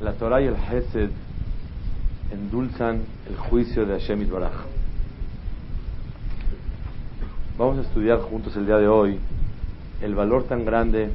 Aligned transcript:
La 0.00 0.14
Torah 0.14 0.40
y 0.40 0.46
el 0.46 0.54
Hesed 0.54 1.10
endulzan 2.32 3.02
el 3.28 3.36
juicio 3.36 3.84
de 3.84 4.00
Hashem 4.00 4.30
Baraj. 4.30 4.52
Vamos 7.58 7.76
a 7.76 7.82
estudiar 7.82 8.20
juntos 8.20 8.56
el 8.56 8.64
día 8.64 8.78
de 8.78 8.88
hoy 8.88 9.18
el 10.00 10.14
valor 10.14 10.44
tan 10.44 10.64
grande 10.64 11.10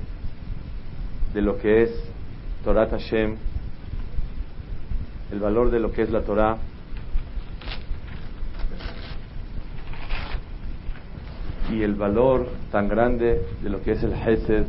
de 1.34 1.42
lo 1.42 1.58
que 1.58 1.82
es 1.82 1.90
Torah 2.64 2.88
Hashem, 2.88 3.38
el 5.32 5.40
valor 5.40 5.72
de 5.72 5.80
lo 5.80 5.92
que 5.92 6.04
es 6.04 6.12
la 6.12 6.22
Torah, 6.22 6.58
y 11.72 11.82
el 11.82 11.96
valor 11.96 12.48
tan 12.72 12.88
grande 12.88 13.42
de 13.64 13.70
lo 13.72 13.82
que 13.82 13.94
es 13.94 14.04
el 14.04 14.14
Hesed 14.14 14.66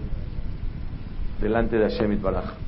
delante 1.43 1.77
de 1.77 1.91
Hashem 1.91 2.23
Baraj. 2.23 2.66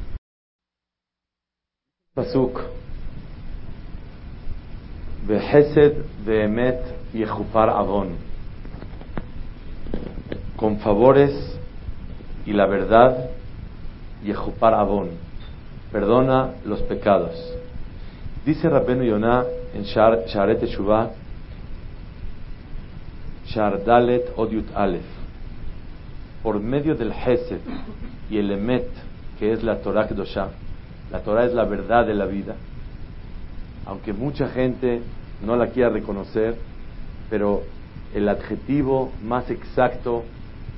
Behesed 5.28 5.94
behemet 6.26 6.80
yechupar 7.14 7.68
avon. 7.68 8.16
Con 10.56 10.78
favores 10.78 11.32
y 12.44 12.52
la 12.52 12.66
verdad, 12.66 13.30
yechupar 14.24 14.74
avon. 14.74 15.10
Perdona 15.92 16.54
los 16.64 16.80
pecados. 16.82 17.36
Dice 18.44 18.68
Rabbenu 18.68 19.04
Yonah 19.04 19.44
en 19.74 19.84
Sharet 19.84 20.60
Teshuvah, 20.60 21.10
Shardalet 23.46 24.32
Odiut 24.36 24.66
Aleph. 24.74 25.04
Por 26.42 26.58
medio 26.58 26.94
del 26.94 27.12
Hesed 27.12 27.60
y 28.30 28.38
el 28.38 28.50
Emet, 28.50 28.88
que 29.38 29.52
es 29.52 29.62
la 29.62 29.76
Torah 29.76 30.08
Kedoshah, 30.08 30.48
la 31.10 31.20
Torah 31.20 31.44
es 31.44 31.54
la 31.54 31.64
verdad 31.64 32.06
de 32.06 32.14
la 32.14 32.26
vida. 32.26 32.54
Aunque 33.86 34.12
mucha 34.12 34.48
gente 34.48 35.02
no 35.44 35.56
la 35.56 35.68
quiera 35.68 35.90
reconocer, 35.90 36.56
pero 37.30 37.62
el 38.14 38.28
adjetivo 38.28 39.12
más 39.22 39.50
exacto 39.50 40.24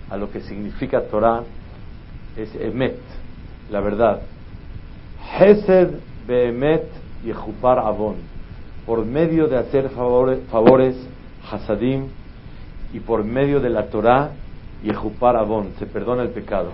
a 0.08 0.16
lo 0.16 0.30
que 0.30 0.40
significa 0.40 1.02
Torah 1.02 1.42
es 2.36 2.54
emet, 2.56 2.98
la 3.70 3.80
verdad. 3.80 4.22
Hesed 5.38 5.90
beemet 6.26 6.84
yechupar 7.24 7.78
avon. 7.78 8.16
Por 8.86 9.04
medio 9.04 9.46
de 9.46 9.56
hacer 9.56 9.90
favores, 9.90 10.96
hasadim, 11.50 12.08
y 12.92 13.00
por 13.00 13.24
medio 13.24 13.60
de 13.60 13.70
la 13.70 13.86
Torah, 13.86 14.30
yechupar 14.82 15.36
avon, 15.36 15.72
se 15.78 15.86
perdona 15.86 16.22
el 16.22 16.30
pecado. 16.30 16.70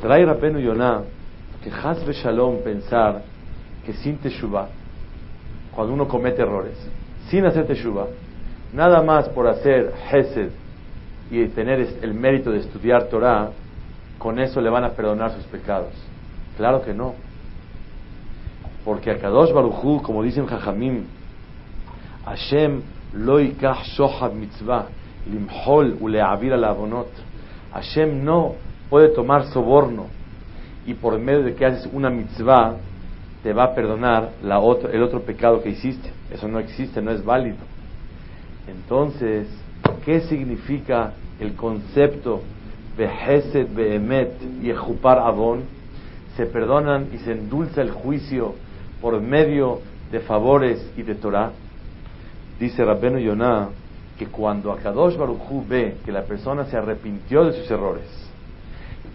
Trae 0.00 0.24
Rabenu 0.24 0.58
Yonah 0.58 1.02
que 1.62 1.70
Hasbe 1.70 2.12
Shalom 2.12 2.58
pensar 2.62 3.22
que 3.86 3.92
sin 3.94 4.18
Teshuvah, 4.18 4.68
cuando 5.74 5.94
uno 5.94 6.08
comete 6.08 6.42
errores, 6.42 6.76
sin 7.28 7.46
hacer 7.46 7.66
Teshuvah, 7.66 8.06
nada 8.72 9.02
más 9.02 9.28
por 9.28 9.46
hacer 9.46 9.92
Hesed 10.10 10.50
y 11.30 11.46
tener 11.48 11.80
el 12.02 12.14
mérito 12.14 12.50
de 12.50 12.58
estudiar 12.58 13.04
Torah, 13.04 13.50
con 14.18 14.38
eso 14.38 14.60
le 14.60 14.70
van 14.70 14.84
a 14.84 14.90
perdonar 14.90 15.32
sus 15.32 15.44
pecados. 15.44 15.92
Claro 16.56 16.82
que 16.82 16.92
no. 16.92 17.14
Porque 18.84 19.10
a 19.10 19.18
Kadosh 19.18 19.52
Baruchu, 19.52 20.02
como 20.02 20.22
dicen 20.22 20.46
Jajamim, 20.46 21.04
Hashem 22.24 22.82
lo 23.14 23.40
yikach 23.40 23.84
shohad 23.96 24.32
mitzvah, 24.32 24.86
limhol 25.30 25.96
uleavir 26.00 26.52
al. 26.52 26.76
Hashem 27.72 28.24
no 28.24 28.54
puede 28.90 29.08
tomar 29.08 29.46
soborno 29.46 30.21
y 30.86 30.94
por 30.94 31.18
medio 31.18 31.42
de 31.42 31.54
que 31.54 31.66
haces 31.66 31.88
una 31.92 32.10
mitzvah 32.10 32.76
te 33.42 33.52
va 33.52 33.64
a 33.64 33.74
perdonar 33.74 34.30
la 34.42 34.60
el 34.92 35.02
otro 35.02 35.22
pecado 35.22 35.62
que 35.62 35.70
hiciste. 35.70 36.10
Eso 36.30 36.48
no 36.48 36.58
existe, 36.58 37.02
no 37.02 37.10
es 37.10 37.24
válido. 37.24 37.58
Entonces, 38.68 39.48
¿qué 40.04 40.20
significa 40.20 41.12
el 41.40 41.54
concepto 41.54 42.42
de 42.96 43.06
Hesed, 43.06 43.74
Behemet 43.74 44.32
y 44.62 44.70
Ejupar 44.70 45.18
Avon? 45.18 45.62
Se 46.36 46.46
perdonan 46.46 47.08
y 47.12 47.18
se 47.18 47.32
endulza 47.32 47.82
el 47.82 47.90
juicio 47.90 48.54
por 49.00 49.20
medio 49.20 49.80
de 50.10 50.20
favores 50.20 50.90
y 50.96 51.02
de 51.02 51.14
Torah. 51.16 51.50
Dice 52.60 52.84
Rabbenu 52.84 53.18
Yonah 53.18 53.68
que 54.16 54.26
cuando 54.26 54.72
Akadosh 54.72 55.16
Baruchu 55.16 55.64
ve 55.66 55.96
que 56.04 56.12
la 56.12 56.22
persona 56.22 56.64
se 56.66 56.76
arrepintió 56.76 57.44
de 57.44 57.54
sus 57.54 57.70
errores, 57.70 58.21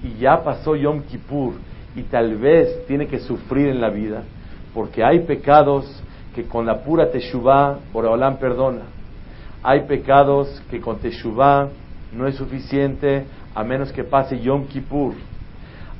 y 0.04 0.20
ya 0.20 0.44
pasó 0.44 0.76
Yom 0.76 1.02
Kippur 1.04 1.54
y 1.96 2.04
tal 2.04 2.36
vez 2.36 2.86
tiene 2.88 3.08
que 3.08 3.20
sufrir 3.20 3.70
en 3.70 3.82
la 3.82 3.90
vida, 3.90 4.24
porque 4.74 5.04
hay 5.04 5.22
pecados 5.22 5.86
que 6.36 6.44
con 6.44 6.66
la 6.66 6.84
pura 6.84 7.10
Teshuvah 7.10 7.80
Boreolam 7.92 8.38
perdona. 8.38 8.84
Hay 9.64 9.82
pecados 9.88 10.62
que 10.70 10.80
con 10.80 11.00
Teshuvah 11.00 11.70
no 12.14 12.28
es 12.28 12.36
suficiente 12.36 13.26
a 13.56 13.64
menos 13.64 13.92
que 13.92 14.04
pase 14.04 14.40
Yom 14.40 14.68
Kippur. 14.68 15.14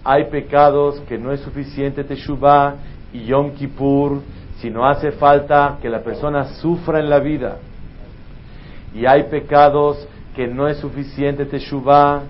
Hay 0.04 0.26
pecados 0.26 1.02
que 1.08 1.18
no 1.18 1.32
es 1.32 1.40
suficiente 1.42 2.04
Teshuvah 2.04 2.76
y 3.12 3.26
Yom 3.26 3.54
Kippur, 3.54 4.22
si 4.60 4.70
no 4.70 4.88
hace 4.88 5.12
falta 5.12 5.80
que 5.82 5.90
la 5.90 6.04
persona 6.04 6.46
sufra 6.62 7.00
en 7.00 7.10
la 7.10 7.20
vida. 7.20 7.58
Y 8.94 9.06
hay 9.08 9.24
pecados 9.24 10.08
que 10.36 10.48
no 10.48 10.68
es 10.68 10.78
suficiente 10.78 11.46
Teshuvah 11.46 12.22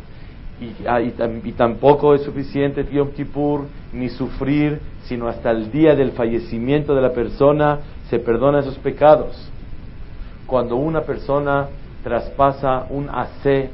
Ah, 0.87 1.01
y, 1.01 1.11
tampoco 1.51 2.15
es 2.15 2.23
suficiente 2.23 2.83
Yom 2.91 3.11
Kippur 3.11 3.65
ni 3.93 4.09
sufrir, 4.09 4.79
sino 5.03 5.27
hasta 5.27 5.51
el 5.51 5.71
día 5.71 5.95
del 5.95 6.13
fallecimiento 6.13 6.95
de 6.95 7.01
la 7.01 7.13
persona 7.13 7.79
se 8.09 8.17
perdona 8.17 8.61
esos 8.61 8.77
pecados. 8.79 9.51
Cuando 10.47 10.77
una 10.77 11.01
persona 11.01 11.67
traspasa 12.03 12.87
un 12.89 13.07
AC, 13.07 13.69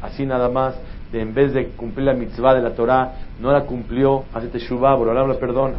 así 0.00 0.26
nada 0.26 0.48
más, 0.48 0.76
de 1.10 1.22
en 1.22 1.34
vez 1.34 1.52
de 1.54 1.70
cumplir 1.70 2.06
la 2.06 2.14
mitzvah 2.14 2.54
de 2.54 2.62
la 2.62 2.70
Torah, 2.70 3.14
no 3.40 3.50
la 3.50 3.64
cumplió, 3.64 4.24
hace 4.32 4.46
teshuvah, 4.46 4.94
Borolam 4.94 5.28
la 5.28 5.38
perdona. 5.40 5.78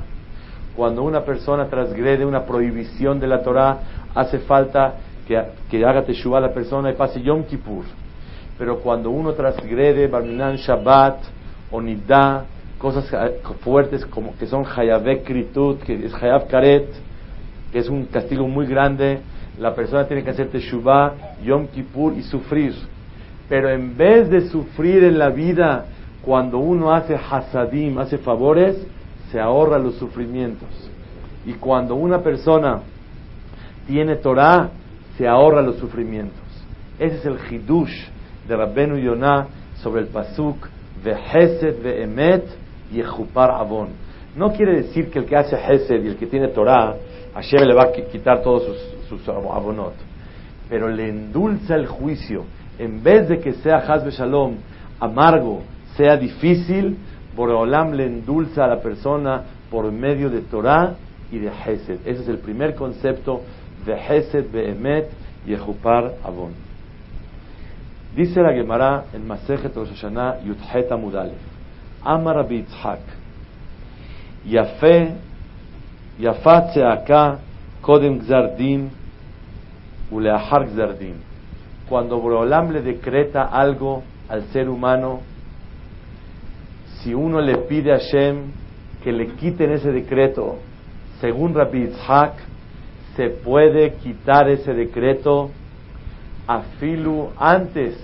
Cuando 0.75 1.03
una 1.03 1.21
persona 1.21 1.67
transgrede 1.67 2.25
una 2.25 2.43
prohibición 2.45 3.19
de 3.21 3.27
la 3.27 3.43
Torah, 3.43 3.79
hace 4.13 4.39
falta 4.39 4.95
que, 5.25 5.41
que 5.71 5.85
haga 5.85 6.03
teshuvah 6.03 6.41
la 6.41 6.53
persona 6.53 6.89
y 6.89 6.95
pase 6.95 7.21
Yom 7.21 7.43
Kippur 7.43 7.85
pero 8.59 8.79
cuando 8.79 9.09
uno 9.09 9.31
transgrede 9.33 10.07
Barminan 10.07 10.57
Shabbat 10.57 11.21
o 11.71 11.81
Nidá, 11.81 12.43
cosas 12.77 13.09
fuertes 13.61 14.05
como 14.05 14.37
que 14.37 14.45
son 14.47 14.65
Hayabek 14.65 15.23
Kritut, 15.23 15.81
que 15.81 15.93
es 16.05 16.13
Hayab 16.13 16.49
Karet, 16.49 16.89
que 17.71 17.79
es 17.79 17.87
un 17.87 18.05
castigo 18.07 18.49
muy 18.49 18.67
grande, 18.67 19.21
la 19.57 19.73
persona 19.73 20.05
tiene 20.05 20.23
que 20.23 20.31
hacer 20.31 20.49
Teshuvah, 20.49 21.37
Yom 21.41 21.67
Kippur 21.67 22.13
y 22.17 22.23
sufrir. 22.23 22.75
Pero 23.47 23.69
en 23.69 23.95
vez 23.95 24.29
de 24.29 24.49
sufrir 24.49 25.05
en 25.05 25.17
la 25.17 25.29
vida, 25.29 25.85
cuando 26.21 26.57
uno 26.57 26.93
hace 26.93 27.15
hasadim, 27.15 27.97
hace 27.97 28.17
favores, 28.17 28.75
se 29.31 29.39
ahorra 29.39 29.79
los 29.79 29.95
sufrimientos. 29.95 30.69
Y 31.45 31.53
cuando 31.53 31.95
una 31.95 32.19
persona 32.19 32.81
tiene 33.87 34.17
Torah, 34.17 34.69
se 35.17 35.25
ahorra 35.29 35.61
los 35.61 35.77
sufrimientos. 35.77 36.43
Ese 36.99 37.15
es 37.15 37.25
el 37.25 37.37
hidush 37.49 38.18
de 38.49 38.57
Rabbenu 38.57 38.97
Yonah 38.97 39.47
sobre 39.75 40.01
el 40.01 40.07
pasuk 40.07 40.67
de 41.03 41.11
Hesed 41.11 41.83
ve 41.83 42.03
Emet 42.03 42.43
y 42.91 42.99
Ejupar 42.99 43.51
Avon. 43.51 43.89
No 44.35 44.51
quiere 44.51 44.81
decir 44.81 45.11
que 45.11 45.19
el 45.19 45.25
que 45.25 45.37
hace 45.37 45.55
Hesed 45.55 46.03
y 46.03 46.07
el 46.07 46.17
que 46.17 46.25
tiene 46.25 46.47
Torah, 46.49 46.95
Hashem 47.35 47.61
le 47.61 47.75
va 47.75 47.83
a 47.83 47.91
quitar 47.91 48.41
todos 48.41 48.63
sus, 49.07 49.19
sus 49.21 49.29
abonot, 49.29 49.93
pero 50.67 50.89
le 50.89 51.09
endulza 51.09 51.75
el 51.75 51.85
juicio. 51.85 52.45
En 52.79 53.03
vez 53.03 53.29
de 53.29 53.39
que 53.39 53.53
sea 53.53 53.77
Hazbe 53.77 54.11
Shalom 54.11 54.55
amargo, 54.99 55.61
sea 55.95 56.17
difícil, 56.17 56.97
Boreolam 57.35 57.93
le 57.93 58.05
endulza 58.05 58.65
a 58.65 58.67
la 58.67 58.81
persona 58.81 59.43
por 59.69 59.91
medio 59.91 60.29
de 60.29 60.41
Torah 60.41 60.95
y 61.31 61.37
de 61.37 61.49
Hesed. 61.49 61.99
Ese 62.05 62.23
es 62.23 62.27
el 62.27 62.39
primer 62.39 62.73
concepto 62.73 63.41
de 63.85 63.93
Hesed, 63.93 64.51
Behemet 64.51 65.09
y 65.45 65.53
Avon. 65.53 66.68
Dice 68.15 68.41
la 68.41 68.53
Gemara 68.53 69.05
en 69.13 69.27
Masejet 69.27 69.75
Rosh 69.75 69.89
Hashanah 69.89 70.39
Yudhet 70.43 70.91
Amudalef. 70.91 71.37
Ama 72.03 72.33
Rabbi 72.33 72.55
Yitzhak. 72.55 72.99
Yafé, 74.45 75.15
Yafat 76.19 76.75
acá, 76.77 77.39
Kodem 77.81 78.19
Gzardin, 78.19 78.89
Uleahar 80.11 80.65
Gzardin. 80.65 81.15
Cuando 81.87 82.19
Boreolam 82.19 82.71
le 82.71 82.81
decreta 82.81 83.43
algo 83.43 84.03
al 84.27 84.43
ser 84.51 84.69
humano, 84.69 85.21
si 87.01 87.13
uno 87.13 87.39
le 87.41 87.57
pide 87.59 87.91
a 87.91 87.97
Hashem 87.97 88.51
que 89.03 89.11
le 89.11 89.27
quiten 89.35 89.71
ese 89.71 89.91
decreto, 89.91 90.57
según 91.21 91.53
Rabbi 91.53 91.85
Yitzhak, 91.85 92.33
se 93.15 93.29
puede 93.29 93.93
quitar 93.95 94.49
ese 94.49 94.73
decreto 94.73 95.51
a 96.49 96.63
Filu 96.79 97.29
antes, 97.37 97.95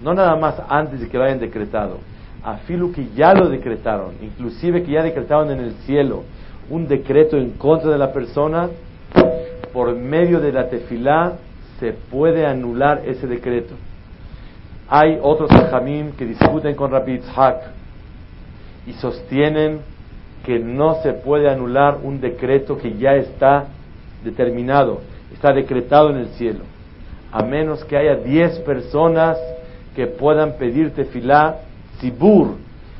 no 0.00 0.14
nada 0.14 0.34
más 0.36 0.54
antes 0.70 1.00
de 1.00 1.08
que 1.08 1.18
lo 1.18 1.24
hayan 1.24 1.38
decretado, 1.38 1.98
a 2.42 2.56
Filu 2.56 2.92
que 2.92 3.10
ya 3.14 3.34
lo 3.34 3.50
decretaron, 3.50 4.14
inclusive 4.22 4.82
que 4.82 4.92
ya 4.92 5.02
decretaron 5.02 5.50
en 5.50 5.60
el 5.60 5.72
cielo 5.84 6.24
un 6.70 6.88
decreto 6.88 7.36
en 7.36 7.50
contra 7.50 7.90
de 7.90 7.98
la 7.98 8.10
persona, 8.10 8.70
por 9.74 9.94
medio 9.94 10.40
de 10.40 10.50
la 10.50 10.70
tefilá 10.70 11.34
se 11.78 11.92
puede 11.92 12.46
anular 12.46 13.02
ese 13.04 13.26
decreto. 13.26 13.74
Hay 14.88 15.18
otros 15.20 15.50
jamim 15.50 16.12
que 16.12 16.24
discuten 16.24 16.74
con 16.74 16.90
Rabbi 16.90 17.20
y 18.86 18.92
sostienen 18.94 19.80
que 20.42 20.58
no 20.58 21.02
se 21.02 21.12
puede 21.12 21.50
anular 21.50 21.98
un 22.02 22.18
decreto 22.22 22.78
que 22.78 22.96
ya 22.96 23.14
está 23.16 23.66
determinado, 24.24 25.02
está 25.34 25.52
decretado 25.52 26.08
en 26.08 26.16
el 26.16 26.28
cielo, 26.28 26.60
a 27.32 27.42
menos 27.42 27.84
que 27.84 27.96
haya 27.96 28.16
diez 28.16 28.58
personas 28.60 29.38
que 29.94 30.06
puedan 30.06 30.52
pedir 30.58 30.92
tefilá 30.94 31.56
Sibur. 32.00 32.56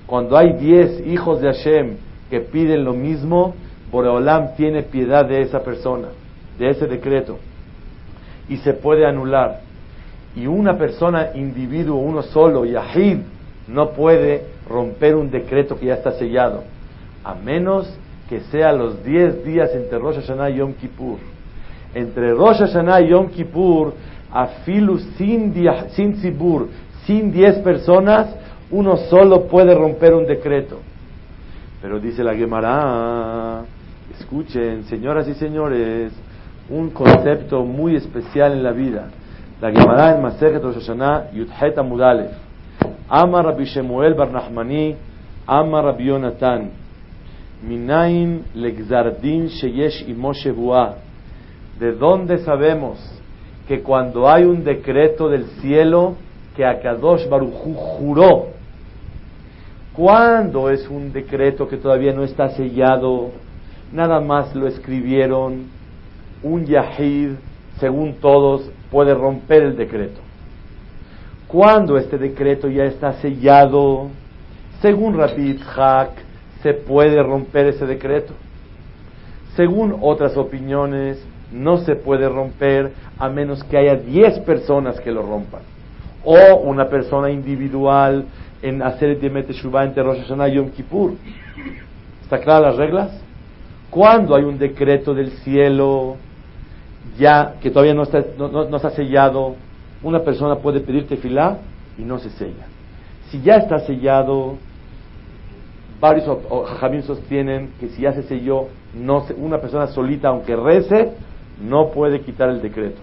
Cuando 0.06 0.36
hay 0.36 0.54
diez 0.54 1.06
hijos 1.06 1.40
de 1.40 1.52
Hashem 1.52 1.96
que 2.30 2.40
piden 2.40 2.84
lo 2.84 2.92
mismo, 2.92 3.54
Boreolam 3.90 4.54
tiene 4.56 4.82
piedad 4.82 5.24
de 5.24 5.42
esa 5.42 5.60
persona, 5.60 6.08
de 6.58 6.70
ese 6.70 6.86
decreto, 6.86 7.38
y 8.48 8.56
se 8.58 8.74
puede 8.74 9.06
anular. 9.06 9.60
Y 10.36 10.46
una 10.46 10.76
persona, 10.76 11.30
individuo, 11.34 11.96
uno 11.98 12.22
solo, 12.22 12.64
Yahid, 12.64 13.18
no 13.66 13.90
puede 13.90 14.44
romper 14.68 15.14
un 15.14 15.30
decreto 15.30 15.78
que 15.78 15.86
ya 15.86 15.94
está 15.94 16.12
sellado, 16.12 16.64
a 17.24 17.34
menos 17.34 17.92
que 18.28 18.40
sea 18.40 18.72
los 18.72 19.02
10 19.04 19.44
días 19.44 19.70
entre 19.74 19.98
Rosh 19.98 20.16
Hashanah 20.16 20.50
y 20.50 20.56
Yom 20.56 20.74
Kippur. 20.74 21.18
Entre 21.94 22.32
Rosh 22.34 22.58
Hashanah 22.58 23.00
y 23.00 23.08
Yom 23.08 23.28
Kippur, 23.28 23.94
a 24.32 24.46
Filu 24.64 24.98
sin, 25.16 25.54
sin 25.90 26.14
Tzibur, 26.14 26.68
sin 27.06 27.32
10 27.32 27.58
personas, 27.60 28.34
uno 28.70 28.96
solo 29.08 29.46
puede 29.46 29.74
romper 29.74 30.14
un 30.14 30.26
decreto. 30.26 30.80
Pero 31.80 32.00
dice 32.00 32.22
la 32.22 32.34
Gemara, 32.34 33.62
escuchen, 34.18 34.84
señoras 34.84 35.28
y 35.28 35.34
señores, 35.34 36.12
un 36.68 36.90
concepto 36.90 37.64
muy 37.64 37.96
especial 37.96 38.52
en 38.52 38.62
la 38.62 38.72
vida. 38.72 39.08
La 39.60 39.70
Gemara 39.70 40.14
en 40.14 40.22
Maseret 40.22 40.62
Rosh 40.62 40.74
Hashanah, 40.74 41.32
Yudhet 41.32 41.78
Amudalef. 41.78 42.30
Ama 43.08 43.42
Rabbi 43.42 43.64
Shemuel 43.64 44.14
Bar 44.14 44.30
Nachmani, 44.30 44.96
Ama 45.46 45.82
Rabbi 45.82 46.04
Yonatan. 46.04 46.70
Minain 47.62 48.44
legzardin 48.54 49.48
sheyesh 49.48 50.08
imoshe 50.08 50.52
¿De 51.80 51.92
dónde 51.92 52.38
sabemos 52.38 53.17
que 53.68 53.82
cuando 53.82 54.30
hay 54.30 54.44
un 54.44 54.64
decreto 54.64 55.28
del 55.28 55.44
cielo 55.60 56.16
que 56.56 56.64
Akadosh 56.64 57.28
Baruchu 57.28 57.74
juró, 57.74 58.46
cuando 59.92 60.70
es 60.70 60.88
un 60.88 61.12
decreto 61.12 61.68
que 61.68 61.76
todavía 61.76 62.14
no 62.14 62.24
está 62.24 62.48
sellado, 62.50 63.30
nada 63.92 64.20
más 64.20 64.54
lo 64.54 64.66
escribieron, 64.66 65.66
un 66.42 66.64
yahid, 66.64 67.32
según 67.78 68.14
todos, 68.14 68.70
puede 68.90 69.12
romper 69.12 69.64
el 69.64 69.76
decreto. 69.76 70.20
Cuando 71.46 71.98
este 71.98 72.16
decreto 72.16 72.68
ya 72.68 72.84
está 72.84 73.14
sellado, 73.20 74.08
según 74.80 75.16
Rabbi 75.18 75.58
Hak, 75.76 76.10
se 76.62 76.72
puede 76.72 77.22
romper 77.22 77.66
ese 77.66 77.84
decreto. 77.84 78.32
Según 79.56 79.96
otras 80.00 80.36
opiniones, 80.36 81.22
no 81.52 81.78
se 81.78 81.96
puede 81.96 82.28
romper 82.28 82.92
a 83.18 83.28
menos 83.28 83.64
que 83.64 83.78
haya 83.78 83.96
10 83.96 84.40
personas 84.40 85.00
que 85.00 85.10
lo 85.10 85.22
rompan. 85.22 85.62
O 86.24 86.56
una 86.56 86.88
persona 86.88 87.30
individual 87.30 88.26
en 88.62 88.82
hacer 88.82 89.10
el 89.10 89.20
Yemet 89.20 89.50
Shuvah 89.52 89.84
entre 89.84 90.02
Rosh 90.02 90.20
Hashanah 90.20 90.48
y 90.48 90.54
Yom 90.54 90.70
Kippur. 90.70 91.12
¿Está 92.22 92.38
clara 92.40 92.68
las 92.68 92.76
reglas? 92.76 93.10
Cuando 93.90 94.34
hay 94.34 94.44
un 94.44 94.58
decreto 94.58 95.14
del 95.14 95.30
cielo, 95.38 96.16
ya 97.18 97.54
que 97.60 97.70
todavía 97.70 97.94
no 97.94 98.02
está, 98.02 98.22
no, 98.36 98.48
no, 98.48 98.76
está 98.76 98.90
sellado, 98.90 99.56
una 100.02 100.20
persona 100.20 100.56
puede 100.56 100.80
pedir 100.80 101.06
tefilá 101.06 101.58
y 101.96 102.02
no 102.02 102.18
se 102.18 102.30
sella. 102.30 102.66
Si 103.30 103.40
ya 103.40 103.56
está 103.56 103.80
sellado, 103.80 104.56
varios 106.00 106.26
jajamín 106.68 107.02
sostienen 107.02 107.70
que 107.80 107.88
si 107.88 108.02
ya 108.02 108.12
se 108.12 108.22
selló, 108.24 108.68
no 108.94 109.24
una 109.36 109.58
persona 109.58 109.86
solita, 109.88 110.28
aunque 110.28 110.54
rece, 110.54 111.12
no 111.62 111.90
puede 111.90 112.20
quitar 112.20 112.50
el 112.50 112.62
decreto. 112.62 113.00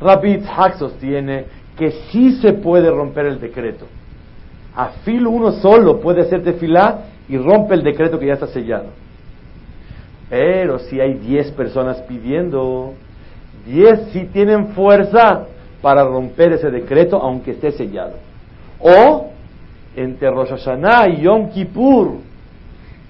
Rabbi 0.00 0.42
Hak 0.44 0.78
sostiene 0.78 1.44
que 1.76 1.90
sí 2.10 2.32
se 2.40 2.52
puede 2.52 2.90
romper 2.90 3.26
el 3.26 3.40
decreto. 3.40 3.86
A 4.74 4.90
uno 5.06 5.52
solo 5.52 6.00
puede 6.00 6.22
hacer 6.22 6.42
tefilá 6.42 7.04
y 7.28 7.36
rompe 7.36 7.74
el 7.74 7.82
decreto 7.82 8.18
que 8.18 8.26
ya 8.26 8.34
está 8.34 8.46
sellado. 8.46 8.86
Pero 10.28 10.78
si 10.78 11.00
hay 11.00 11.14
10 11.14 11.52
personas 11.52 12.00
pidiendo, 12.02 12.94
10 13.66 14.10
sí 14.12 14.28
tienen 14.32 14.68
fuerza 14.68 15.46
para 15.82 16.04
romper 16.04 16.52
ese 16.52 16.70
decreto 16.70 17.20
aunque 17.20 17.52
esté 17.52 17.72
sellado. 17.72 18.14
O 18.78 19.30
entre 19.96 20.30
Rosh 20.30 20.50
Hashanah 20.50 21.08
y 21.08 21.22
Yom 21.22 21.50
Kippur 21.50 22.18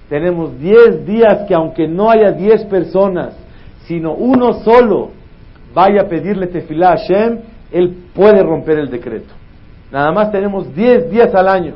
tenemos 0.09 0.59
10 0.59 1.05
días 1.05 1.45
que 1.47 1.53
aunque 1.53 1.87
no 1.87 2.09
haya 2.09 2.31
10 2.31 2.65
personas, 2.65 3.35
sino 3.85 4.13
uno 4.13 4.53
solo 4.63 5.11
vaya 5.73 6.01
a 6.01 6.07
pedirle 6.07 6.47
tefilá 6.47 6.93
a 6.93 6.97
Hashem, 6.97 7.39
él 7.71 7.95
puede 8.13 8.43
romper 8.43 8.79
el 8.79 8.89
decreto. 8.89 9.33
Nada 9.91 10.11
más 10.11 10.31
tenemos 10.31 10.73
10 10.75 11.09
días 11.09 11.33
al 11.35 11.47
año 11.47 11.75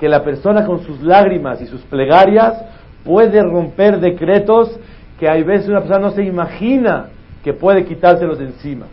que 0.00 0.08
la 0.08 0.22
persona 0.22 0.66
con 0.66 0.84
sus 0.84 1.00
lágrimas 1.02 1.60
y 1.60 1.66
sus 1.66 1.80
plegarias 1.82 2.62
puede 3.04 3.42
romper 3.42 4.00
decretos 4.00 4.78
que 5.18 5.28
hay 5.28 5.42
veces 5.42 5.68
una 5.68 5.80
persona 5.80 6.00
no 6.00 6.10
se 6.10 6.24
imagina 6.24 7.08
que 7.42 7.52
puede 7.52 7.84
quitárselos 7.84 8.38
de 8.38 8.46
encima. 8.46 8.86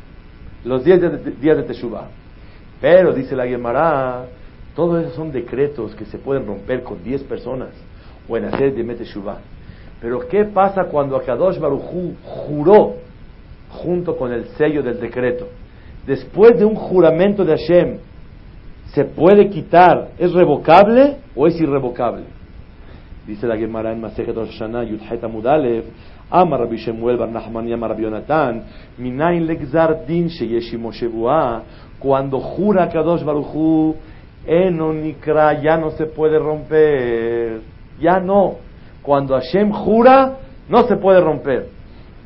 Los 0.63 0.84
10 0.84 1.39
días 1.41 1.58
de 1.58 1.63
Teshuvah. 1.63 2.08
Pero, 2.80 3.13
dice 3.13 3.36
la 3.36 3.48
Gemara, 3.48 4.25
todos 4.75 5.03
esos 5.03 5.15
son 5.15 5.32
decretos 5.32 5.96
que 5.96 6.06
se 6.06 6.18
pueden 6.18 6.46
romper 6.46 6.84
con 6.84 7.03
10 7.03 7.24
personas 7.24 7.70
o 8.27 8.38
en 8.38 8.46
hacer 8.46 8.74
de. 8.74 8.86
Pero 10.01 10.27
¿qué 10.27 10.46
pasa 10.46 10.86
cuando 10.86 11.15
Akadosh 11.15 11.60
Baruchu 11.60 12.15
juró 12.24 12.96
junto 13.70 14.17
con 14.17 14.34
el 14.34 14.46
sello 14.58 14.81
del 14.81 15.00
decreto? 15.00 15.48
Después 16.05 16.58
de 16.58 16.65
un 16.65 16.75
juramento 16.75 17.46
de 17.46 17.55
Hashem, 17.55 17.98
¿se 18.88 19.05
puede 19.05 19.50
quitar? 19.50 20.10
¿Es 20.17 20.34
revocable 20.34 21.17
o 21.36 21.46
es 21.46 21.62
irrevocable? 21.62 22.24
Dice 23.27 23.46
la 23.46 23.55
Gemara 23.55 23.93
en 23.93 24.01
Masejet 24.01 24.36
Rosh 24.36 24.50
Hashanah, 24.50 24.84
Yudhet 24.84 25.24
Amudalev, 25.24 25.84
Amar 26.31 26.62
Rabbi 26.62 26.84
Bar 27.17 27.29
Nachman 27.29 27.67
y 27.67 27.74
Amar 27.74 27.91
Rabbi 27.91 28.03
Yonatan, 28.03 28.63
Legzar 28.98 30.05
Din 30.08 30.27
Sheyeshimo 30.27 30.91
cuando 32.00 32.39
jura 32.39 32.89
Kadosh 32.89 33.24
Baruchu, 33.24 33.96
Enonikra 34.48 35.62
ya 35.62 35.77
no 35.77 35.91
se 35.91 36.08
puede 36.08 36.39
romper, 36.39 37.62
ya 38.00 38.20
no. 38.20 38.71
Cuando 39.01 39.36
Hashem 39.36 39.72
jura, 39.72 40.38
no 40.70 40.84
se 40.88 40.96
puede 40.96 41.20
romper. 41.20 41.67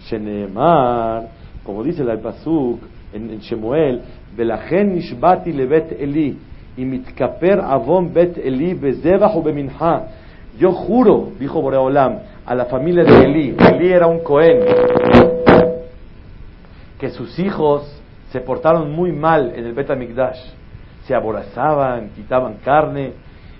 Shenemar, 0.01 1.27
como 1.63 1.83
dice 1.83 2.03
el 2.03 2.19
Pasuk 2.19 2.79
en, 3.13 3.29
en 3.31 3.39
Shemuel, 3.39 4.01
Belachen 4.35 4.93
Nishbati 4.93 5.51
Lebet 5.51 5.91
Eli, 5.99 6.37
y 6.77 6.85
mitkaper 6.85 7.59
avon 7.59 8.13
bet 8.13 8.37
Eli 8.37 8.73
bezebach 8.73 9.35
o 9.35 9.43
yo 10.57 10.71
juro, 10.71 11.31
dijo 11.37 11.61
Boreolam, 11.61 12.19
a 12.45 12.55
la 12.55 12.65
familia 12.65 13.03
de 13.03 13.25
Elí, 13.25 13.55
Elí 13.59 13.91
era 13.91 14.07
un 14.07 14.19
Cohen, 14.19 14.61
que 16.97 17.09
sus 17.09 17.37
hijos 17.39 17.83
se 18.31 18.39
portaron 18.39 18.91
muy 18.91 19.11
mal 19.11 19.51
en 19.53 19.65
el 19.65 19.73
Bet 19.73 19.89
Amigdash, 19.89 20.39
se 21.05 21.13
aborazaban, 21.13 22.09
quitaban 22.15 22.55
carne, 22.63 23.13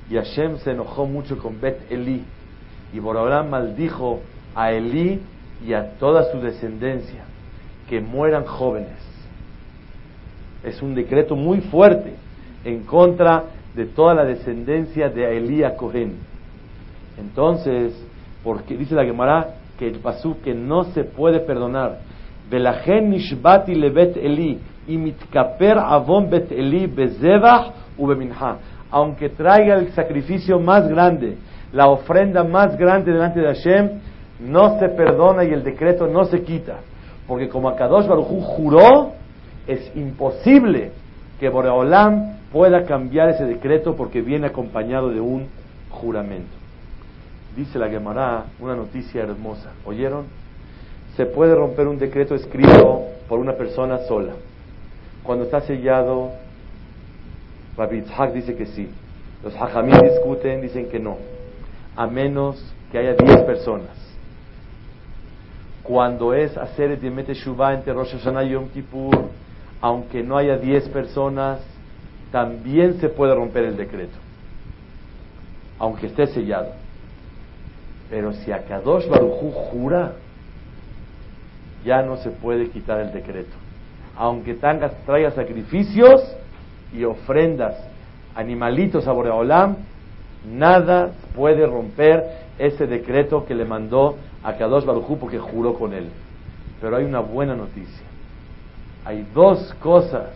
y 0.09 0.15
Hashem 0.15 0.57
se 0.59 0.71
enojó 0.71 1.05
mucho 1.05 1.37
con 1.37 1.59
Bet 1.59 1.91
Elí, 1.91 2.23
y 2.95 2.99
Boreolam 2.99 3.49
maldijo 3.49 4.21
a 4.55 4.71
Elí 4.71 5.19
y 5.65 5.73
a 5.73 5.97
toda 5.99 6.31
su 6.31 6.39
descendencia, 6.39 7.25
que 7.89 7.99
mueran 7.99 8.45
jóvenes. 8.45 9.03
Es 10.63 10.81
un 10.81 10.95
decreto 10.95 11.35
muy 11.35 11.59
fuerte 11.59 12.13
en 12.63 12.83
contra 12.83 13.43
de 13.75 13.85
toda 13.85 14.13
la 14.13 14.23
descendencia 14.23 15.09
de 15.09 15.65
a 15.65 15.75
Cohen 15.75 16.13
Entonces, 17.17 17.93
porque 18.45 18.77
dice 18.77 18.95
la 18.95 19.03
Gemara 19.03 19.55
que 19.77 19.89
el 19.89 19.99
pasú 19.99 20.37
que 20.41 20.53
no 20.53 20.85
se 20.85 21.03
puede 21.03 21.41
perdonar. 21.41 21.99
Nishbati 22.49 23.73
eli 23.73 24.59
y 24.87 24.97
mitkaper 24.97 25.77
bet. 26.29 26.53
Aunque 28.89 29.29
traiga 29.29 29.75
el 29.75 29.91
sacrificio 29.91 30.59
más 30.59 30.87
grande, 30.87 31.35
la 31.75 31.89
ofrenda 31.89 32.45
más 32.45 32.77
grande 32.77 33.11
delante 33.11 33.41
de 33.41 33.47
Hashem, 33.47 33.89
no 34.39 34.79
se 34.79 34.87
perdona 34.87 35.43
y 35.43 35.51
el 35.51 35.61
decreto 35.61 36.07
no 36.07 36.23
se 36.23 36.41
quita. 36.41 36.77
Porque 37.27 37.49
como 37.49 37.67
Akadosh 37.67 38.07
Baruj 38.07 38.27
juró, 38.27 39.11
es 39.67 39.91
imposible 39.93 40.91
que 41.37 41.49
Boreolam 41.49 42.37
pueda 42.53 42.85
cambiar 42.85 43.29
ese 43.29 43.43
decreto 43.43 43.97
porque 43.97 44.21
viene 44.21 44.47
acompañado 44.47 45.09
de 45.09 45.19
un 45.19 45.47
juramento. 45.89 46.55
Dice 47.57 47.77
la 47.77 47.89
Gemara 47.89 48.45
una 48.61 48.75
noticia 48.75 49.23
hermosa. 49.23 49.71
¿Oyeron? 49.85 50.27
Se 51.17 51.25
puede 51.25 51.55
romper 51.55 51.89
un 51.89 51.97
decreto 51.97 52.35
escrito 52.35 53.03
por 53.27 53.37
una 53.37 53.53
persona 53.53 53.97
sola. 54.07 54.31
Cuando 55.23 55.43
está 55.43 55.59
sellado, 55.59 56.31
Rabbi 57.77 57.97
Itzhak 57.97 58.31
dice 58.31 58.55
que 58.55 58.65
sí. 58.65 58.89
Los 59.43 59.53
hajamim 59.55 59.99
discuten, 59.99 60.61
dicen 60.61 60.87
que 60.87 60.99
no. 60.99 61.34
A 61.95 62.07
menos 62.07 62.61
que 62.91 62.97
haya 62.97 63.13
10 63.13 63.43
personas. 63.43 63.91
Cuando 65.83 66.33
es 66.33 66.57
hacer 66.57 66.91
el 66.91 66.99
Diemete 66.99 67.33
Shuvah 67.33 67.73
entre 67.73 67.93
Rosh 67.93 68.13
Hashanah 68.13 68.43
y 68.43 68.49
Yom 68.49 68.69
Kippur, 68.69 69.29
aunque 69.81 70.23
no 70.23 70.37
haya 70.37 70.57
10 70.57 70.89
personas, 70.89 71.59
también 72.31 72.99
se 72.99 73.09
puede 73.09 73.35
romper 73.35 73.65
el 73.65 73.77
decreto. 73.77 74.17
Aunque 75.77 76.07
esté 76.07 76.27
sellado. 76.27 76.69
Pero 78.09 78.33
si 78.33 78.51
Akadosh 78.51 79.07
Baruchu 79.07 79.51
jura, 79.51 80.13
ya 81.85 82.01
no 82.01 82.17
se 82.17 82.31
puede 82.31 82.69
quitar 82.69 82.99
el 82.99 83.11
decreto. 83.11 83.55
Aunque 84.17 84.53
traiga 84.53 85.31
sacrificios 85.31 86.35
y 86.93 87.03
ofrendas, 87.03 87.75
animalitos 88.33 89.07
a 89.07 89.11
Boreolam, 89.11 89.77
nada 90.45 91.11
puede 91.35 91.65
romper 91.65 92.23
ese 92.57 92.87
decreto 92.87 93.45
que 93.45 93.55
le 93.55 93.65
mandó 93.65 94.15
a 94.43 94.53
Kadosh 94.53 94.85
Barujú 94.85 95.17
porque 95.17 95.39
juró 95.39 95.73
con 95.73 95.93
él. 95.93 96.09
Pero 96.81 96.97
hay 96.97 97.05
una 97.05 97.19
buena 97.19 97.55
noticia. 97.55 98.05
Hay 99.03 99.25
dos 99.33 99.73
cosas 99.81 100.29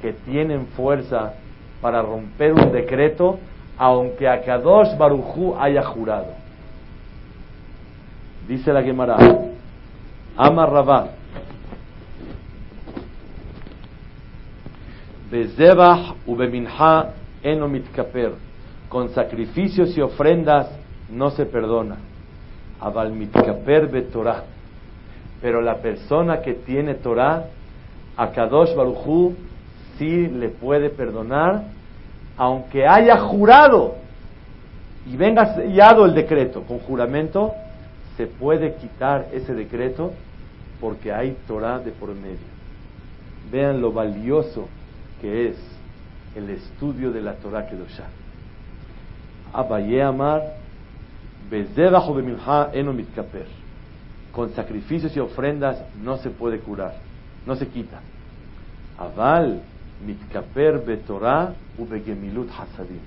que 0.00 0.12
tienen 0.12 0.66
fuerza 0.68 1.34
para 1.80 2.02
romper 2.02 2.52
un 2.52 2.72
decreto, 2.72 3.38
aunque 3.78 4.28
a 4.28 4.42
Kadosh 4.42 4.96
Barujú 4.96 5.56
haya 5.58 5.82
jurado. 5.82 6.28
Dice 8.46 8.72
la 8.72 8.82
Gemara, 8.82 9.16
Ama 10.36 10.66
Rabá, 10.66 11.08
Bezebach 15.30 16.14
ubeminha 16.26 17.06
eno 17.42 17.68
mitkaper. 17.68 18.32
Con 18.94 19.08
sacrificios 19.08 19.98
y 19.98 20.00
ofrendas 20.00 20.68
no 21.10 21.32
se 21.32 21.46
perdona. 21.46 21.96
Abal 22.78 23.10
mitkaper 23.10 23.88
betorah. 23.88 24.44
Pero 25.42 25.60
la 25.60 25.78
persona 25.78 26.40
que 26.40 26.54
tiene 26.54 26.94
Torah, 26.94 27.46
a 28.16 28.30
Kadosh 28.30 28.72
Baruchu, 28.76 29.34
sí 29.98 30.28
le 30.28 30.48
puede 30.48 30.90
perdonar, 30.90 31.64
aunque 32.36 32.86
haya 32.86 33.18
jurado 33.18 33.96
y 35.10 35.16
venga 35.16 35.56
sellado 35.56 36.04
el 36.04 36.14
decreto 36.14 36.62
con 36.62 36.78
juramento, 36.78 37.52
se 38.16 38.28
puede 38.28 38.76
quitar 38.76 39.26
ese 39.32 39.54
decreto 39.54 40.12
porque 40.80 41.12
hay 41.12 41.36
Torah 41.48 41.80
de 41.80 41.90
por 41.90 42.14
medio. 42.14 42.46
Vean 43.50 43.80
lo 43.80 43.90
valioso 43.90 44.68
que 45.20 45.48
es 45.48 45.56
el 46.36 46.48
estudio 46.50 47.10
de 47.10 47.22
la 47.22 47.32
Torah 47.32 47.66
Kedoshah. 47.66 48.22
Abaye 49.54 50.02
Amar, 50.02 50.42
Eno. 52.72 52.94
Con 54.32 54.50
sacrificios 54.50 55.16
y 55.16 55.20
ofrendas 55.20 55.80
no 56.02 56.16
se 56.16 56.30
puede 56.30 56.58
curar, 56.58 56.94
no 57.46 57.54
se 57.54 57.68
quita. 57.68 58.00
Aval 58.98 59.60
Mitkaper 60.04 60.80
Betorah 60.84 61.52
Ubegemilut 61.78 62.50
Hasadim. 62.50 62.98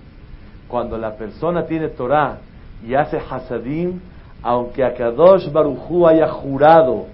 Cuando 0.70 0.98
la 0.98 1.16
persona 1.16 1.66
tiene 1.66 1.90
Torah 1.90 2.38
y 2.86 2.94
hace 2.94 3.18
Hasadim, 3.18 4.00
aunque 4.42 4.86
Akadosh 4.86 5.52
Baruchu 5.52 6.08
haya 6.08 6.30
jurado 6.30 7.08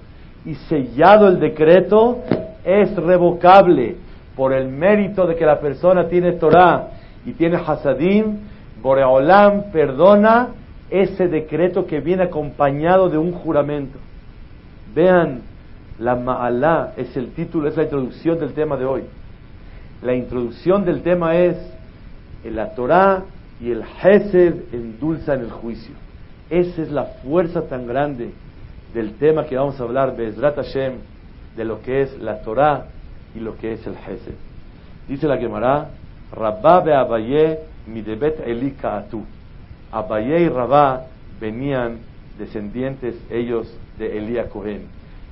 y 0.45 0.55
sellado 0.55 1.27
el 1.27 1.39
decreto, 1.39 2.19
es 2.63 2.95
revocable 2.95 3.95
por 4.35 4.53
el 4.53 4.67
mérito 4.67 5.25
de 5.25 5.35
que 5.35 5.45
la 5.45 5.59
persona 5.59 6.07
tiene 6.07 6.33
Torah 6.33 6.89
y 7.25 7.33
tiene 7.33 7.57
Hasadim, 7.57 8.39
Boreolam 8.83 9.71
perdona 9.71 10.49
ese 10.89 11.29
decreto 11.29 11.87
que 11.87 12.01
viene 12.01 12.23
acompañado 12.23 13.09
de 13.09 13.17
un 13.17 13.31
juramento. 13.31 13.97
Vean, 14.93 15.41
la 15.97 16.15
Ma'alá 16.15 16.93
es 16.97 17.15
el 17.15 17.29
título, 17.31 17.69
es 17.69 17.77
la 17.77 17.83
introducción 17.83 18.37
del 18.39 18.53
tema 18.53 18.75
de 18.75 18.85
hoy. 18.85 19.03
La 20.01 20.13
introducción 20.13 20.83
del 20.83 21.01
tema 21.01 21.35
es 21.37 21.55
la 22.43 22.75
Torah 22.75 23.23
y 23.61 23.71
el 23.71 23.83
Hesed 23.83 24.73
endulzan 24.73 25.39
el 25.39 25.49
juicio. 25.49 25.95
Esa 26.49 26.81
es 26.81 26.91
la 26.91 27.05
fuerza 27.23 27.61
tan 27.63 27.87
grande 27.87 28.33
del 28.93 29.13
tema 29.13 29.45
que 29.45 29.55
vamos 29.55 29.79
a 29.79 29.83
hablar, 29.83 30.15
Bezrat 30.17 30.57
Hashem, 30.57 30.95
de 31.55 31.63
lo 31.63 31.81
que 31.81 32.01
es 32.01 32.19
la 32.19 32.41
Torah 32.41 32.87
y 33.33 33.39
lo 33.39 33.57
que 33.57 33.73
es 33.73 33.87
el 33.87 33.93
Hesed. 33.93 34.35
Dice 35.07 35.25
la 35.25 35.37
Gemara, 35.37 35.87
Rabba 36.33 36.81
be 36.81 36.93
Abaye 36.93 37.72
midebet 37.87 38.39
Eli 38.45 38.71
Kaatu. 38.71 39.23
Abaye 39.91 40.41
y 40.41 40.49
Rabá 40.49 41.05
venían 41.39 41.99
descendientes 42.37 43.15
ellos 43.29 43.71
de 43.97 44.17
Elías 44.17 44.47
Cohen 44.47 44.87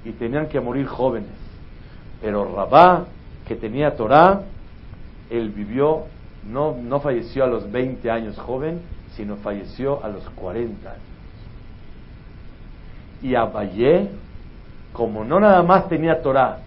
y 0.05 0.12
tenían 0.12 0.48
que 0.48 0.60
morir 0.60 0.86
jóvenes. 0.86 1.31
Pero 2.22 2.53
Rabá, 2.55 3.05
que 3.48 3.55
tenía 3.55 3.96
Torah, 3.96 4.43
él 5.29 5.50
vivió, 5.50 6.05
no, 6.48 6.75
no 6.79 7.00
falleció 7.00 7.43
a 7.43 7.48
los 7.48 7.72
20 7.72 8.10
años 8.12 8.38
joven, 8.38 8.81
sino 9.15 9.38
falleció 9.38 10.03
a 10.03 10.10
los 10.10 10.29
40 10.31 10.89
años. 10.89 11.01
Y 13.24 13.36
Abaye, 13.36 14.10
como 14.93 15.24
no 15.24 15.39
nada 15.39 15.63
más 15.63 15.88
tenía 15.89 16.22
Torah, 16.22 16.60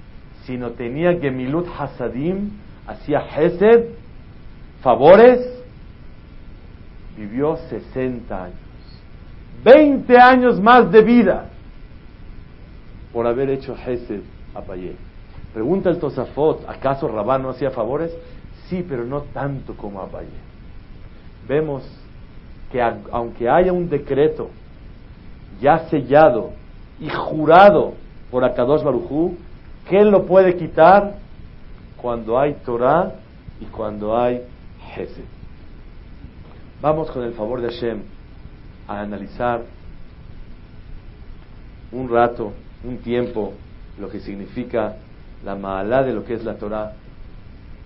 sino 0.44 0.70
tenía 0.70 1.18
Gemilut 1.18 1.66
Hasadim, 1.78 2.50
hacía 2.86 3.20
Hesed, 3.20 3.86
favores, 4.82 5.53
vivió 7.16 7.56
60 7.56 8.44
años. 8.44 8.58
20 9.64 10.18
años 10.18 10.60
más 10.60 10.90
de 10.90 11.02
vida 11.02 11.46
por 13.12 13.26
haber 13.26 13.50
hecho 13.50 13.74
Hesed 13.74 14.20
a 14.54 14.60
Payé. 14.60 14.96
Pregunta 15.52 15.90
el 15.90 15.98
Tosafot, 15.98 16.68
¿acaso 16.68 17.08
Rabá 17.08 17.38
no 17.38 17.50
hacía 17.50 17.70
favores? 17.70 18.12
Sí, 18.68 18.84
pero 18.86 19.04
no 19.04 19.22
tanto 19.22 19.74
como 19.76 20.00
a 20.00 20.08
Payé. 20.08 20.28
Vemos 21.48 21.84
que 22.72 22.82
aunque 22.82 23.48
haya 23.48 23.72
un 23.72 23.88
decreto 23.88 24.50
ya 25.60 25.88
sellado 25.88 26.50
y 26.98 27.08
jurado 27.08 27.94
por 28.30 28.44
Akadosh 28.44 28.82
Barujú, 28.82 29.36
¿Qué 29.88 30.02
lo 30.02 30.24
puede 30.24 30.56
quitar? 30.56 31.16
Cuando 32.00 32.38
hay 32.38 32.54
Torah 32.64 33.14
y 33.60 33.66
cuando 33.66 34.16
hay 34.16 34.42
Hesed. 34.96 35.24
Vamos 36.84 37.10
con 37.10 37.24
el 37.24 37.32
favor 37.32 37.62
de 37.62 37.68
Hashem 37.68 38.02
a 38.86 39.00
analizar 39.00 39.62
un 41.90 42.10
rato, 42.10 42.52
un 42.84 42.98
tiempo, 42.98 43.54
lo 43.98 44.10
que 44.10 44.20
significa 44.20 44.96
la 45.46 45.54
Maalá 45.54 46.02
de 46.02 46.12
lo 46.12 46.26
que 46.26 46.34
es 46.34 46.44
la 46.44 46.56
Torah 46.56 46.92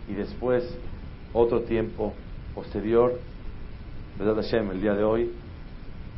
y 0.09 0.15
después 0.15 0.65
otro 1.33 1.61
tiempo 1.61 2.13
posterior, 2.57 3.21
¿verdad 4.19 4.43
Hashem, 4.43 4.69
el 4.73 4.81
día 4.81 4.95
de 4.95 5.05
hoy, 5.05 5.31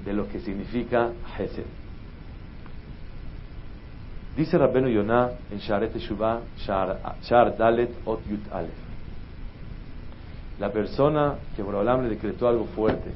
de 0.02 0.14
lo 0.14 0.26
que 0.28 0.40
significa 0.40 1.10
Hesed. 1.38 1.66
Dice 4.38 4.56
Rabbenu 4.56 4.88
Yonah 4.88 5.32
en 5.50 5.58
Sharet 5.58 5.92
Teshuvah, 5.92 6.40
Shar 6.56 7.58
Dalet 7.58 7.90
Ot 8.06 8.26
Yut 8.26 8.50
Alef. 8.50 8.89
La 10.61 10.71
persona 10.71 11.37
que 11.57 11.62
Borolam 11.62 12.02
le 12.02 12.11
decretó 12.11 12.47
algo 12.47 12.67
fuerte 12.76 13.11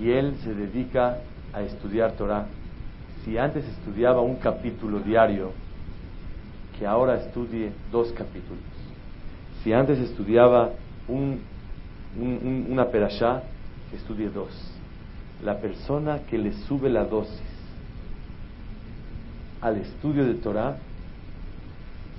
y 0.00 0.10
él 0.10 0.34
se 0.42 0.54
dedica 0.54 1.18
a 1.52 1.60
estudiar 1.60 2.12
Torah. 2.12 2.46
Si 3.22 3.36
antes 3.36 3.64
estudiaba 3.68 4.22
un 4.22 4.36
capítulo 4.36 5.00
diario, 5.00 5.52
que 6.78 6.86
ahora 6.86 7.16
estudie 7.16 7.70
dos 7.92 8.10
capítulos. 8.12 8.64
Si 9.62 9.74
antes 9.74 9.98
estudiaba 9.98 10.70
un, 11.06 11.40
una 12.68 12.86
perashá, 12.86 13.42
estudie 13.94 14.30
dos. 14.30 14.50
La 15.44 15.58
persona 15.58 16.20
que 16.30 16.38
le 16.38 16.54
sube 16.66 16.88
la 16.88 17.04
dosis 17.04 17.52
al 19.60 19.76
estudio 19.76 20.24
de 20.24 20.34
Torah 20.34 20.76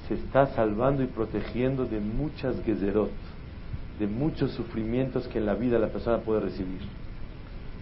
se 0.07 0.13
está 0.13 0.47
salvando 0.47 1.03
y 1.03 1.07
protegiendo 1.07 1.85
de 1.85 1.99
muchas 1.99 2.55
gezerot, 2.63 3.11
de 4.03 4.07
muchos 4.07 4.51
sufrimientos 4.51 5.29
que 5.29 5.37
en 5.37 5.45
la 5.45 5.53
vida 5.53 5.79
la 5.79 5.87
persona 5.87 6.17
puede 6.17 6.41
recibir. 6.41 6.81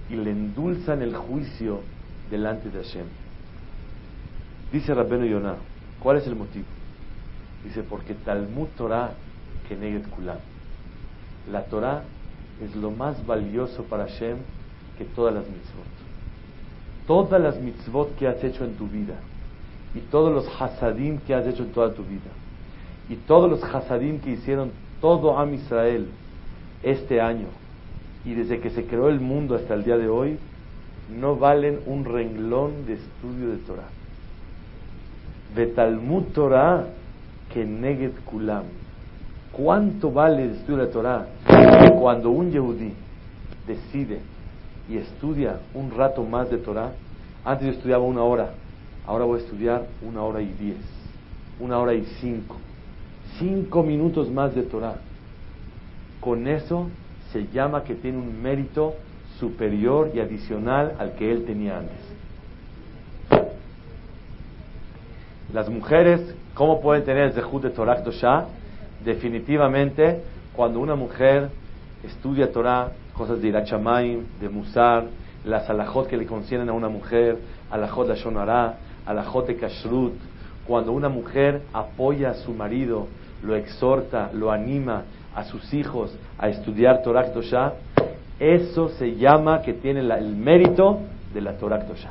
Y 0.08 0.16
le 0.16 0.30
endulzan 0.30 1.02
el 1.02 1.16
juicio 1.16 1.82
delante 2.30 2.70
de 2.70 2.84
Hashem. 2.84 3.08
Dice 4.72 4.94
Rabbenu 4.94 5.26
Yonah, 5.26 5.56
¿cuál 6.00 6.18
es 6.18 6.28
el 6.28 6.36
motivo? 6.36 6.68
Dice, 7.64 7.82
porque 7.82 8.14
Talmud 8.14 8.68
Torah 8.78 9.14
que 9.68 9.76
neget 9.76 10.08
kulam. 10.12 10.38
La 11.52 11.64
Torah 11.64 12.04
es 12.64 12.76
lo 12.76 12.92
más 12.92 13.26
valioso 13.26 13.84
para 13.86 14.06
Hashem 14.06 14.38
que 15.00 15.06
todas 15.06 15.34
las 15.34 15.46
mitzvot. 15.46 15.92
Todas 17.08 17.42
las 17.42 17.60
mitzvot 17.60 18.16
que 18.16 18.28
has 18.28 18.44
hecho 18.44 18.64
en 18.64 18.76
tu 18.76 18.88
vida 18.88 19.16
y 19.96 20.02
todos 20.02 20.32
los 20.32 20.48
hasadim 20.62 21.18
que 21.18 21.34
has 21.34 21.48
hecho 21.48 21.64
en 21.64 21.72
toda 21.72 21.96
tu 21.96 22.04
vida 22.04 22.30
y 23.10 23.16
todos 23.16 23.50
los 23.50 23.64
hasadim 23.64 24.20
que 24.20 24.34
hicieron 24.34 24.72
todo 25.02 25.38
Am 25.38 25.54
Israel 25.54 26.08
este 26.84 27.20
año 27.20 27.48
y 28.24 28.34
desde 28.34 28.60
que 28.60 28.70
se 28.70 28.86
creó 28.86 29.10
el 29.10 29.20
mundo 29.20 29.56
hasta 29.56 29.74
el 29.74 29.84
día 29.84 29.98
de 29.98 30.08
hoy 30.08 30.38
no 31.10 31.36
valen 31.36 31.80
un 31.88 32.06
renglón 32.06 32.86
de 32.86 32.94
estudio 32.94 33.50
de 33.50 33.58
Torah. 33.58 33.90
De 35.56 35.68
Talmud 35.68 36.24
Torah 36.34 36.86
que 37.54 37.66
neget 37.66 38.14
kulam. 38.24 38.64
¿Cuánto 39.52 40.12
vale 40.12 40.46
el 40.46 40.52
estudio 40.52 40.86
de 40.86 40.88
Torah? 40.88 41.28
Cuando 42.00 42.30
un 42.30 42.52
yehudí 42.52 42.94
decide 43.68 44.20
y 44.90 44.98
estudia 44.98 45.60
un 45.74 45.92
rato 45.92 46.24
más 46.24 46.50
de 46.50 46.58
Torah, 46.58 46.92
antes 47.44 47.68
yo 47.68 47.74
estudiaba 47.74 48.04
una 48.04 48.22
hora, 48.22 48.52
ahora 49.06 49.26
voy 49.26 49.40
a 49.40 49.44
estudiar 49.44 49.86
una 50.02 50.22
hora 50.22 50.42
y 50.42 50.54
diez, 50.60 50.78
una 51.60 51.80
hora 51.80 51.94
y 51.94 52.06
cinco, 52.22 52.58
cinco 53.38 53.84
minutos 53.84 54.30
más 54.30 54.54
de 54.56 54.64
Torah. 54.64 54.96
Con 56.20 56.48
eso 56.48 56.90
se 57.32 57.48
llama 57.48 57.84
que 57.84 57.96
tiene 57.96 58.18
un 58.18 58.42
mérito 58.42 58.96
superior 59.40 60.12
y 60.14 60.20
adicional 60.20 60.94
al 61.00 61.14
que 61.14 61.32
él 61.32 61.46
tenía 61.46 61.80
antes. 61.80 62.12
Las 65.54 65.70
mujeres, 65.70 66.34
¿cómo 66.54 66.80
pueden 66.82 67.04
tener 67.04 67.24
el 67.24 67.34
Zehut 67.34 67.64
de 67.64 67.72
Torah 67.72 68.02
Dosha? 68.02 68.46
Definitivamente, 69.04 70.22
cuando 70.56 70.80
una 70.80 70.96
mujer 70.96 71.50
estudia 72.04 72.52
Torah, 72.52 72.92
cosas 73.14 73.42
de 73.42 73.50
Irachamaim, 73.50 74.26
de 74.40 74.50
Musar, 74.50 75.06
las 75.44 75.70
alajot 75.70 76.08
que 76.08 76.18
le 76.18 76.26
conceden 76.26 76.70
a 76.70 76.74
una 76.74 76.88
mujer, 76.88 77.38
alajot 77.70 78.08
de 78.08 78.16
Shonara, 78.16 78.78
alajot 79.06 79.48
de 79.48 79.58
Kashrut, 79.58 80.14
cuando 80.68 80.92
una 80.92 81.10
mujer 81.10 81.62
apoya 81.74 82.32
a 82.32 82.34
su 82.36 82.54
marido, 82.54 83.08
lo 83.44 83.56
exhorta, 83.56 84.30
lo 84.34 84.52
anima 84.52 85.04
a 85.36 85.44
sus 85.44 85.74
hijos 85.74 86.16
a 86.38 86.50
estudiar 86.50 87.02
Torah 87.04 87.30
Dosha, 87.30 87.74
eso 88.40 88.90
se 88.90 89.16
llama 89.16 89.62
que 89.62 89.74
tiene 89.74 90.00
el 90.00 90.36
mérito 90.36 91.00
de 91.34 91.42
la 91.42 91.54
Torah 91.54 91.80
Dosha. 91.80 92.10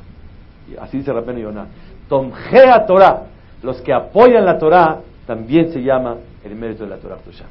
Así 0.80 0.98
dice 0.98 1.12
Rabbeinu 1.12 1.40
Yonah. 1.40 1.66
Tomjea 2.08 2.86
Torah. 2.86 3.22
Los 3.62 3.80
que 3.82 3.92
apoyan 3.92 4.44
la 4.44 4.58
Torah 4.58 5.00
también 5.26 5.72
se 5.72 5.82
llama 5.82 6.16
el 6.44 6.54
mérito 6.54 6.84
de 6.84 6.90
la 6.90 6.96
Torah 6.96 7.16
Tosha. 7.16 7.44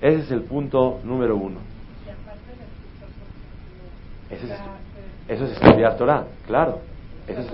Ese 0.00 0.20
es 0.22 0.30
el 0.30 0.42
punto 0.42 1.00
número 1.04 1.36
uno. 1.36 1.58
Eso 4.30 4.46
es, 4.46 4.52
eso 5.28 5.44
es 5.44 5.52
estudiar 5.52 5.96
Torah, 5.96 6.24
claro. 6.46 6.80
Eso 7.26 7.40
es, 7.40 7.46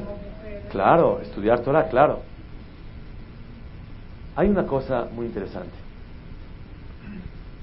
claro, 0.73 1.21
estudiar 1.21 1.61
Torah, 1.61 1.89
claro. 1.89 2.21
Hay 4.35 4.49
una 4.49 4.67
cosa 4.67 5.07
muy 5.13 5.27
interesante. 5.27 5.77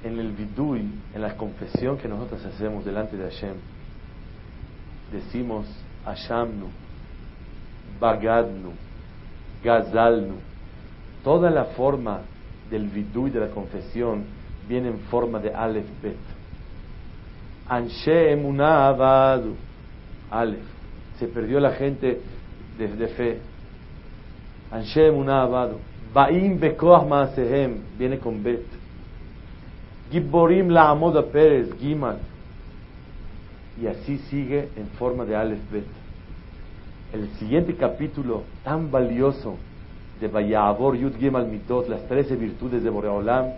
En 0.03 0.17
el 0.17 0.31
vidui, 0.31 0.87
en 1.13 1.21
la 1.21 1.35
confesión 1.35 1.97
que 1.97 2.07
nosotros 2.07 2.45
hacemos 2.45 2.85
delante 2.85 3.17
de 3.17 3.23
Hashem, 3.23 3.55
decimos 5.11 5.65
Hashamnu, 6.05 6.67
Bagadnu, 7.99 8.71
Gazalnu. 9.63 10.35
Toda 11.23 11.49
la 11.49 11.65
forma 11.65 12.21
del 12.69 12.87
vidú 12.87 13.27
y 13.27 13.31
de 13.31 13.41
la 13.41 13.49
confesión 13.49 14.23
viene 14.69 14.89
en 14.89 14.99
forma 14.99 15.39
de 15.39 15.53
Aleph 15.53 15.87
Bet. 16.01 16.17
Anshe 17.67 18.31
Emuná 18.31 18.87
Abadu. 18.87 19.55
Aleph. 20.31 20.63
Se 21.17 21.27
perdió 21.27 21.59
la 21.59 21.71
gente 21.71 22.21
de, 22.87 23.07
fe. 23.07 23.39
Anshe 24.71 25.07
Emuná 25.07 25.43
Abadu. 25.43 25.75
Baim 26.13 26.57
Bekoach 26.57 27.07
Maasehem. 27.07 27.81
Viene 27.97 28.17
con 28.17 28.41
Bet. 28.41 28.65
Gibborim 30.11 30.69
La 30.69 30.89
Amoda 30.89 31.23
Pérez. 31.23 31.73
Gimal. 31.79 32.17
Y 33.81 33.87
así 33.87 34.17
sigue 34.29 34.69
en 34.75 34.87
forma 34.97 35.25
de 35.25 35.35
Aleph 35.35 35.71
Bet 35.71 35.99
el 37.13 37.27
siguiente 37.39 37.75
capítulo 37.75 38.43
tan 38.63 38.91
valioso 38.91 39.57
de 40.19 40.27
Vayabor 40.27 40.95
Yud 40.95 41.15
Gimal 41.17 41.47
Mitot, 41.47 41.87
las 41.87 42.07
trece 42.07 42.35
virtudes 42.35 42.83
de 42.83 42.89
Boreolam, 42.89 43.53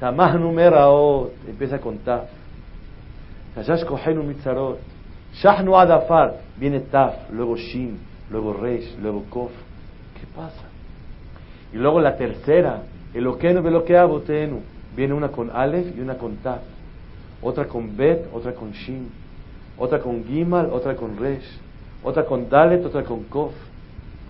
Tamah 0.00 0.34
Numeraot, 0.34 1.32
empieza 1.46 1.78
con 1.78 1.98
Taf. 1.98 2.24
Tashash 3.54 3.84
Kohenu 3.84 4.22
Mitzarot. 4.22 4.78
Shahnu 5.34 5.76
Adafar, 5.76 6.36
viene 6.56 6.80
Taf, 6.80 7.30
luego 7.30 7.56
Shin, 7.56 7.98
luego 8.30 8.54
Resh, 8.54 8.96
luego 9.00 9.24
Kof. 9.28 9.52
¿Qué 10.14 10.26
pasa? 10.34 10.68
Y 11.72 11.76
luego 11.76 12.00
la 12.00 12.16
tercera, 12.16 12.82
Eloquenu 13.14 13.62
Beloqueabotenu, 13.62 14.60
viene 14.96 15.14
una 15.14 15.28
con 15.28 15.50
Aleph 15.50 15.96
y 15.96 16.00
una 16.00 16.16
con 16.16 16.36
Taf. 16.36 16.62
Otra 17.42 17.66
con 17.66 17.96
Bet, 17.96 18.28
otra 18.32 18.52
con 18.54 18.72
Shin. 18.72 19.08
Otra 19.78 20.00
con 20.00 20.24
Gimal, 20.24 20.70
otra 20.72 20.94
con 20.94 21.16
Resh 21.18 21.60
otra 22.02 22.24
con 22.24 22.48
Dalet, 22.48 22.84
otra 22.84 23.02
con 23.04 23.24
Kof, 23.24 23.52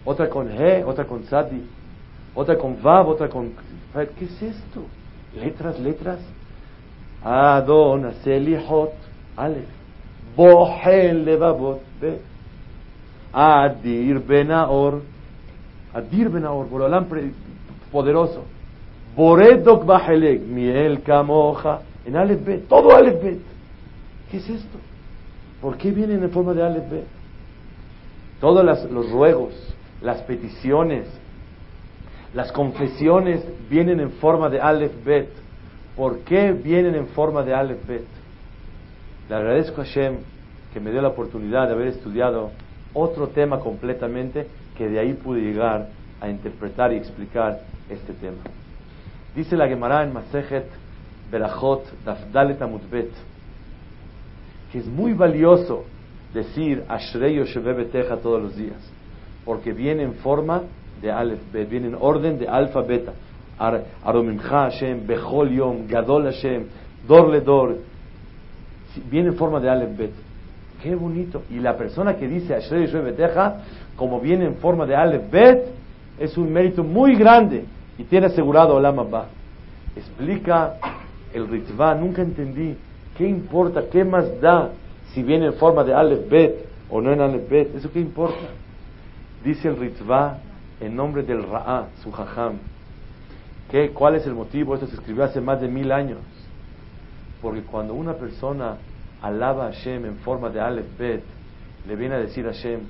otra 0.04 0.28
con 0.28 0.50
He, 0.50 0.82
otra 0.84 1.04
con 1.04 1.24
Sadi, 1.24 1.64
otra 2.34 2.56
con 2.56 2.80
Vav, 2.82 3.08
otra 3.08 3.28
con... 3.28 3.52
¿Qué 3.92 4.24
es 4.24 4.42
esto? 4.42 4.82
Letras, 5.34 5.78
letras. 5.78 6.18
Adon, 7.22 8.12
Hot, 8.68 8.92
Aleph. 9.36 9.68
Bohel 10.36 11.24
Levavot, 11.24 11.80
Be. 12.00 12.20
Adir 13.32 14.18
Benaor. 14.20 15.02
Adir 15.94 16.28
Benaor, 16.28 16.68
Borolam 16.68 17.06
poderoso. 17.90 18.44
Boredok 19.16 19.84
Bahelek, 19.84 20.40
Miel 20.42 21.02
Kamoja. 21.02 21.80
En 22.04 22.16
Aleph 22.16 22.44
B, 22.44 22.58
todo 22.68 22.94
Aleph 22.94 23.22
B. 23.22 23.38
¿Qué 24.30 24.38
es 24.38 24.48
esto? 24.48 24.78
¿Por 25.60 25.76
qué 25.76 25.90
vienen 25.90 26.22
en 26.22 26.30
forma 26.30 26.54
de 26.54 26.62
Aleph 26.62 26.90
B? 26.90 27.04
Todos 28.40 28.64
los 28.90 29.10
ruegos, 29.10 29.52
las 30.00 30.22
peticiones, 30.22 31.06
las 32.32 32.50
confesiones 32.52 33.44
vienen 33.68 34.00
en 34.00 34.12
forma 34.12 34.48
de 34.48 34.60
Aleph 34.60 35.04
Bet. 35.04 35.28
¿Por 35.96 36.20
qué 36.20 36.52
vienen 36.52 36.94
en 36.94 37.08
forma 37.08 37.42
de 37.42 37.52
Aleph 37.52 37.86
Bet? 37.86 38.06
Le 39.28 39.34
agradezco 39.34 39.82
a 39.82 39.84
Hashem 39.84 40.18
que 40.72 40.80
me 40.80 40.90
dio 40.90 41.02
la 41.02 41.08
oportunidad 41.08 41.66
de 41.66 41.74
haber 41.74 41.88
estudiado 41.88 42.50
otro 42.94 43.28
tema 43.28 43.60
completamente 43.60 44.46
que 44.76 44.88
de 44.88 44.98
ahí 44.98 45.14
pude 45.14 45.40
llegar 45.40 45.88
a 46.20 46.28
interpretar 46.28 46.92
y 46.92 46.96
explicar 46.96 47.60
este 47.88 48.12
tema. 48.14 48.42
Dice 49.34 49.56
la 49.56 49.68
Gemara 49.68 50.02
en 50.02 50.12
Masejet 50.12 50.66
Berachot 51.30 51.84
Dafdalet 52.04 52.60
Amutbet 52.60 53.10
que 54.72 54.78
es 54.78 54.86
muy 54.86 55.12
valioso 55.14 55.84
decir 56.32 56.84
Ashrei 56.88 57.36
Yoshevebeteja 57.36 58.18
todos 58.18 58.40
los 58.40 58.56
días, 58.56 58.78
porque 59.44 59.72
viene 59.72 60.04
en 60.04 60.14
forma 60.14 60.62
de 61.02 61.10
Aleph 61.10 61.40
Bet, 61.52 61.68
viene 61.68 61.88
en 61.88 61.96
orden 61.98 62.38
de 62.38 62.46
alfa 62.46 62.82
beta. 62.82 63.12
Aromimcha 64.04 64.70
Hashem, 64.70 65.06
Bechol 65.06 65.50
Yom, 65.50 65.86
Gadol 65.86 66.24
Hashem, 66.24 66.64
Dor 67.06 67.28
le 67.28 67.40
Dor, 67.40 67.76
viene 69.10 69.30
en 69.30 69.36
forma 69.36 69.60
de 69.60 69.68
Aleph 69.68 69.96
Bet. 69.98 70.12
Qué 70.82 70.94
bonito. 70.94 71.42
Y 71.50 71.58
la 71.58 71.76
persona 71.76 72.16
que 72.16 72.26
dice 72.26 72.54
Ashrei 72.54 72.86
Yoshevebeteja, 72.86 73.56
como 73.96 74.20
viene 74.20 74.46
en 74.46 74.56
forma 74.56 74.86
de 74.86 74.96
Aleph 74.96 75.30
Bet, 75.30 75.64
es 76.18 76.36
un 76.38 76.52
mérito 76.52 76.82
muy 76.82 77.16
grande 77.16 77.64
y 77.98 78.04
tiene 78.04 78.26
asegurado 78.26 78.74
Olam 78.74 78.98
Abba. 78.98 79.26
Explica 79.96 80.76
el 81.34 81.48
Ritva, 81.48 81.94
nunca 81.94 82.22
entendí. 82.22 82.76
¿Qué 83.16 83.28
importa? 83.28 83.84
¿Qué 83.90 84.04
más 84.04 84.40
da 84.40 84.70
si 85.12 85.22
viene 85.22 85.46
en 85.46 85.54
forma 85.54 85.84
de 85.84 85.92
Aleph 85.92 86.28
Bet 86.28 86.66
o 86.88 87.00
no 87.00 87.12
en 87.12 87.20
Aleph 87.20 87.48
Bet, 87.48 87.74
¿eso 87.76 87.90
qué 87.92 88.00
importa? 88.00 88.48
Dice 89.44 89.68
el 89.68 89.76
Ritzvah 89.76 90.38
en 90.80 90.96
nombre 90.96 91.22
del 91.22 91.42
Ra'a, 91.42 91.88
su 92.02 92.10
Jajam. 92.10 92.54
¿Qué, 93.70 93.90
¿Cuál 93.90 94.16
es 94.16 94.26
el 94.26 94.34
motivo? 94.34 94.74
Esto 94.74 94.86
se 94.86 94.94
escribió 94.94 95.24
hace 95.24 95.40
más 95.40 95.60
de 95.60 95.68
mil 95.68 95.92
años. 95.92 96.18
Porque 97.40 97.62
cuando 97.62 97.94
una 97.94 98.14
persona 98.14 98.76
alaba 99.22 99.66
a 99.66 99.72
Hashem 99.72 100.04
en 100.04 100.16
forma 100.18 100.50
de 100.50 100.60
Aleph 100.60 100.98
Bet, 100.98 101.22
le 101.86 101.96
viene 101.96 102.14
a 102.14 102.18
decir 102.18 102.46
a 102.46 102.52
Hashem, 102.52 102.80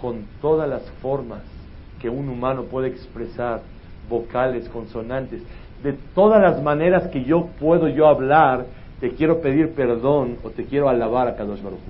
con 0.00 0.24
todas 0.40 0.68
las 0.68 0.82
formas 1.02 1.42
que 2.00 2.08
un 2.08 2.28
humano 2.28 2.64
puede 2.64 2.88
expresar, 2.88 3.60
vocales, 4.08 4.68
consonantes, 4.68 5.42
de 5.82 5.94
todas 6.14 6.40
las 6.40 6.62
maneras 6.62 7.08
que 7.08 7.24
yo 7.24 7.48
puedo 7.58 7.88
yo 7.88 8.06
hablar, 8.06 8.66
te 9.00 9.10
quiero 9.10 9.40
pedir 9.40 9.74
perdón 9.74 10.36
o 10.42 10.50
te 10.50 10.64
quiero 10.64 10.88
alabar 10.88 11.28
a 11.28 11.36
Kadosh 11.36 11.62
Baruj 11.62 11.80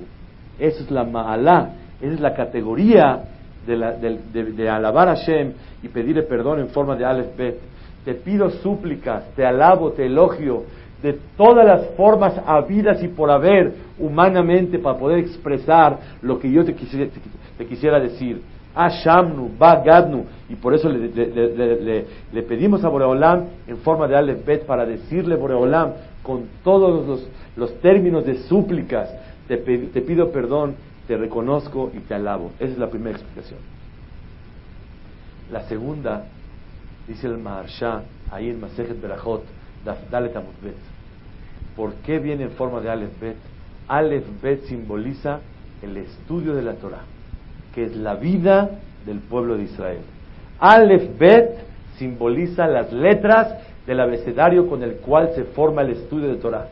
Esa 0.58 0.82
es 0.82 0.90
la 0.90 1.04
ma'alá, 1.04 1.70
esa 2.00 2.14
es 2.14 2.20
la 2.20 2.34
categoría 2.34 3.24
de, 3.66 4.68
alabar 4.68 5.08
a 5.08 5.16
Hashem 5.16 5.52
y 5.82 5.88
pedirle 5.88 6.22
perdón 6.22 6.60
en 6.60 6.68
forma 6.68 6.96
de 6.96 7.04
Aleph 7.04 7.36
Bet. 7.36 7.58
Te 8.04 8.14
pido 8.14 8.50
súplicas, 8.50 9.24
te 9.34 9.44
alabo, 9.44 9.92
te 9.92 10.06
elogio 10.06 10.64
de 11.02 11.18
todas 11.36 11.66
las 11.66 11.86
formas 11.96 12.34
habidas 12.46 13.02
y 13.02 13.08
por 13.08 13.30
haber 13.30 13.72
humanamente 13.98 14.78
para 14.78 14.98
poder 14.98 15.18
expresar 15.18 15.98
lo 16.22 16.38
que 16.38 16.50
yo 16.50 16.64
te 16.64 16.74
quisiera, 16.74 17.10
te 17.56 17.66
quisiera 17.66 17.98
decir. 17.98 18.42
Ashamnu, 18.74 19.50
Bagadnu, 19.58 20.24
y 20.48 20.54
por 20.54 20.74
eso 20.74 20.88
le, 20.88 22.42
pedimos 22.42 22.84
a 22.84 22.88
Boreolam 22.88 23.46
en 23.66 23.78
forma 23.78 24.06
de 24.06 24.16
Aleph 24.16 24.44
Bet 24.44 24.64
para 24.64 24.86
decirle 24.86 25.34
Boreolam 25.34 25.92
con 26.22 26.44
todos 26.62 27.26
los, 27.56 27.80
términos 27.80 28.24
de 28.24 28.36
súplicas, 28.44 29.12
te, 29.48 29.56
te, 29.56 30.00
pido 30.02 30.30
perdón, 30.30 30.76
te 31.08 31.16
reconozco 31.16 31.90
y 31.92 31.98
te 32.00 32.14
alabo. 32.14 32.52
Esa 32.60 32.72
es 32.72 32.78
la 32.78 32.88
primera 32.88 33.16
explicación. 33.16 33.58
La 35.50 35.62
segunda, 35.62 36.26
dice 37.08 37.26
el 37.26 37.38
Maharsha, 37.38 38.02
ahí 38.30 38.50
en 38.50 38.60
Masejet 38.60 39.00
Berachot, 39.00 39.42
Dalet 39.84 40.34
Bet. 40.34 40.74
¿Por 41.76 41.94
qué 42.06 42.18
viene 42.18 42.44
en 42.44 42.50
forma 42.50 42.80
de 42.80 42.90
Aleph 42.90 43.20
Bet? 43.20 43.36
Aleph 43.88 44.26
Bet 44.42 44.64
simboliza 44.64 45.40
el 45.82 45.96
estudio 45.96 46.54
de 46.54 46.62
la 46.62 46.74
Torah 46.74 47.02
que 47.74 47.84
es 47.84 47.96
la 47.96 48.14
vida 48.14 48.70
del 49.06 49.18
pueblo 49.18 49.56
de 49.56 49.64
Israel. 49.64 50.00
Aleph 50.58 51.18
Bet 51.18 51.58
simboliza 51.96 52.66
las 52.66 52.92
letras 52.92 53.54
del 53.86 54.00
abecedario 54.00 54.68
con 54.68 54.82
el 54.82 54.96
cual 54.96 55.30
se 55.34 55.44
forma 55.44 55.82
el 55.82 55.90
estudio 55.90 56.28
de 56.28 56.36
Torah. 56.36 56.68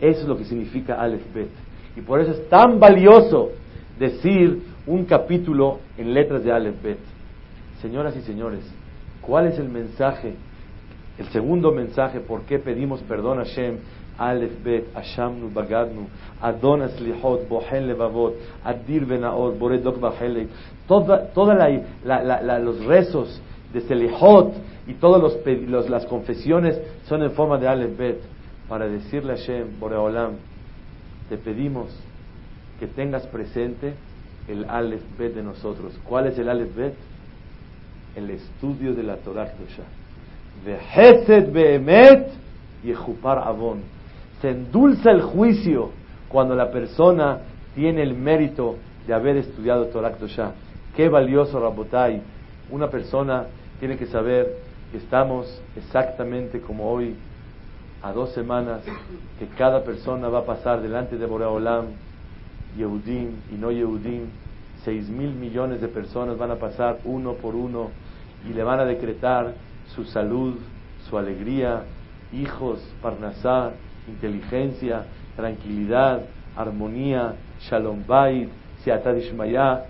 Eso 0.00 0.22
es 0.22 0.28
lo 0.28 0.36
que 0.36 0.44
significa 0.44 1.00
Aleph 1.00 1.22
Bet. 1.34 1.50
Y 1.96 2.00
por 2.00 2.20
eso 2.20 2.32
es 2.32 2.48
tan 2.48 2.80
valioso 2.80 3.50
decir 3.98 4.62
un 4.86 5.04
capítulo 5.04 5.80
en 5.96 6.14
letras 6.14 6.42
de 6.44 6.52
Aleph 6.52 6.82
Bet. 6.82 6.98
Señoras 7.80 8.16
y 8.16 8.22
señores, 8.22 8.60
¿cuál 9.20 9.48
es 9.48 9.58
el 9.58 9.68
mensaje? 9.68 10.34
El 11.18 11.26
segundo 11.28 11.72
mensaje, 11.72 12.20
¿por 12.20 12.42
qué 12.42 12.58
pedimos 12.58 13.00
perdón 13.02 13.40
a 13.40 13.44
Shem 13.44 13.78
Aleph 14.18 14.62
Bet, 14.62 14.96
Ashamnu 14.96 15.52
Bagadnu, 15.52 16.06
Adonas 16.40 17.00
Lihot, 17.00 17.48
Bohen 17.48 17.86
Levavot, 17.86 18.34
Adir 18.64 19.04
Benaot, 19.04 19.58
Boredok 19.58 20.00
Bahelek, 20.00 20.48
la, 22.04 22.58
los 22.58 22.84
rezos 22.84 23.40
de 23.72 23.80
Selihot 23.80 24.54
y 24.86 24.94
todas 24.94 25.20
los, 25.22 25.90
las 25.90 26.06
confesiones 26.06 26.80
son 27.04 27.22
en 27.22 27.32
forma 27.32 27.58
de 27.58 27.68
Aleph 27.68 27.96
Bet, 27.96 28.20
para 28.68 28.86
decirle 28.86 29.32
a 29.32 29.36
Hashem, 29.36 29.78
Boreolam, 29.78 30.32
te 31.28 31.36
pedimos 31.36 31.88
que 32.78 32.86
tengas 32.86 33.26
presente 33.26 33.94
el 34.48 34.64
Aleph 34.68 35.02
Bet 35.18 35.34
de 35.34 35.42
nosotros. 35.42 35.98
¿Cuál 36.04 36.26
es 36.26 36.38
el 36.38 36.48
Aleph 36.48 36.74
Bet? 36.74 36.94
El 38.16 38.30
estudio 38.30 38.94
de 38.94 39.02
la 39.02 39.16
Torah 39.16 39.52
Kedusha. 39.52 39.84
Behemet 41.52 42.30
Avon 43.24 43.80
se 44.40 44.50
endulza 44.50 45.10
el 45.10 45.22
juicio 45.22 45.90
cuando 46.28 46.54
la 46.54 46.70
persona 46.70 47.38
tiene 47.74 48.02
el 48.02 48.14
mérito 48.14 48.76
de 49.06 49.14
haber 49.14 49.36
estudiado 49.36 49.86
Torah 49.86 50.12
Kedoshá. 50.12 50.52
Qué 50.96 51.08
valioso, 51.08 51.60
Rabotai. 51.60 52.20
Una 52.70 52.88
persona 52.88 53.46
tiene 53.78 53.96
que 53.96 54.06
saber 54.06 54.56
que 54.90 54.98
estamos 54.98 55.62
exactamente 55.76 56.60
como 56.60 56.90
hoy, 56.90 57.14
a 58.02 58.12
dos 58.12 58.32
semanas, 58.32 58.82
que 59.38 59.46
cada 59.56 59.84
persona 59.84 60.28
va 60.28 60.40
a 60.40 60.44
pasar 60.44 60.82
delante 60.82 61.16
de 61.16 61.26
Boreolam, 61.26 61.86
Yehudim 62.76 63.28
y 63.52 63.54
no 63.54 63.70
Yehudim, 63.70 64.26
seis 64.84 65.08
mil 65.08 65.34
millones 65.34 65.80
de 65.80 65.88
personas 65.88 66.36
van 66.36 66.50
a 66.50 66.56
pasar 66.56 66.98
uno 67.04 67.34
por 67.34 67.54
uno 67.54 67.90
y 68.48 68.52
le 68.52 68.64
van 68.64 68.80
a 68.80 68.84
decretar 68.84 69.54
su 69.94 70.04
salud, 70.04 70.56
su 71.08 71.18
alegría, 71.18 71.84
hijos, 72.32 72.80
parnasá, 73.00 73.72
inteligencia, 74.08 75.04
tranquilidad, 75.36 76.22
armonía, 76.56 77.34
shalom 77.60 78.04
bait, 78.06 78.48
ishmaya, 79.18 79.84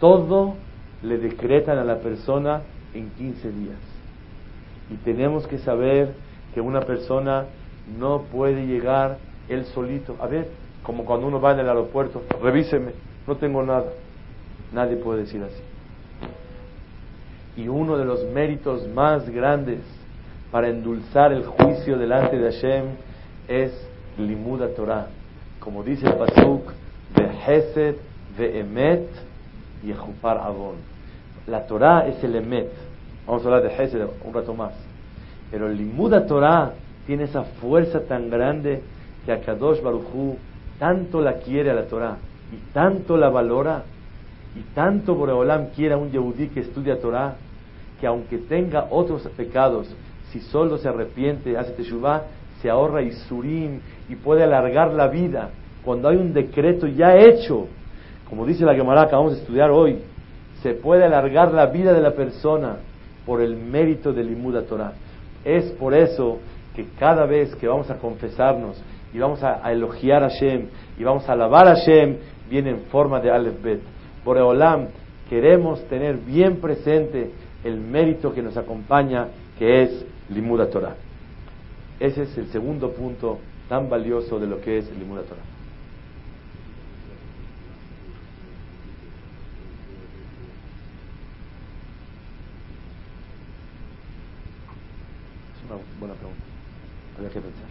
todo 0.00 0.54
le 1.02 1.18
decretan 1.18 1.78
a 1.78 1.84
la 1.84 1.98
persona 1.98 2.62
en 2.92 3.10
15 3.10 3.52
días. 3.52 3.78
Y 4.90 4.96
tenemos 4.96 5.46
que 5.46 5.58
saber 5.58 6.14
que 6.52 6.60
una 6.60 6.80
persona 6.80 7.46
no 7.98 8.22
puede 8.22 8.66
llegar 8.66 9.18
él 9.48 9.64
solito. 9.66 10.16
A 10.20 10.26
ver, 10.26 10.48
como 10.82 11.04
cuando 11.04 11.26
uno 11.26 11.40
va 11.40 11.52
en 11.52 11.60
el 11.60 11.68
aeropuerto, 11.68 12.22
revíseme, 12.42 12.92
no 13.26 13.36
tengo 13.36 13.62
nada. 13.62 13.92
Nadie 14.72 14.96
puede 14.96 15.20
decir 15.20 15.42
así. 15.42 15.73
Y 17.56 17.68
uno 17.68 17.96
de 17.96 18.04
los 18.04 18.24
méritos 18.24 18.86
más 18.88 19.28
grandes 19.28 19.80
para 20.50 20.68
endulzar 20.68 21.32
el 21.32 21.44
juicio 21.44 21.98
delante 21.98 22.38
de 22.38 22.52
Hashem 22.52 22.84
es 23.48 23.72
limuda 24.18 24.68
Torah. 24.68 25.08
Como 25.60 25.82
dice 25.82 26.06
el 26.06 26.14
Pasuk, 26.14 26.72
de 27.14 27.28
Hesed, 27.46 27.96
de 28.36 28.60
Emet 28.60 29.08
y 29.84 29.92
Avon. 29.92 30.76
La 31.46 31.66
Torah 31.66 32.06
es 32.08 32.22
el 32.24 32.36
Emet. 32.36 32.70
Vamos 33.26 33.42
a 33.42 33.46
hablar 33.46 33.62
de 33.62 33.74
Hesed 33.74 34.06
un 34.24 34.34
rato 34.34 34.54
más. 34.54 34.72
Pero 35.50 35.68
limuda 35.68 36.26
Torah 36.26 36.72
tiene 37.06 37.24
esa 37.24 37.44
fuerza 37.44 38.00
tan 38.00 38.30
grande 38.30 38.82
que 39.24 39.32
a 39.32 39.40
Kadosh 39.40 39.80
Baruchu 39.82 40.36
tanto 40.78 41.20
la 41.20 41.34
quiere 41.34 41.70
a 41.70 41.74
la 41.74 41.84
Torah 41.84 42.16
y 42.52 42.72
tanto 42.72 43.16
la 43.16 43.28
valora 43.28 43.84
y 44.56 44.60
tanto 44.74 45.14
Boreolam 45.14 45.70
quiere 45.74 45.94
a 45.94 45.96
un 45.96 46.10
Yehudí 46.10 46.48
que 46.48 46.60
estudia 46.60 47.00
Torah 47.00 47.36
que 48.00 48.06
aunque 48.06 48.38
tenga 48.38 48.88
otros 48.90 49.22
pecados, 49.36 49.88
si 50.30 50.40
solo 50.40 50.78
se 50.78 50.88
arrepiente, 50.88 51.56
hace 51.56 51.72
teshuvah, 51.72 52.22
se 52.60 52.70
ahorra 52.70 53.02
Isurim 53.02 53.80
y 54.08 54.16
puede 54.16 54.42
alargar 54.42 54.92
la 54.92 55.08
vida 55.08 55.50
cuando 55.84 56.08
hay 56.08 56.16
un 56.16 56.32
decreto 56.32 56.86
ya 56.86 57.14
hecho, 57.16 57.66
como 58.28 58.46
dice 58.46 58.64
la 58.64 58.74
Gemara 58.74 59.06
que 59.06 59.14
vamos 59.14 59.34
a 59.34 59.36
estudiar 59.36 59.70
hoy, 59.70 59.98
se 60.62 60.72
puede 60.72 61.04
alargar 61.04 61.52
la 61.52 61.66
vida 61.66 61.92
de 61.92 62.00
la 62.00 62.12
persona 62.12 62.76
por 63.26 63.42
el 63.42 63.54
mérito 63.56 64.12
del 64.12 64.28
Limuda 64.28 64.62
Torah. 64.62 64.92
Es 65.44 65.70
por 65.72 65.92
eso 65.94 66.38
que 66.74 66.86
cada 66.98 67.26
vez 67.26 67.54
que 67.56 67.68
vamos 67.68 67.90
a 67.90 67.98
confesarnos 67.98 68.82
y 69.12 69.18
vamos 69.18 69.42
a, 69.42 69.70
elogiar 69.70 70.24
a 70.24 70.30
Hashem 70.30 70.68
y 70.98 71.04
vamos 71.04 71.28
a 71.28 71.32
alabar 71.32 71.68
a 71.68 71.76
Hashem, 71.76 72.16
viene 72.48 72.70
en 72.70 72.80
forma 72.86 73.20
de 73.20 73.30
Aleph 73.30 73.62
Bet. 73.62 73.80
Por 74.24 74.38
Eolam, 74.38 74.88
queremos 75.28 75.84
tener 75.88 76.16
bien 76.16 76.56
presente 76.56 77.30
el 77.62 77.78
mérito 77.78 78.32
que 78.32 78.42
nos 78.42 78.56
acompaña, 78.56 79.28
que 79.58 79.82
es 79.82 80.04
Limuda 80.30 80.70
Torah. 80.70 80.96
Ese 82.00 82.22
es 82.22 82.36
el 82.38 82.48
segundo 82.48 82.92
punto 82.92 83.38
tan 83.68 83.88
valioso 83.88 84.38
de 84.38 84.46
lo 84.46 84.60
que 84.60 84.78
es 84.78 84.88
el 84.88 84.98
Limud 84.98 85.16
Torah. 85.16 85.40
Es 95.56 95.70
una 95.70 95.80
buena 95.98 96.14
pregunta. 96.14 96.44
Habría 97.16 97.30
que 97.30 97.40
pensar. 97.40 97.63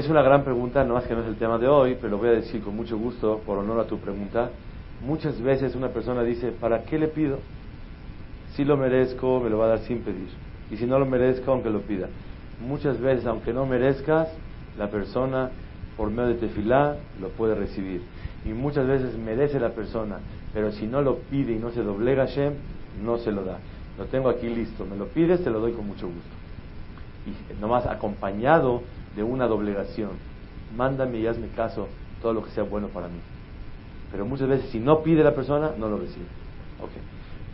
Es 0.00 0.08
una 0.08 0.22
gran 0.22 0.44
pregunta, 0.44 0.82
no 0.82 0.94
más 0.94 1.04
que 1.04 1.12
no 1.12 1.20
es 1.20 1.26
el 1.26 1.36
tema 1.36 1.58
de 1.58 1.68
hoy, 1.68 1.94
pero 1.96 2.12
lo 2.12 2.16
voy 2.16 2.28
a 2.28 2.32
decir 2.32 2.62
con 2.62 2.74
mucho 2.74 2.96
gusto, 2.96 3.42
por 3.44 3.58
honor 3.58 3.80
a 3.80 3.84
tu 3.84 3.98
pregunta. 3.98 4.48
Muchas 5.06 5.38
veces 5.42 5.74
una 5.74 5.88
persona 5.88 6.22
dice, 6.22 6.52
¿para 6.52 6.84
qué 6.84 6.98
le 6.98 7.08
pido? 7.08 7.38
Si 8.54 8.64
lo 8.64 8.78
merezco, 8.78 9.40
me 9.40 9.50
lo 9.50 9.58
va 9.58 9.66
a 9.66 9.68
dar 9.68 9.80
sin 9.80 9.98
pedir. 9.98 10.30
Y 10.70 10.78
si 10.78 10.86
no 10.86 10.98
lo 10.98 11.04
merezco, 11.04 11.52
aunque 11.52 11.68
lo 11.68 11.82
pida. 11.82 12.08
Muchas 12.66 12.98
veces, 12.98 13.26
aunque 13.26 13.52
no 13.52 13.66
merezcas, 13.66 14.28
la 14.78 14.88
persona, 14.88 15.50
por 15.98 16.08
medio 16.08 16.28
de 16.28 16.34
tefilá, 16.36 16.96
lo 17.20 17.28
puede 17.28 17.54
recibir. 17.54 18.00
Y 18.46 18.54
muchas 18.54 18.86
veces 18.86 19.18
merece 19.18 19.60
la 19.60 19.74
persona, 19.74 20.20
pero 20.54 20.72
si 20.72 20.86
no 20.86 21.02
lo 21.02 21.18
pide 21.30 21.52
y 21.52 21.58
no 21.58 21.72
se 21.72 21.82
doblega 21.82 22.24
Shem, 22.24 22.54
no 23.04 23.18
se 23.18 23.32
lo 23.32 23.44
da. 23.44 23.58
Lo 23.98 24.06
tengo 24.06 24.30
aquí 24.30 24.48
listo. 24.48 24.86
Me 24.86 24.96
lo 24.96 25.08
pides, 25.08 25.44
te 25.44 25.50
lo 25.50 25.60
doy 25.60 25.72
con 25.72 25.86
mucho 25.86 26.06
gusto. 26.06 26.30
Y 27.26 27.60
nomás 27.60 27.84
acompañado 27.84 28.80
de 29.16 29.22
una 29.22 29.46
doblegación. 29.46 30.10
Mándame 30.76 31.18
y 31.18 31.26
hazme 31.26 31.48
caso 31.48 31.88
todo 32.22 32.32
lo 32.32 32.44
que 32.44 32.50
sea 32.50 32.64
bueno 32.64 32.88
para 32.88 33.08
mí. 33.08 33.20
Pero 34.10 34.24
muchas 34.24 34.48
veces 34.48 34.70
si 34.70 34.78
no 34.78 35.02
pide 35.02 35.22
la 35.22 35.34
persona, 35.34 35.72
no 35.78 35.88
lo 35.88 35.98
recibe. 35.98 36.26
Okay. 36.78 37.02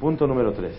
Punto 0.01 0.27
número 0.27 0.53
tres. 0.53 0.77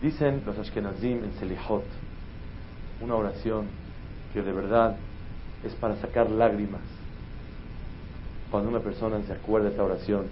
Dicen 0.00 0.42
los 0.46 0.56
Ashkenazim 0.58 1.24
en 1.24 1.32
Selihot, 1.40 1.82
una 3.00 3.16
oración 3.16 3.66
que 4.32 4.42
de 4.42 4.52
verdad 4.52 4.96
es 5.64 5.74
para 5.74 5.96
sacar 5.96 6.30
lágrimas. 6.30 6.82
Cuando 8.50 8.70
una 8.70 8.80
persona 8.80 9.20
se 9.26 9.32
acuerda 9.32 9.66
de 9.66 9.72
esta 9.72 9.84
oración, 9.84 10.26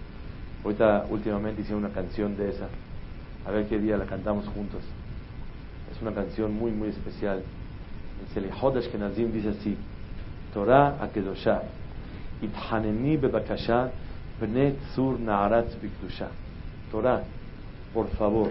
ahorita 0.65 1.07
últimamente 1.11 1.63
hice 1.63 1.75
una 1.75 1.89
canción 1.89 2.37
de 2.37 2.51
esa, 2.51 2.69
a 3.47 3.51
ver 3.51 3.67
qué 3.67 3.79
día 3.79 3.97
la 3.97 4.07
cantamos 4.07 4.47
juntos. 4.49 4.81
Es 5.95 6.03
una 6.03 6.13
canción 6.13 6.53
muy, 6.53 6.73
muy 6.73 6.89
especial. 6.89 7.43
En 8.21 8.35
Selihot 8.35 8.77
Ashkenazim 8.77 9.33
dice 9.33 9.51
así, 9.51 9.77
Torah 10.53 10.97
Akedosha, 11.01 11.63
Ithaneni 12.43 13.17
bebakasha, 13.17 13.91
Pne 14.41 14.73
Tzur 14.73 15.21
Naaratz 15.21 15.77
Bikdusha. 15.81 16.29
Torah, 16.91 17.23
por 17.95 18.09
favor, 18.11 18.51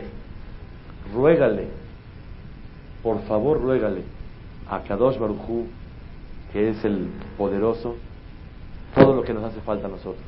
ruégale, 1.14 1.68
por 3.04 3.22
favor 3.24 3.62
ruégale 3.62 4.04
a 4.70 4.80
Kadosh 4.80 5.18
Baruchu, 5.20 5.68
que 6.52 6.70
es 6.70 6.84
el 6.86 7.08
poderoso, 7.38 7.96
todo 8.96 9.14
lo 9.14 9.24
que 9.24 9.34
nos 9.34 9.44
hace 9.44 9.62
falta 9.62 9.88
a 9.88 9.90
nosotros. 9.90 10.26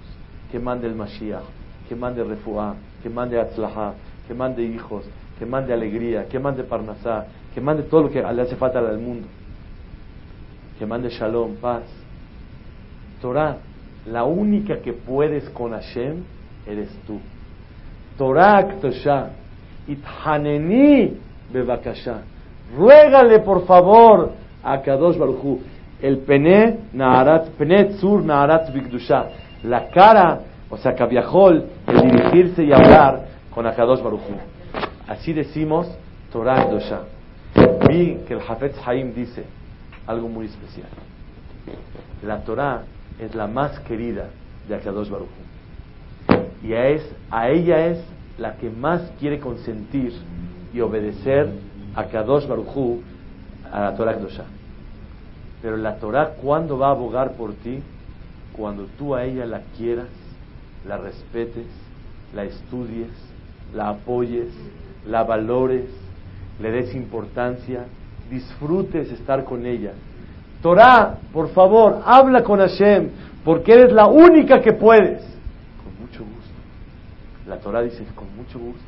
Que 0.51 0.59
mande 0.59 0.87
el 0.87 0.95
Mashiach, 0.95 1.43
que 1.87 1.95
mande 1.95 2.23
Refuah, 2.23 2.75
que 3.01 3.09
mande 3.09 3.39
Atzlahá, 3.39 3.93
que 4.27 4.33
mande 4.33 4.63
hijos, 4.63 5.05
que 5.39 5.45
mande 5.45 5.73
alegría, 5.73 6.25
que 6.25 6.37
mande 6.37 6.63
Parnasá, 6.63 7.25
que 7.53 7.61
mande 7.61 7.83
todo 7.83 8.03
lo 8.03 8.11
que 8.11 8.21
le 8.21 8.41
hace 8.41 8.55
falta 8.55 8.79
al 8.79 8.99
mundo. 8.99 9.27
Que 10.77 10.85
mande 10.85 11.09
Shalom, 11.09 11.55
paz. 11.55 11.83
Torah, 13.21 13.57
la 14.05 14.25
única 14.25 14.79
que 14.79 14.93
puedes 14.93 15.49
con 15.49 15.71
Hashem 15.71 16.23
eres 16.67 16.89
tú. 17.07 17.19
Torah 18.17 18.57
Aktoshah 18.57 19.29
Ithaneni 19.87 21.17
bebakasha. 21.51 22.21
Ruégale 22.75 23.39
por 23.39 23.65
favor 23.65 24.33
a 24.63 24.81
Kadosh 24.81 25.17
Baruchu. 25.17 25.61
El 26.01 26.19
pene 26.19 26.77
naarat, 26.93 27.49
pene 27.57 27.85
tzur 27.95 28.21
naarat 28.21 28.71
bigdusha. 28.71 29.25
La 29.63 29.87
cara, 29.89 30.41
o 30.69 30.77
sea, 30.77 30.93
kaviahol, 30.93 31.63
el 31.87 32.01
dirigirse 32.01 32.63
y 32.63 32.71
hablar 32.71 33.36
con 33.57 33.65
Akadosh 33.65 34.03
Baruchu. 34.03 34.35
Así 35.07 35.33
decimos 35.33 35.87
Torah 36.31 36.65
Dosha. 36.65 37.05
Vi 37.89 38.19
que 38.27 38.35
el 38.35 38.39
Hafetz 38.47 38.77
Haim 38.85 39.15
dice 39.15 39.45
algo 40.05 40.29
muy 40.29 40.45
especial. 40.45 40.89
La 42.21 42.43
Torah 42.43 42.83
es 43.19 43.33
la 43.33 43.47
más 43.47 43.79
querida 43.79 44.29
de 44.67 44.75
Akadosh 44.75 45.09
Baruchu. 45.09 45.31
Y 46.61 46.73
es, 46.73 47.01
a 47.31 47.49
ella 47.49 47.87
es 47.87 47.97
la 48.37 48.57
que 48.57 48.69
más 48.69 49.01
quiere 49.19 49.39
consentir 49.39 50.13
y 50.71 50.79
obedecer 50.79 51.49
a 51.95 52.03
Kadosh 52.03 52.45
Baruchu, 52.45 53.01
a 53.71 53.79
la 53.79 53.95
Torah 53.95 54.19
Kdosha. 54.19 54.43
Pero 55.63 55.77
la 55.77 55.95
Torah, 55.95 56.35
¿cuándo 56.43 56.77
va 56.77 56.89
a 56.89 56.91
abogar 56.91 57.31
por 57.31 57.55
ti? 57.55 57.81
Cuando 58.55 58.85
tú 58.99 59.15
a 59.15 59.23
ella 59.23 59.47
la 59.47 59.61
quieras, 59.75 60.09
la 60.87 60.97
respetes, 60.97 61.65
la 62.35 62.43
estudies, 62.43 63.09
la 63.73 63.89
apoyes, 63.89 64.53
la 65.05 65.23
valores, 65.23 65.89
le 66.59 66.71
des 66.71 66.95
importancia, 66.95 67.85
disfrutes 68.29 69.11
estar 69.11 69.43
con 69.43 69.65
ella. 69.65 69.93
Torah, 70.61 71.17
por 71.31 71.49
favor, 71.49 72.01
habla 72.05 72.43
con 72.43 72.59
Hashem, 72.59 73.09
porque 73.43 73.73
eres 73.73 73.91
la 73.91 74.07
única 74.07 74.61
que 74.61 74.73
puedes. 74.73 75.37
La 77.47 77.57
Torah 77.59 77.81
dice, 77.81 78.03
con 78.13 78.27
mucho 78.35 78.59
gusto, 78.59 78.83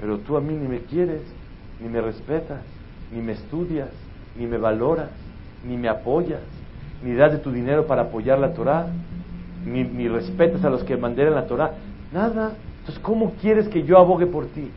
pero 0.00 0.18
tú 0.18 0.36
a 0.36 0.40
mí 0.40 0.54
ni 0.54 0.66
me 0.66 0.80
quieres, 0.80 1.20
ni 1.80 1.88
me 1.88 2.00
respetas, 2.00 2.60
ni 3.12 3.20
me 3.20 3.32
estudias, 3.32 3.90
ni 4.38 4.46
me 4.46 4.56
valoras, 4.56 5.10
ni 5.62 5.76
me 5.76 5.88
apoyas, 5.88 6.40
ni 7.04 7.12
das 7.12 7.32
de 7.32 7.38
tu 7.38 7.52
dinero 7.52 7.86
para 7.86 8.02
apoyar 8.02 8.38
la 8.38 8.54
Torah, 8.54 8.86
ni, 9.66 9.84
ni 9.84 10.08
respetas 10.08 10.64
a 10.64 10.70
los 10.70 10.84
que 10.84 10.96
mandaron 10.96 11.34
la 11.34 11.46
Torah, 11.46 11.72
nada. 12.12 12.52
Entonces, 12.86 13.02
¿cómo 13.02 13.32
quieres 13.40 13.66
que 13.66 13.82
yo 13.82 13.98
abogue 13.98 14.26
por 14.26 14.46
ti? 14.46 14.70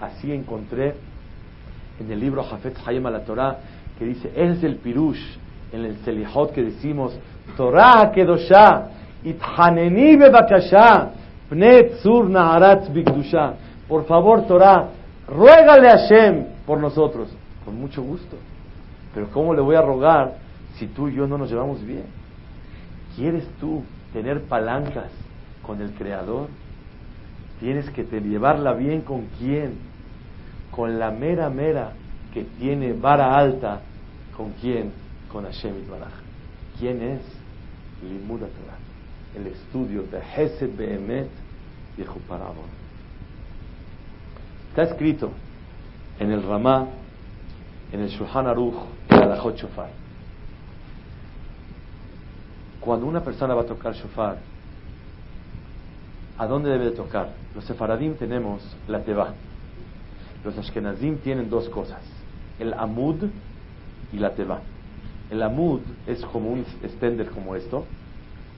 Así 0.00 0.32
encontré 0.32 0.96
en 2.00 2.10
el 2.10 2.18
libro 2.18 2.42
Jafet 2.42 2.76
Hayem 2.84 3.06
a 3.06 3.12
la 3.12 3.20
Torah 3.20 3.58
que 3.96 4.06
dice, 4.06 4.32
es 4.34 4.64
el 4.64 4.74
pirush, 4.74 5.20
en 5.72 5.84
el 5.84 5.98
Selihot 5.98 6.50
que 6.52 6.64
decimos, 6.64 7.16
Torah 7.56 8.10
Kedoshah, 8.12 8.88
Ithaneni 9.22 10.16
Bebakashah, 10.16 11.10
por 13.86 14.04
favor, 14.06 14.46
Torah, 14.48 14.88
ruégale 15.28 15.88
a 15.90 15.98
Hashem 15.98 16.44
por 16.66 16.80
nosotros. 16.80 17.28
Con 17.64 17.80
mucho 17.80 18.02
gusto. 18.02 18.36
Pero 19.14 19.28
¿cómo 19.30 19.54
le 19.54 19.60
voy 19.62 19.76
a 19.76 19.82
rogar 19.82 20.34
si 20.74 20.88
tú 20.88 21.08
y 21.08 21.14
yo 21.14 21.28
no 21.28 21.38
nos 21.38 21.50
llevamos 21.50 21.84
bien? 21.84 22.04
¿Quieres 23.14 23.46
tú 23.60 23.84
tener 24.12 24.42
palancas 24.42 25.10
con 25.62 25.80
el 25.80 25.92
Creador? 25.92 26.48
Tienes 27.60 27.90
que 27.90 28.04
te 28.04 28.20
llevarla 28.20 28.72
bien 28.74 29.02
con 29.02 29.26
quién? 29.38 29.78
Con 30.70 30.98
la 30.98 31.10
mera 31.10 31.50
mera 31.50 31.92
que 32.32 32.44
tiene 32.44 32.92
vara 32.92 33.36
alta. 33.36 33.80
¿Con 34.36 34.52
quién? 34.60 34.92
Con 35.32 35.44
Hashem 35.44 35.88
Baraj. 35.90 36.12
¿Quién 36.78 37.02
es? 37.02 37.22
Torah 38.00 38.78
el 39.34 39.46
estudio 39.48 40.02
de 40.04 40.18
Hesed 40.18 40.76
Behemet 40.76 41.28
dijo 41.96 42.18
Parábola. 42.28 42.68
Está 44.70 44.82
escrito 44.84 45.30
en 46.18 46.30
el 46.30 46.42
Ramá, 46.42 46.86
en 47.92 48.00
el 48.00 48.08
Shulchan 48.08 48.46
Aruch, 48.46 48.74
en 49.08 49.22
el 49.22 49.38
Shofar. 49.38 49.90
Cuando 52.80 53.06
una 53.06 53.22
persona 53.22 53.54
va 53.54 53.62
a 53.62 53.66
tocar 53.66 53.92
shofar, 53.92 54.38
¿a 56.38 56.46
dónde 56.46 56.70
debe 56.70 56.86
de 56.86 56.90
tocar? 56.92 57.30
Los 57.54 57.64
sefaradim 57.64 58.14
tenemos 58.14 58.62
la 58.86 59.00
teba. 59.00 59.34
Los 60.44 60.56
ashkenazim 60.56 61.18
tienen 61.18 61.50
dos 61.50 61.68
cosas, 61.68 62.00
el 62.60 62.72
amud 62.74 63.24
y 64.12 64.18
la 64.18 64.34
teba. 64.34 64.60
El 65.30 65.42
amud 65.42 65.80
es 66.06 66.24
como 66.26 66.50
un 66.50 66.60
extender 66.82 67.28
como 67.30 67.56
esto, 67.56 67.84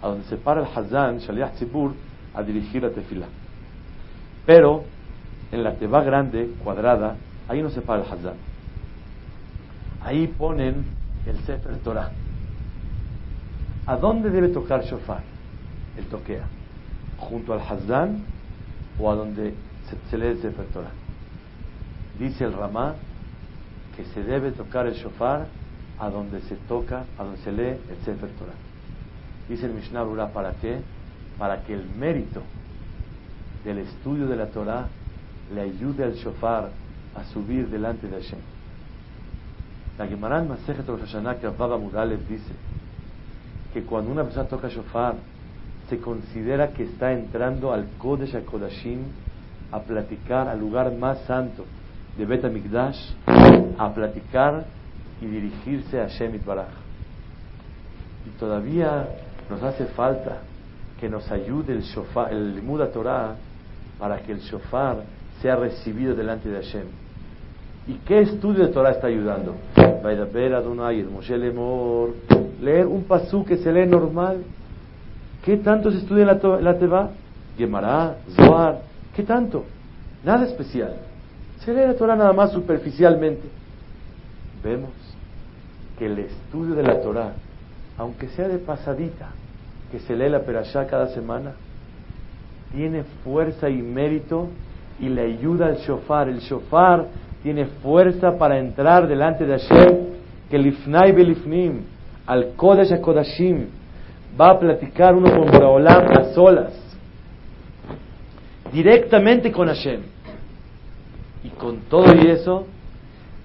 a 0.03 0.09
donde 0.09 0.25
se 0.27 0.37
para 0.37 0.61
el 0.61 0.67
Hazan, 0.67 1.19
Shaliach 1.19 1.55
Tzibur, 1.55 1.93
a 2.35 2.43
dirigir 2.43 2.83
la 2.83 2.91
tefila. 2.91 3.27
Pero 4.47 4.85
en 5.51 5.65
la 5.65 5.75
teba 5.75 6.05
grande, 6.05 6.51
cuadrada, 6.63 7.17
ahí 7.49 7.63
no 7.63 7.71
se 7.71 7.81
para 7.81 8.03
el 8.05 8.13
Hazan. 8.13 8.35
Ahí 10.05 10.27
ponen 10.27 10.85
el 11.27 11.39
Sefer 11.41 11.77
Torah. 11.79 12.11
¿A 13.87 13.97
dónde 13.97 14.31
debe 14.31 14.49
tocar 14.49 14.85
shofar? 14.85 15.23
El 15.97 16.05
toquea. 16.07 16.60
¿Junto 17.21 17.53
al 17.53 17.61
Hazan 17.61 18.25
o 18.99 19.11
a 19.11 19.15
donde 19.15 19.55
se, 20.11 20.19
lee 20.19 20.27
el 20.27 20.43
Sefer 20.43 20.67
Torah? 20.67 20.91
Dice 22.19 22.45
el 22.45 22.53
Ramá 22.53 22.95
que 23.97 24.05
se 24.07 24.23
debe 24.25 24.53
tocar 24.53 24.87
el 24.87 24.95
shofar 24.95 25.47
a 25.99 26.11
donde 26.11 26.41
se 26.43 26.57
toca, 26.57 27.05
a 27.19 27.25
donde 27.25 27.39
se 27.43 27.53
lee 27.53 27.77
el 27.91 28.05
Sefer 28.05 28.31
Torah. 28.31 28.55
Dice 29.49 29.67
el 29.67 29.75
Mishnah 29.75 30.03
Brura, 30.03 30.29
¿para 30.29 30.53
qué? 30.55 30.81
Para 31.39 31.63
que 31.63 31.75
el 31.75 31.85
mérito 31.99 32.43
del 33.65 33.79
estudio 33.79 34.27
de 34.27 34.37
la 34.37 34.47
Torah 34.47 34.89
le 35.55 35.61
ayude 35.61 36.05
al 36.05 36.15
shofar 36.15 36.71
a 37.15 37.25
subir 37.25 37.69
delante 37.69 38.07
de 38.07 38.21
Hashem. 38.21 38.39
La 39.99 40.07
Gemara 40.07 40.41
en 40.41 40.49
Masejet 40.49 40.87
Rosh 40.87 41.01
Hashanah 41.01 41.37
Mudalev 41.79 42.27
dice 42.27 42.53
que 43.75 43.83
cuando 43.83 44.11
una 44.11 44.25
persona 44.25 44.49
toca 44.49 44.69
shofar 44.69 45.15
se 45.91 45.99
considera 45.99 46.69
que 46.69 46.85
está 46.85 47.13
entrando 47.13 47.73
al 47.73 47.87
Kodesh 47.99 48.37
HaKodashim 48.37 49.01
a 49.73 49.81
platicar 49.81 50.49
al 50.49 50.61
lugar 50.61 50.93
más 50.93 51.19
santo 51.27 51.65
de 52.17 52.25
Bet 52.25 52.45
HaMikdash 52.45 52.97
a 53.77 53.93
platicar 53.93 54.65
y 55.21 55.27
dirigirse 55.27 56.01
a 56.01 56.05
Hashem 56.05 56.37
Itbaraj. 56.37 56.69
Y 58.27 58.39
todavía 58.39 59.09
nos 59.51 59.63
hace 59.65 59.87
falta 59.87 60.39
que 61.01 61.09
nos 61.09 61.29
ayude 61.31 61.73
el 61.73 61.83
shofar, 61.83 62.33
el 62.33 62.63
Muda 62.63 62.93
Torah, 62.93 63.35
para 63.99 64.19
que 64.21 64.33
el 64.33 64.39
shofar 64.41 64.99
sea 65.43 65.57
recibido 65.57 66.15
delante 66.15 66.49
de 66.49 66.63
Hashem. 66.63 66.87
¿Y 67.89 67.95
qué 68.07 68.21
estudio 68.21 68.67
de 68.67 68.73
Torah 68.73 68.93
está 68.93 69.09
ayudando? 69.09 69.57
Leer 72.63 72.87
un 72.87 73.05
pasú 73.05 73.45
que 73.45 73.57
se 73.57 73.73
lee 73.73 73.87
normal. 73.87 74.45
¿Qué 75.45 75.57
tanto 75.57 75.91
se 75.91 75.99
estudia 75.99 76.23
en 76.23 76.65
la, 76.65 76.79
Teba? 76.79 77.11
Gemara, 77.57 78.17
Zohar, 78.37 78.81
¿qué 79.15 79.23
tanto? 79.23 79.65
Nada 80.25 80.47
especial. 80.47 80.95
Se 81.65 81.73
lee 81.73 81.87
la 81.87 81.95
Torah 81.95 82.17
nada 82.17 82.33
más 82.33 82.53
superficialmente. 82.53 83.49
Vemos 84.63 84.91
que 85.99 86.07
el 86.07 86.19
estudio 86.19 86.75
de 86.75 86.83
la 86.83 87.01
Torah, 87.01 87.33
aunque 87.99 88.29
sea 88.29 88.49
de 88.49 88.59
pasadita, 88.59 89.29
que 89.91 89.99
se 90.01 90.15
lee 90.15 90.29
la 90.29 90.41
Perashá 90.41 90.87
cada 90.87 91.09
semana, 91.09 91.53
tiene 92.73 93.05
fuerza 93.25 93.69
y 93.69 93.83
mérito 93.83 94.49
y 95.01 95.09
le 95.09 95.23
ayuda 95.23 95.67
al 95.67 95.77
shofar. 95.79 96.29
El 96.29 96.41
shofar 96.41 97.07
tiene 97.43 97.67
fuerza 97.83 98.37
para 98.39 98.59
entrar 98.59 99.09
delante 99.09 99.45
de 99.47 99.59
Hashem, 99.59 99.97
que 100.51 100.59
lifnai 100.59 101.13
belifnim, 101.13 101.81
al 102.27 102.53
Kodesh 102.57 103.01
Kodashim, 103.01 103.67
va 104.39 104.51
a 104.51 104.59
platicar 104.59 105.15
uno 105.15 105.31
con 105.31 105.51
Boraholam 105.51 106.11
a 106.11 106.25
solas, 106.35 106.73
directamente 108.73 109.51
con 109.51 109.69
Hashem. 109.69 110.03
Y 111.43 111.49
con 111.51 111.79
todo 111.89 112.15
y 112.15 112.31
eso, 112.31 112.67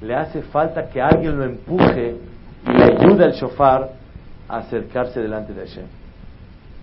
le 0.02 0.16
hace 0.16 0.42
falta 0.42 0.90
que 0.90 1.02
alguien 1.02 1.38
lo 1.38 1.46
empuje 1.46 2.18
y 2.68 2.72
le 2.72 2.84
ayude 2.84 3.24
al 3.24 3.34
shofar 3.34 3.92
a 4.50 4.58
acercarse 4.58 5.22
delante 5.22 5.54
de 5.54 5.62
Hashem. 5.62 5.86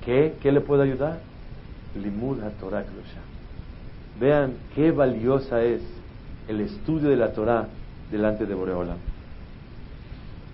¿Qué? 0.05 0.35
¿Qué 0.41 0.51
le 0.51 0.61
puede 0.61 0.85
ayudar? 0.85 1.19
Limud 1.95 2.39
Torah 2.59 2.85
Vean 4.19 4.55
qué 4.75 4.91
valiosa 4.91 5.63
es 5.63 5.83
el 6.49 6.61
estudio 6.61 7.11
de 7.11 7.17
la 7.17 7.33
Torah 7.33 7.69
delante 8.11 8.47
de 8.47 8.55
Boreolam. 8.55 8.99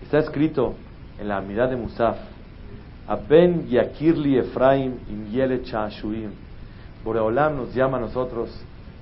Está 0.03 0.19
escrito 0.19 0.75
en 1.21 1.29
la 1.29 1.41
mirada 1.41 1.71
de 1.71 1.77
Musaf, 1.77 2.17
Aben 3.09 3.67
Yakirli 3.71 4.37
Efraim 4.37 4.99
im 5.09 5.33
Yele 5.33 5.65
Chashuim. 5.65 6.31
Boreolam 7.03 7.57
nos 7.57 7.75
llama 7.75 7.97
a 7.97 8.01
nosotros 8.01 8.51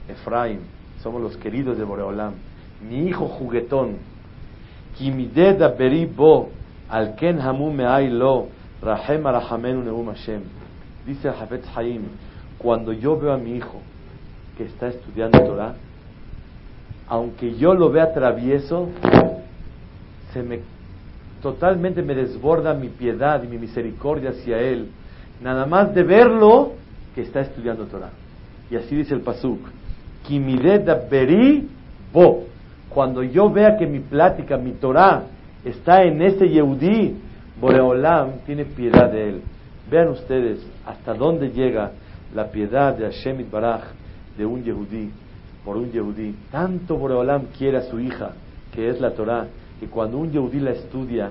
Efraim, 0.09 0.61
somos 1.03 1.21
los 1.21 1.37
queridos 1.37 1.77
de 1.77 1.85
Boreolam. 1.85 2.35
Mi 2.89 3.09
hijo 3.09 3.27
juguetón, 3.27 3.97
Kimided 4.97 5.59
Beri 5.77 6.07
Bo, 6.07 6.51
Al 6.89 7.17
Ken 7.17 7.41
Hamu 7.41 7.73
Me'ai 7.73 8.09
Lo, 8.09 8.47
Rahem 8.81 9.27
Arahamenu 9.27 9.83
Neum 9.83 10.07
Hashem. 10.07 10.43
Dice 11.05 11.29
Hafetz 11.29 11.67
Haim, 11.75 12.03
cuando 12.59 12.93
yo 12.93 13.19
veo 13.19 13.33
a 13.33 13.39
mi 13.39 13.57
hijo 13.57 13.81
que 14.57 14.65
está 14.67 14.87
estudiando 14.87 15.41
Torah, 15.41 15.75
aunque 17.09 17.57
yo 17.57 17.75
lo 17.75 17.91
vea 17.91 18.13
travieso, 18.15 18.89
se 20.33 20.43
me 20.43 20.61
totalmente 21.53 22.03
me 22.03 22.17
desborda 22.17 22.75
mi 22.75 22.89
piedad 22.89 23.41
y 23.45 23.47
mi 23.47 23.57
misericordia 23.57 24.31
hacia 24.31 24.59
él, 24.59 24.89
nada 25.41 25.65
más 25.65 25.95
de 25.95 26.03
verlo 26.03 26.73
que 27.15 27.23
está 27.23 27.41
estudiando 27.41 27.85
Torah. 27.85 28.11
Y 28.69 28.75
así 28.75 28.97
dice 28.97 29.15
el 29.15 29.21
pasuk, 29.21 29.61
beri 31.09 31.69
bo. 32.13 32.47
Cuando 32.89 33.23
yo 33.23 33.49
vea 33.49 33.77
que 33.77 33.87
mi 33.87 34.01
plática, 34.01 34.57
mi 34.57 34.73
Torah, 34.73 35.23
está 35.65 36.03
en 36.03 36.21
ese 36.21 36.49
Yehudí, 36.49 37.15
Boreolam 37.61 38.41
tiene 38.45 38.65
piedad 38.65 39.09
de 39.13 39.29
él. 39.29 39.43
Vean 39.89 40.09
ustedes 40.09 40.67
hasta 40.85 41.15
dónde 41.15 41.51
llega 41.51 41.93
la 42.35 42.51
piedad 42.51 42.97
de 42.97 43.05
Hashem 43.05 43.49
Baraj 43.53 43.83
de 44.37 44.45
un 44.45 44.65
Yehudí 44.65 45.11
por 45.65 45.77
un 45.77 45.93
Yehudí. 45.93 46.35
Tanto 46.51 46.97
Boreolam 46.97 47.43
quiere 47.57 47.79
a 47.79 47.83
su 47.83 48.01
hija, 48.01 48.33
que 48.73 48.89
es 48.89 49.01
la 49.01 49.13
Torah, 49.13 49.47
que 49.81 49.87
cuando 49.87 50.19
un 50.19 50.31
Yehudí 50.31 50.61
la 50.61 50.71
estudia, 50.71 51.31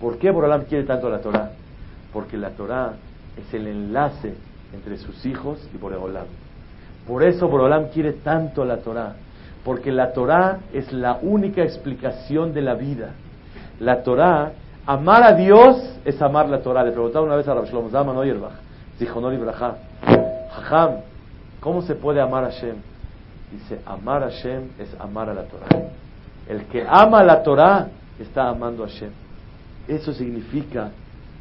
¿por 0.00 0.18
qué 0.18 0.30
Boreolam 0.30 0.64
quiere 0.64 0.84
tanto 0.84 1.08
la 1.10 1.20
Torah? 1.20 1.50
Porque 2.12 2.36
la 2.36 2.50
Torah 2.50 2.94
es 3.36 3.52
el 3.54 3.66
enlace 3.66 4.34
entre 4.72 4.96
sus 4.98 5.24
hijos 5.26 5.58
y 5.74 5.78
Boreolam. 5.78 6.26
Por 7.06 7.22
eso 7.22 7.48
Boreolam 7.48 7.88
quiere 7.88 8.12
tanto 8.12 8.64
la 8.64 8.78
Torah, 8.78 9.14
porque 9.64 9.92
la 9.92 10.12
Torah 10.12 10.60
es 10.72 10.92
la 10.92 11.18
única 11.22 11.62
explicación 11.62 12.54
de 12.54 12.62
la 12.62 12.74
vida. 12.74 13.10
La 13.78 14.02
Torah, 14.02 14.52
amar 14.86 15.22
a 15.22 15.32
Dios 15.32 15.98
es 16.04 16.20
amar 16.22 16.48
la 16.48 16.60
Torah. 16.60 16.84
Le 16.84 16.92
preguntaba 16.92 17.24
una 17.24 17.36
vez 17.36 17.48
a 17.48 17.54
Rav 17.54 17.66
Shlomo 17.66 17.90
Zalman 17.90 18.16
dijo 18.98 19.20
Nori 19.20 19.38
Jajam, 20.50 20.96
¿cómo 21.60 21.82
se 21.82 21.94
puede 21.94 22.20
amar 22.20 22.44
a 22.44 22.50
Hashem? 22.50 22.76
Dice, 23.50 23.80
amar 23.86 24.22
a 24.22 24.30
Hashem 24.30 24.68
es 24.78 24.88
amar 25.00 25.30
a 25.30 25.34
la 25.34 25.44
Torah. 25.44 25.66
El 26.50 26.64
que 26.64 26.84
ama 26.84 27.22
la 27.22 27.44
Torah 27.44 27.90
está 28.18 28.48
amando 28.48 28.82
a 28.82 28.88
Hashem. 28.88 29.10
Eso 29.86 30.12
significa 30.12 30.90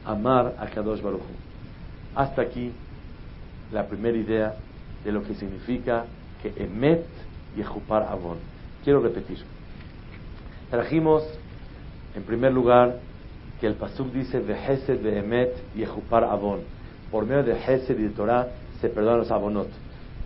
amar 0.06 0.54
a 0.60 0.68
Kadosh 0.68 1.02
Baruch 1.02 1.24
Hasta 2.14 2.44
aquí 2.44 2.72
la 3.72 3.88
primera 3.88 4.16
idea 4.16 4.54
de 5.04 5.12
lo 5.12 5.24
que 5.24 5.34
significa 5.34 6.06
que 6.44 6.54
Emet 6.64 7.08
y 7.58 7.62
Ejupar 7.62 8.04
Avon. 8.04 8.38
Quiero 8.84 9.02
repetir. 9.02 9.40
Trajimos, 10.70 11.24
en 12.16 12.22
primer 12.22 12.54
lugar, 12.54 12.98
que 13.60 13.66
el 13.66 13.74
Pasuk 13.74 14.14
dice 14.14 14.42
de 14.42 14.54
Hesed, 14.54 15.00
de 15.00 15.18
Emet 15.18 15.56
y 15.76 15.82
Ejupar 15.82 16.24
Avon. 16.24 16.60
Por 17.10 17.26
medio 17.26 17.44
de 17.44 17.54
Hesed 17.54 17.98
y 17.98 18.04
de 18.04 18.10
Torah 18.10 18.50
se 18.80 18.90
perdonan 18.90 19.22
los 19.22 19.32
abonot. 19.32 19.70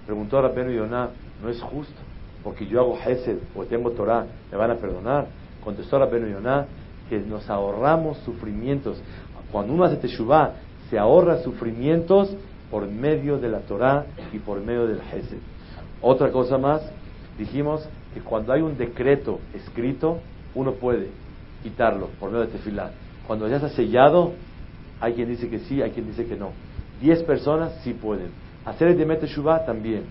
Preguntó 0.05 0.39
a 0.39 0.41
Rabbeinu 0.41 0.71
Yonah, 0.71 1.07
¿no 1.41 1.47
es 1.47 1.61
justo? 1.61 2.12
Porque 2.43 2.65
yo 2.65 2.81
hago 2.81 2.97
Hesed 2.97 3.37
o 3.55 3.63
tengo 3.65 3.91
Torah, 3.91 4.25
¿me 4.51 4.57
van 4.57 4.71
a 4.71 4.75
perdonar? 4.75 5.27
Contestó 5.63 5.97
Rabbeinu 5.97 6.27
Yonah 6.27 6.65
que 7.09 7.19
nos 7.19 7.49
ahorramos 7.49 8.17
sufrimientos. 8.19 9.01
Cuando 9.51 9.73
uno 9.73 9.83
hace 9.85 9.97
Teshuvah, 9.97 10.53
se 10.89 10.97
ahorra 10.97 11.37
sufrimientos 11.43 12.35
por 12.69 12.87
medio 12.87 13.37
de 13.37 13.49
la 13.49 13.59
Torah 13.59 14.05
y 14.31 14.39
por 14.39 14.59
medio 14.61 14.87
del 14.87 14.99
Hesed. 14.99 15.37
Otra 16.01 16.31
cosa 16.31 16.57
más, 16.57 16.81
dijimos 17.37 17.87
que 18.13 18.19
cuando 18.19 18.51
hay 18.51 18.61
un 18.61 18.77
decreto 18.77 19.39
escrito, 19.53 20.19
uno 20.55 20.73
puede 20.73 21.09
quitarlo 21.61 22.07
por 22.19 22.29
medio 22.29 22.45
de 22.45 22.51
tefilá. 22.51 22.91
Cuando 23.25 23.47
ya 23.47 23.55
está 23.55 23.69
sellado, 23.69 24.33
hay 24.99 25.13
quien 25.13 25.29
dice 25.29 25.49
que 25.49 25.59
sí, 25.59 25.81
hay 25.81 25.91
quien 25.91 26.07
dice 26.07 26.25
que 26.25 26.35
no. 26.35 26.51
Diez 26.99 27.23
personas 27.23 27.73
sí 27.83 27.93
pueden. 27.93 28.31
Hacer 28.65 28.89
el 28.89 28.97
Demet 28.97 29.23
Shuvah 29.25 29.65
también. 29.65 30.03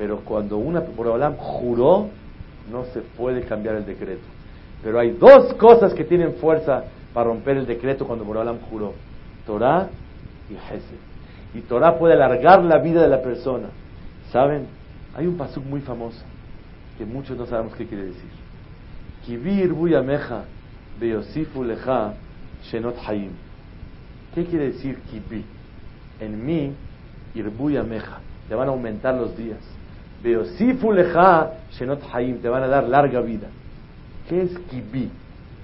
Pero 0.00 0.20
cuando 0.20 0.56
una 0.56 0.80
Boreolam 0.80 1.36
juró, 1.36 2.08
no 2.72 2.84
se 2.86 3.02
puede 3.02 3.42
cambiar 3.42 3.74
el 3.74 3.84
decreto. 3.84 4.22
Pero 4.82 4.98
hay 4.98 5.10
dos 5.10 5.52
cosas 5.58 5.92
que 5.92 6.04
tienen 6.04 6.36
fuerza 6.36 6.84
para 7.12 7.26
romper 7.26 7.58
el 7.58 7.66
decreto 7.66 8.06
cuando 8.06 8.24
Boreolam 8.24 8.60
juró. 8.70 8.94
Torah 9.44 9.90
y 10.48 10.54
Hesed. 10.54 10.96
Y 11.52 11.60
Torah 11.60 11.98
puede 11.98 12.14
alargar 12.14 12.64
la 12.64 12.78
vida 12.78 13.02
de 13.02 13.08
la 13.08 13.20
persona. 13.20 13.68
¿Saben? 14.32 14.68
Hay 15.14 15.26
un 15.26 15.36
pasuk 15.36 15.66
muy 15.66 15.82
famoso 15.82 16.24
que 16.96 17.04
muchos 17.04 17.36
no 17.36 17.44
sabemos 17.44 17.74
qué 17.74 17.84
quiere 17.84 18.04
decir. 18.04 18.30
Kibir 19.26 19.74
buyameja 19.74 20.44
beyosifu 20.98 21.62
leja 21.62 22.14
shenot 22.70 22.96
hayim. 23.06 23.32
¿Qué 24.34 24.46
quiere 24.46 24.72
decir 24.72 24.96
kibi? 25.10 25.44
En 26.20 26.46
mí, 26.46 26.72
irbuyameja. 27.34 28.20
Te 28.48 28.54
van 28.54 28.68
a 28.68 28.70
aumentar 28.70 29.14
los 29.14 29.36
días. 29.36 29.58
Beyosifu 30.22 30.92
leja 30.92 31.52
shenot 31.72 32.02
hayim. 32.12 32.38
Te 32.40 32.48
van 32.48 32.62
a 32.62 32.68
dar 32.68 32.88
larga 32.88 33.20
vida. 33.20 33.48
¿Qué 34.28 34.42
es 34.42 34.58
kibi? 34.70 35.10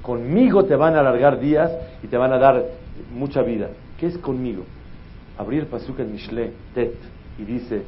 Conmigo 0.03 0.65
te 0.65 0.77
van 0.77 0.95
a 0.95 1.01
alargar 1.01 1.41
días 1.41 1.71
y 2.03 2.07
te 2.07 2.17
van 2.17 2.33
a 2.33 2.39
dar 2.39 2.65
mucha 3.13 3.43
vida. 3.43 3.69
¿Qué 3.99 4.07
es 4.07 4.19
conmigo? 4.19 4.65
Abrir 5.39 5.61
el 5.63 5.67
pasuk 5.67 5.99
en 6.01 6.13
Mishle, 6.13 6.53
Tet, 6.75 6.95
y 7.39 7.45
dice 7.45 7.83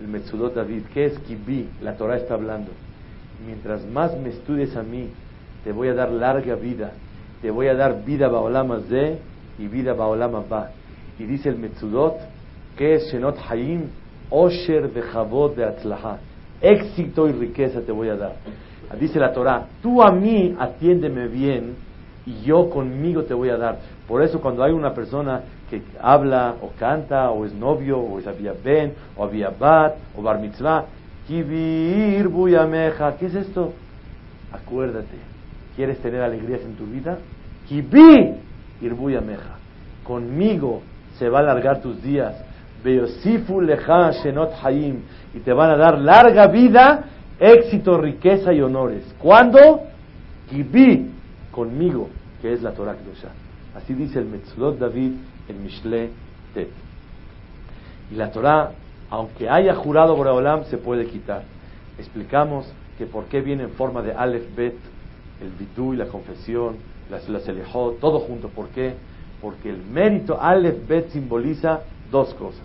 el 0.00 0.08
Metzudot 0.08 0.54
David, 0.54 0.82
¿qué 0.92 1.06
es 1.06 1.18
kibi? 1.20 1.68
La 1.82 1.96
Torah 1.96 2.16
está 2.16 2.34
hablando. 2.34 2.70
Mientras 3.46 3.84
más 3.86 4.16
me 4.16 4.30
estudies 4.30 4.76
a 4.76 4.82
mí, 4.82 5.08
te 5.64 5.72
voy 5.72 5.88
a 5.88 5.94
dar 5.94 6.10
larga 6.10 6.54
vida. 6.54 6.92
Te 7.42 7.50
voy 7.50 7.68
a 7.68 7.74
dar 7.74 8.04
vida 8.04 8.28
baolama 8.28 8.80
ze 8.88 9.18
y 9.58 9.68
vida 9.68 9.94
baolama 9.94 10.42
ba. 10.48 10.70
Y 11.18 11.24
dice 11.24 11.48
el 11.48 11.56
Metzudot, 11.56 12.16
¿qué 12.76 12.94
es 12.94 13.12
Shenot 13.12 13.38
Hayim? 13.48 13.88
Osher 14.30 14.92
de 14.92 15.02
Javot 15.02 15.54
de 15.54 15.64
Atzlaha. 15.64 16.18
Éxito 16.60 17.28
y 17.28 17.32
riqueza 17.32 17.80
te 17.82 17.92
voy 17.92 18.08
a 18.08 18.16
dar. 18.16 18.32
Dice 18.98 19.18
la 19.18 19.32
Torah, 19.32 19.66
tú 19.82 20.02
a 20.02 20.10
mí 20.12 20.54
atiéndeme 20.58 21.28
bien 21.28 21.74
y 22.24 22.42
yo 22.42 22.70
conmigo 22.70 23.24
te 23.24 23.34
voy 23.34 23.50
a 23.50 23.56
dar. 23.56 23.78
Por 24.06 24.22
eso 24.22 24.40
cuando 24.40 24.62
hay 24.62 24.72
una 24.72 24.94
persona 24.94 25.42
que 25.68 25.82
habla 26.00 26.54
o 26.62 26.70
canta 26.78 27.30
o 27.30 27.44
es 27.44 27.52
novio 27.52 27.98
o 27.98 28.18
es 28.18 28.26
había 28.26 28.52
ben 28.52 28.94
o 29.16 29.24
había 29.24 29.50
bat 29.50 29.96
o 30.16 30.22
bar 30.22 30.40
mitzvah, 30.40 30.84
kibir 31.26 32.28
buyameja, 32.28 33.16
¿qué 33.16 33.26
es 33.26 33.34
esto? 33.34 33.72
Acuérdate, 34.52 35.16
¿quieres 35.74 35.98
tener 35.98 36.22
alegrías 36.22 36.60
en 36.62 36.76
tu 36.76 36.86
vida? 36.86 37.18
Kibir 37.68 38.36
irbuyameja, 38.80 39.58
conmigo 40.04 40.82
se 41.18 41.28
va 41.28 41.38
a 41.38 41.42
alargar 41.42 41.80
tus 41.80 42.02
días. 42.02 42.34
Y 45.34 45.38
te 45.40 45.52
van 45.52 45.70
a 45.70 45.76
dar 45.76 45.98
larga 45.98 46.46
vida 46.46 47.04
éxito, 47.38 47.98
riqueza 47.98 48.52
y 48.52 48.60
honores. 48.60 49.04
¿Cuándo? 49.18 49.82
Kibi, 50.48 51.10
conmigo, 51.50 52.08
que 52.40 52.52
es 52.52 52.62
la 52.62 52.72
Torah 52.72 52.96
Kedusha. 52.96 53.28
Así 53.74 53.94
dice 53.94 54.18
el 54.18 54.26
Metzulot 54.26 54.78
David 54.78 55.12
en 55.48 55.62
Mishle 55.62 56.10
Tet. 56.54 56.70
Y 58.10 58.14
la 58.14 58.30
Torah, 58.30 58.72
aunque 59.10 59.48
haya 59.48 59.74
jurado 59.74 60.16
Boreolam, 60.16 60.64
se 60.64 60.78
puede 60.78 61.06
quitar. 61.06 61.42
Explicamos 61.98 62.72
que 62.96 63.06
por 63.06 63.24
qué 63.24 63.40
viene 63.40 63.64
en 63.64 63.70
forma 63.70 64.02
de 64.02 64.12
Aleph 64.12 64.54
Bet, 64.56 64.76
el 65.40 65.50
Bidú 65.50 65.92
y 65.92 65.96
la 65.96 66.06
confesión, 66.06 66.76
las, 67.10 67.28
las 67.28 67.44
todo 68.00 68.20
junto. 68.20 68.48
¿Por 68.48 68.68
qué? 68.68 68.94
Porque 69.42 69.68
el 69.68 69.82
mérito 69.82 70.40
Aleph 70.40 70.86
Bet 70.88 71.10
simboliza 71.10 71.80
dos 72.10 72.34
cosas. 72.34 72.64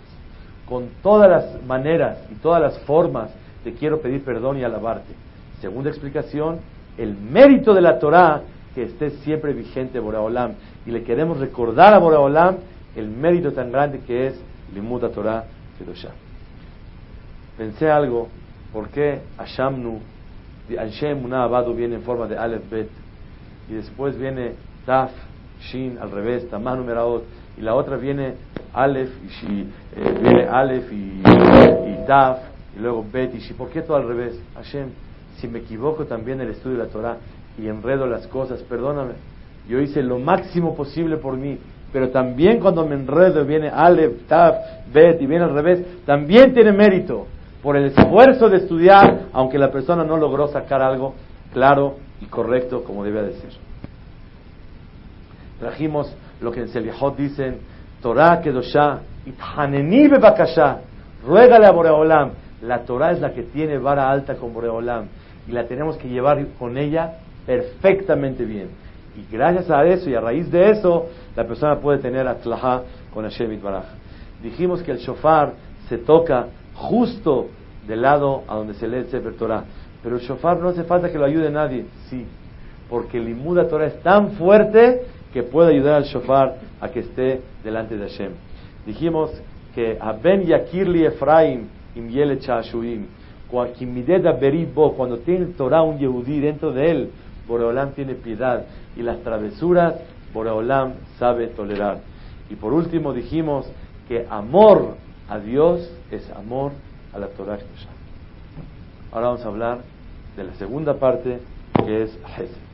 Con 0.66 0.88
todas 1.02 1.28
las 1.28 1.62
maneras 1.64 2.18
y 2.30 2.34
todas 2.36 2.60
las 2.62 2.78
formas 2.80 3.30
te 3.64 3.72
quiero 3.74 4.00
pedir 4.00 4.24
perdón 4.24 4.58
y 4.58 4.64
alabarte. 4.64 5.12
Segunda 5.60 5.90
explicación, 5.90 6.60
el 6.98 7.14
mérito 7.14 7.74
de 7.74 7.80
la 7.80 7.98
Torah 7.98 8.42
que 8.74 8.84
esté 8.84 9.10
siempre 9.10 9.52
vigente 9.52 10.00
Boraholam. 10.00 10.54
Y 10.86 10.90
le 10.90 11.02
queremos 11.04 11.38
recordar 11.38 11.94
a 11.94 11.98
Boraholam 11.98 12.56
el 12.96 13.08
mérito 13.08 13.52
tan 13.52 13.70
grande 13.70 14.00
que 14.00 14.28
es 14.28 14.40
Limuda 14.74 15.10
Torah 15.10 15.44
Kedoshah. 15.78 16.12
Pensé 17.56 17.90
algo, 17.90 18.28
¿por 18.72 18.88
qué 18.88 19.20
Ashamnu, 19.38 20.00
Anshem 20.78 21.32
Abadu 21.32 21.74
viene 21.74 21.96
en 21.96 22.02
forma 22.02 22.26
de 22.26 22.36
Aleph 22.36 22.68
Bet? 22.70 22.88
Y 23.68 23.74
después 23.74 24.18
viene 24.18 24.54
Taf, 24.86 25.10
Shin, 25.60 25.98
al 25.98 26.10
revés, 26.10 26.48
Tamah 26.48 26.76
Numeraot, 26.76 27.24
y 27.56 27.60
la 27.60 27.74
otra 27.74 27.96
viene 27.96 28.34
Aleph, 28.72 29.10
y 29.42 29.60
eh, 29.60 30.18
viene 30.22 30.44
Aleph 30.44 30.92
y, 30.92 31.20
y 31.20 32.06
Taf, 32.06 32.38
y 32.76 32.80
luego 32.80 33.04
Bet 33.10 33.34
y 33.34 33.38
Shi. 33.38 33.54
¿Por 33.54 33.68
qué 33.70 33.82
todo 33.82 33.96
al 33.96 34.08
revés? 34.08 34.40
Hashem, 34.54 34.88
si 35.36 35.48
me 35.48 35.60
equivoco 35.60 36.04
también 36.04 36.40
el 36.40 36.50
estudio 36.50 36.78
de 36.78 36.84
la 36.84 36.90
Torah 36.90 37.16
y 37.58 37.68
enredo 37.68 38.06
las 38.06 38.26
cosas, 38.26 38.62
perdóname. 38.62 39.14
Yo 39.68 39.78
hice 39.80 40.02
lo 40.02 40.18
máximo 40.18 40.74
posible 40.74 41.18
por 41.18 41.36
mí, 41.36 41.58
pero 41.92 42.10
también 42.10 42.60
cuando 42.60 42.86
me 42.86 42.94
enredo 42.94 43.44
viene 43.44 43.68
Aleph, 43.68 44.26
Taf, 44.26 44.56
Bet 44.92 45.20
y 45.20 45.26
viene 45.26 45.44
al 45.44 45.54
revés, 45.54 46.04
también 46.04 46.54
tiene 46.54 46.72
mérito 46.72 47.26
por 47.62 47.76
el 47.76 47.86
esfuerzo 47.86 48.48
de 48.48 48.58
estudiar, 48.58 49.26
aunque 49.32 49.58
la 49.58 49.70
persona 49.70 50.04
no 50.04 50.16
logró 50.16 50.48
sacar 50.48 50.82
algo 50.82 51.14
claro 51.52 51.96
y 52.20 52.26
correcto 52.26 52.82
como 52.82 53.04
debe 53.04 53.22
decir. 53.22 53.50
Trajimos 55.60 56.12
lo 56.42 56.50
que 56.50 56.60
en 56.60 56.68
Selihot 56.68 57.16
dicen, 57.16 57.58
Torah 58.00 58.40
Kedoshah, 58.40 59.00
Ithaneni 59.26 60.08
Bebakashah, 60.08 60.80
ruégale 61.24 61.66
a 61.66 61.72
Boreolam. 61.72 62.32
La 62.62 62.80
Torah 62.84 63.12
es 63.12 63.20
la 63.20 63.32
que 63.32 63.42
tiene 63.42 63.78
vara 63.78 64.10
alta 64.10 64.34
con 64.34 64.52
Boreolam 64.52 65.06
y 65.48 65.52
la 65.52 65.66
tenemos 65.66 65.96
que 65.96 66.08
llevar 66.08 66.44
con 66.58 66.78
ella 66.78 67.18
perfectamente 67.46 68.44
bien. 68.44 68.68
Y 69.16 69.32
gracias 69.32 69.70
a 69.70 69.84
eso 69.84 70.08
y 70.08 70.14
a 70.14 70.20
raíz 70.20 70.50
de 70.50 70.70
eso, 70.70 71.06
la 71.36 71.44
persona 71.44 71.76
puede 71.76 71.98
tener 71.98 72.26
atlajá 72.26 72.82
con 73.12 73.24
Hashem 73.24 73.60
Baraj. 73.60 73.84
Dijimos 74.42 74.82
que 74.82 74.92
el 74.92 74.98
shofar 74.98 75.52
se 75.88 75.98
toca 75.98 76.46
justo 76.74 77.48
del 77.86 78.02
lado 78.02 78.42
a 78.48 78.54
donde 78.56 78.74
se 78.74 78.88
lee 78.88 78.98
el 78.98 79.06
Sefer 79.06 79.34
Torah. 79.34 79.64
Pero 80.02 80.16
el 80.16 80.22
shofar 80.22 80.58
no 80.58 80.68
hace 80.68 80.84
falta 80.84 81.10
que 81.10 81.18
lo 81.18 81.24
ayude 81.24 81.50
nadie, 81.50 81.86
sí, 82.08 82.26
porque 82.88 83.18
el 83.18 83.28
Imuda 83.28 83.68
Torah 83.68 83.86
es 83.86 84.00
tan 84.02 84.32
fuerte 84.32 85.02
que 85.32 85.42
puede 85.42 85.72
ayudar 85.72 85.94
al 85.94 86.04
shofar 86.04 86.56
a 86.80 86.88
que 86.88 87.00
esté 87.00 87.40
delante 87.64 87.96
de 87.96 88.08
Hashem. 88.08 88.32
Dijimos 88.86 89.30
que 89.74 89.96
a 90.00 90.12
Ben 90.12 90.44
Yakirli 90.44 91.04
Efraim 91.04 91.68
im 91.94 92.08
cuando 94.96 95.18
tiene 95.18 95.46
Torah 95.46 95.82
un 95.82 95.98
Yehudí 95.98 96.40
dentro 96.40 96.72
de 96.72 96.90
él, 96.90 97.10
Boreolam 97.46 97.92
tiene 97.92 98.14
piedad 98.14 98.64
y 98.96 99.02
las 99.02 99.20
travesuras 99.22 99.94
Boreolam 100.32 100.94
sabe 101.18 101.48
tolerar. 101.48 101.98
Y 102.50 102.54
por 102.54 102.72
último 102.72 103.12
dijimos 103.12 103.66
que 104.08 104.26
amor 104.30 104.96
a 105.28 105.38
Dios 105.38 105.90
es 106.10 106.28
amor 106.30 106.72
a 107.14 107.18
la 107.18 107.28
Torah 107.28 107.58
Ahora 109.12 109.28
vamos 109.28 109.44
a 109.44 109.48
hablar 109.48 109.78
de 110.36 110.44
la 110.44 110.54
segunda 110.54 110.94
parte 110.94 111.38
que 111.84 112.02
es 112.04 112.18
Hesed. 112.36 112.71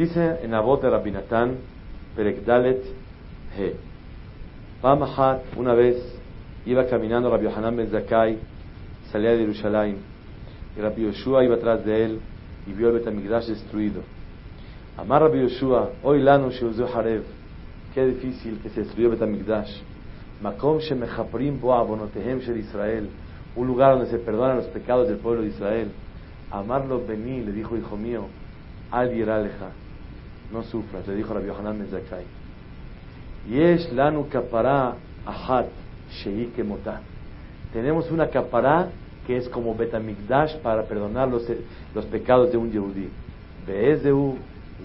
Dice 0.00 0.38
en 0.42 0.52
la 0.52 0.60
voz 0.60 0.80
de 0.80 0.88
Rabinatán, 0.88 1.58
Perekdalet 2.16 2.82
He. 3.54 3.74
Pamahat, 4.80 5.42
una 5.58 5.74
vez, 5.74 5.94
iba 6.64 6.86
caminando 6.86 7.28
Rabbi 7.28 7.44
Yohanan 7.44 7.76
ben 7.76 7.90
Zakai, 7.90 8.38
salía 9.12 9.32
de 9.32 9.40
Jerusalén, 9.40 9.98
y 10.74 10.80
Rabbi 10.80 11.02
Yoshua 11.02 11.44
iba 11.44 11.56
atrás 11.56 11.84
de 11.84 12.02
él 12.02 12.20
y 12.66 12.72
vio 12.72 12.88
el 12.88 12.94
Betamigdash 12.94 13.48
destruido. 13.48 14.00
Amar 14.96 15.20
Rabbi 15.20 15.42
Yoshua, 15.42 15.90
hoy 16.02 16.22
lano 16.22 16.48
Sheuzu 16.50 16.86
Harev, 16.86 17.24
qué 17.92 18.06
difícil 18.06 18.58
que 18.62 18.70
se 18.70 18.84
destruyó 18.84 19.10
Betamigdash. 19.10 19.82
Makom 20.40 20.78
Shemechaprim 20.78 21.60
Bo 21.60 21.74
Shel 22.14 22.56
Israel, 22.56 23.06
un 23.54 23.66
lugar 23.66 23.98
donde 23.98 24.10
se 24.10 24.18
perdonan 24.18 24.56
los 24.56 24.66
pecados 24.68 25.08
del 25.08 25.18
pueblo 25.18 25.42
de 25.42 25.48
Israel. 25.48 25.90
Amarlo 26.50 27.04
Beni, 27.06 27.42
le 27.42 27.52
dijo, 27.52 27.76
hijo 27.76 27.98
mío, 27.98 28.24
Al 28.90 29.14
Yeraleja 29.14 29.72
no 30.52 30.62
sufras, 30.64 31.06
le 31.06 31.14
dijo 31.14 31.32
Rabbi 31.32 31.46
Yohanan 31.46 31.78
ben 31.78 31.88
Zakai. 31.88 32.24
Yesh 33.48 33.90
lanu 33.92 34.28
kapara 34.28 34.96
ahat 35.26 35.66
motah. 36.64 37.00
Tenemos 37.72 38.10
una 38.10 38.28
capará 38.28 38.88
que 39.26 39.36
es 39.36 39.48
como 39.48 39.74
betamigdash 39.74 40.56
para 40.56 40.82
perdonar 40.84 41.28
los, 41.28 41.44
los 41.94 42.04
pecados 42.06 42.50
de 42.50 42.58
un 42.58 42.70
yehudí. 42.70 43.08
Be'ezeu 43.66 44.38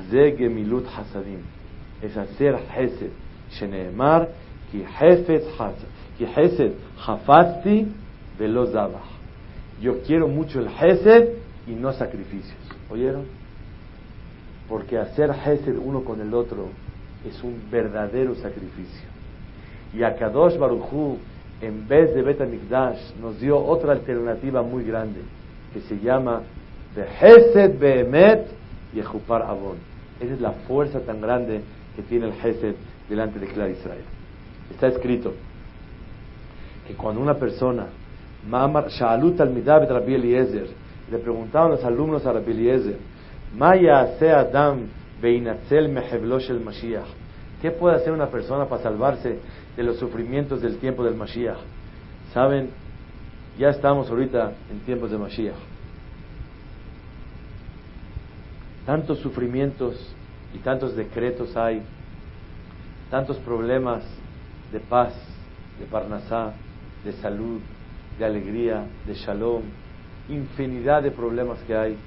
ze 0.10 0.36
gemilut 0.38 0.86
hasadim. 0.88 1.40
Es 2.02 2.16
hacer 2.16 2.56
hesed. 2.76 3.12
Sheneemar 3.52 4.28
ki 4.72 4.86
hesed 5.00 6.74
hafazti 6.98 7.88
velo. 8.38 8.66
Yo 9.82 10.02
quiero 10.04 10.28
mucho 10.28 10.60
el 10.60 10.68
hesed 10.68 11.30
y 11.68 11.72
no 11.72 11.92
sacrificios. 11.94 12.58
¿Oyeron? 12.90 13.26
Porque 14.70 14.98
hacer 14.98 15.32
Hesed 15.32 15.78
uno 15.78 16.04
con 16.04 16.22
el 16.22 16.34
otro 16.34 16.70
es 17.28 17.44
un 17.44 17.62
verdadero 17.72 18.36
sacrificio. 18.36 19.08
Y 19.94 20.04
a 20.04 20.16
Kadosh 20.16 20.58
Baruchu, 20.58 21.18
en 21.62 21.88
vez 21.88 22.14
de 22.14 22.22
Bet 22.22 22.42
nos 23.22 23.40
dio 23.40 23.58
otra 23.58 23.94
alternativa 23.94 24.62
muy 24.62 24.84
grande, 24.84 25.22
que 25.74 25.82
se 25.82 26.00
llama 26.00 26.42
de 26.96 27.04
Hesed 27.04 27.80
Behemet 27.80 28.48
y 28.94 29.00
Ejupar 29.00 29.44
Avon. 29.44 29.78
Esa 30.20 30.34
es 30.34 30.42
la 30.42 30.52
fuerza 30.52 31.00
tan 31.02 31.22
grande 31.22 31.62
que 31.96 32.02
tiene 32.04 32.28
el 32.28 32.34
Hesed 32.34 32.76
delante 33.10 33.40
de 33.40 33.48
Clar 33.48 33.70
Israel. 33.70 34.04
Está 34.72 34.88
escrito 34.88 35.34
que 36.88 36.94
cuando 36.94 37.22
una 37.22 37.36
persona, 37.36 37.88
Sha'alut 38.48 39.40
al 39.42 39.54
Rabbi 39.56 40.16
Eliezer, 40.16 40.68
le 41.12 41.18
preguntaban 41.20 41.72
los 41.72 41.84
alumnos 41.84 42.26
a 42.26 42.34
Rabbi 42.34 42.52
Eliezer, 42.52 42.98
Maya 43.56 44.02
Adam 44.20 44.90
Beinatzel 45.22 45.88
Meheblosh 45.88 46.50
Mashiach. 46.62 47.08
¿Qué 47.62 47.72
puede 47.72 47.96
hacer 47.96 48.12
una 48.12 48.28
persona 48.28 48.66
para 48.66 48.84
salvarse 48.84 49.40
de 49.78 49.84
los 49.84 49.98
sufrimientos 49.98 50.62
del 50.62 50.78
tiempo 50.78 51.06
del 51.06 51.16
Mashiach? 51.16 51.58
Saben, 52.34 52.70
ya 53.58 53.70
estamos 53.70 54.10
ahorita 54.10 54.52
en 54.70 54.80
tiempos 54.82 55.10
de 55.10 55.18
Mashiach. 55.18 55.56
Tantos 58.86 59.20
sufrimientos 59.20 59.96
y 60.54 60.58
tantos 60.58 60.96
decretos 60.96 61.56
hay, 61.56 61.82
tantos 63.10 63.38
problemas 63.38 64.04
de 64.74 64.82
paz, 64.82 65.14
de 65.80 65.86
parnasá, 65.86 66.54
de 67.06 67.14
salud, 67.14 67.62
de 68.20 68.26
alegría, 68.26 68.86
de 69.08 69.14
shalom, 69.14 69.64
infinidad 70.28 71.02
de 71.04 71.12
problemas 71.12 71.58
que 71.64 71.76
hay 71.76 71.98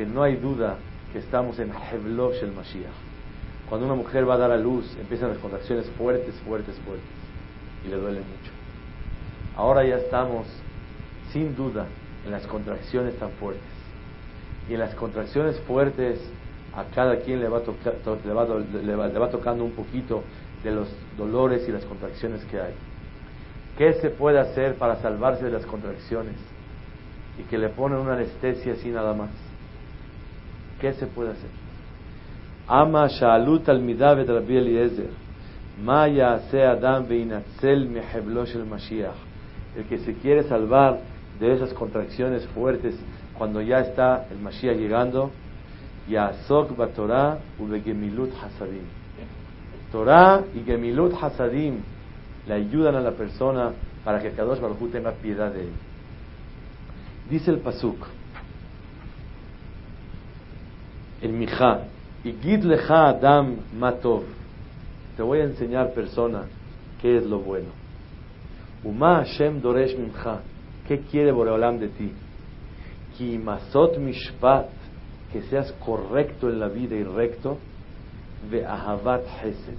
que 0.00 0.06
no 0.06 0.22
hay 0.22 0.36
duda 0.36 0.78
que 1.12 1.18
estamos 1.18 1.58
en 1.58 1.70
Hevlosh 1.70 2.42
el 2.42 2.52
Mashiach. 2.52 2.88
Cuando 3.68 3.84
una 3.84 3.96
mujer 3.96 4.26
va 4.26 4.32
a 4.32 4.38
dar 4.38 4.50
a 4.50 4.56
luz, 4.56 4.96
empiezan 4.98 5.28
las 5.28 5.36
contracciones 5.36 5.90
fuertes, 5.90 6.34
fuertes, 6.36 6.74
fuertes, 6.86 7.04
y 7.84 7.88
le 7.88 7.96
duele 7.96 8.20
mucho. 8.20 8.50
Ahora 9.54 9.84
ya 9.84 9.96
estamos, 9.96 10.46
sin 11.34 11.54
duda, 11.54 11.84
en 12.24 12.32
las 12.32 12.46
contracciones 12.46 13.14
tan 13.18 13.28
fuertes. 13.32 13.62
Y 14.70 14.72
en 14.72 14.80
las 14.80 14.94
contracciones 14.94 15.60
fuertes, 15.66 16.18
a 16.74 16.84
cada 16.94 17.16
quien 17.16 17.40
le 17.40 17.48
va, 17.48 17.60
le, 17.60 18.96
va, 18.96 19.06
le 19.06 19.18
va 19.18 19.28
tocando 19.28 19.64
un 19.64 19.72
poquito 19.72 20.22
de 20.64 20.70
los 20.70 20.88
dolores 21.18 21.68
y 21.68 21.72
las 21.72 21.84
contracciones 21.84 22.42
que 22.46 22.58
hay. 22.58 22.72
¿Qué 23.76 23.92
se 24.00 24.08
puede 24.08 24.40
hacer 24.40 24.76
para 24.76 24.96
salvarse 25.02 25.44
de 25.44 25.50
las 25.50 25.66
contracciones? 25.66 26.36
Y 27.38 27.42
que 27.42 27.58
le 27.58 27.68
ponen 27.68 27.98
una 27.98 28.14
anestesia 28.14 28.72
así 28.72 28.88
nada 28.88 29.12
más 29.12 29.28
¿Qué 30.80 30.92
se 30.94 31.06
puede 31.06 31.30
hacer? 31.30 31.50
El 39.76 39.84
que 39.84 39.98
se 39.98 40.14
quiere 40.14 40.42
salvar 40.44 41.00
de 41.38 41.52
esas 41.52 41.72
contracciones 41.74 42.46
fuertes 42.48 42.94
cuando 43.36 43.60
ya 43.62 43.80
está 43.80 44.26
el 44.30 44.38
Mashiach 44.38 44.76
llegando, 44.76 45.30
Yasok 46.08 46.76
Torah 46.94 47.38
Gemilut 47.84 48.32
Hasadim. 48.42 48.84
Torah 49.92 50.42
y 50.54 50.60
Gemilut 50.60 51.14
Hasadim 51.20 51.78
le 52.46 52.54
ayudan 52.54 52.94
a 52.94 53.00
la 53.00 53.12
persona 53.12 53.72
para 54.04 54.20
que 54.20 54.30
Kadosh 54.30 54.60
Baruj 54.60 54.90
tenga 54.90 55.12
piedad 55.12 55.52
de 55.52 55.62
él. 55.62 55.72
Dice 57.28 57.50
el 57.50 57.58
Pasuk, 57.58 58.06
el 61.22 61.32
Mijá, 61.32 61.84
y 62.24 62.32
Lecha 62.32 63.08
Adam 63.08 63.56
Matov, 63.78 64.24
te 65.16 65.22
voy 65.22 65.40
a 65.40 65.44
enseñar 65.44 65.92
persona 65.92 66.44
qué 67.00 67.16
es 67.16 67.24
lo 67.24 67.40
bueno. 67.40 67.68
Uma 68.84 69.16
Hashem 69.16 69.60
Doresh 69.60 69.96
Mimcha, 69.96 70.40
¿qué 70.86 71.00
quiere 71.00 71.32
Boreolam 71.32 71.78
de 71.78 71.88
ti? 71.88 72.12
Ki 73.16 73.38
Masot 73.38 73.98
Mishpat, 73.98 74.68
que 75.32 75.42
seas 75.42 75.72
correcto 75.84 76.48
en 76.48 76.58
la 76.58 76.68
vida 76.68 76.96
y 76.96 77.04
recto, 77.04 77.58
de 78.50 78.64
Ahavat 78.64 79.22
Hesed, 79.42 79.76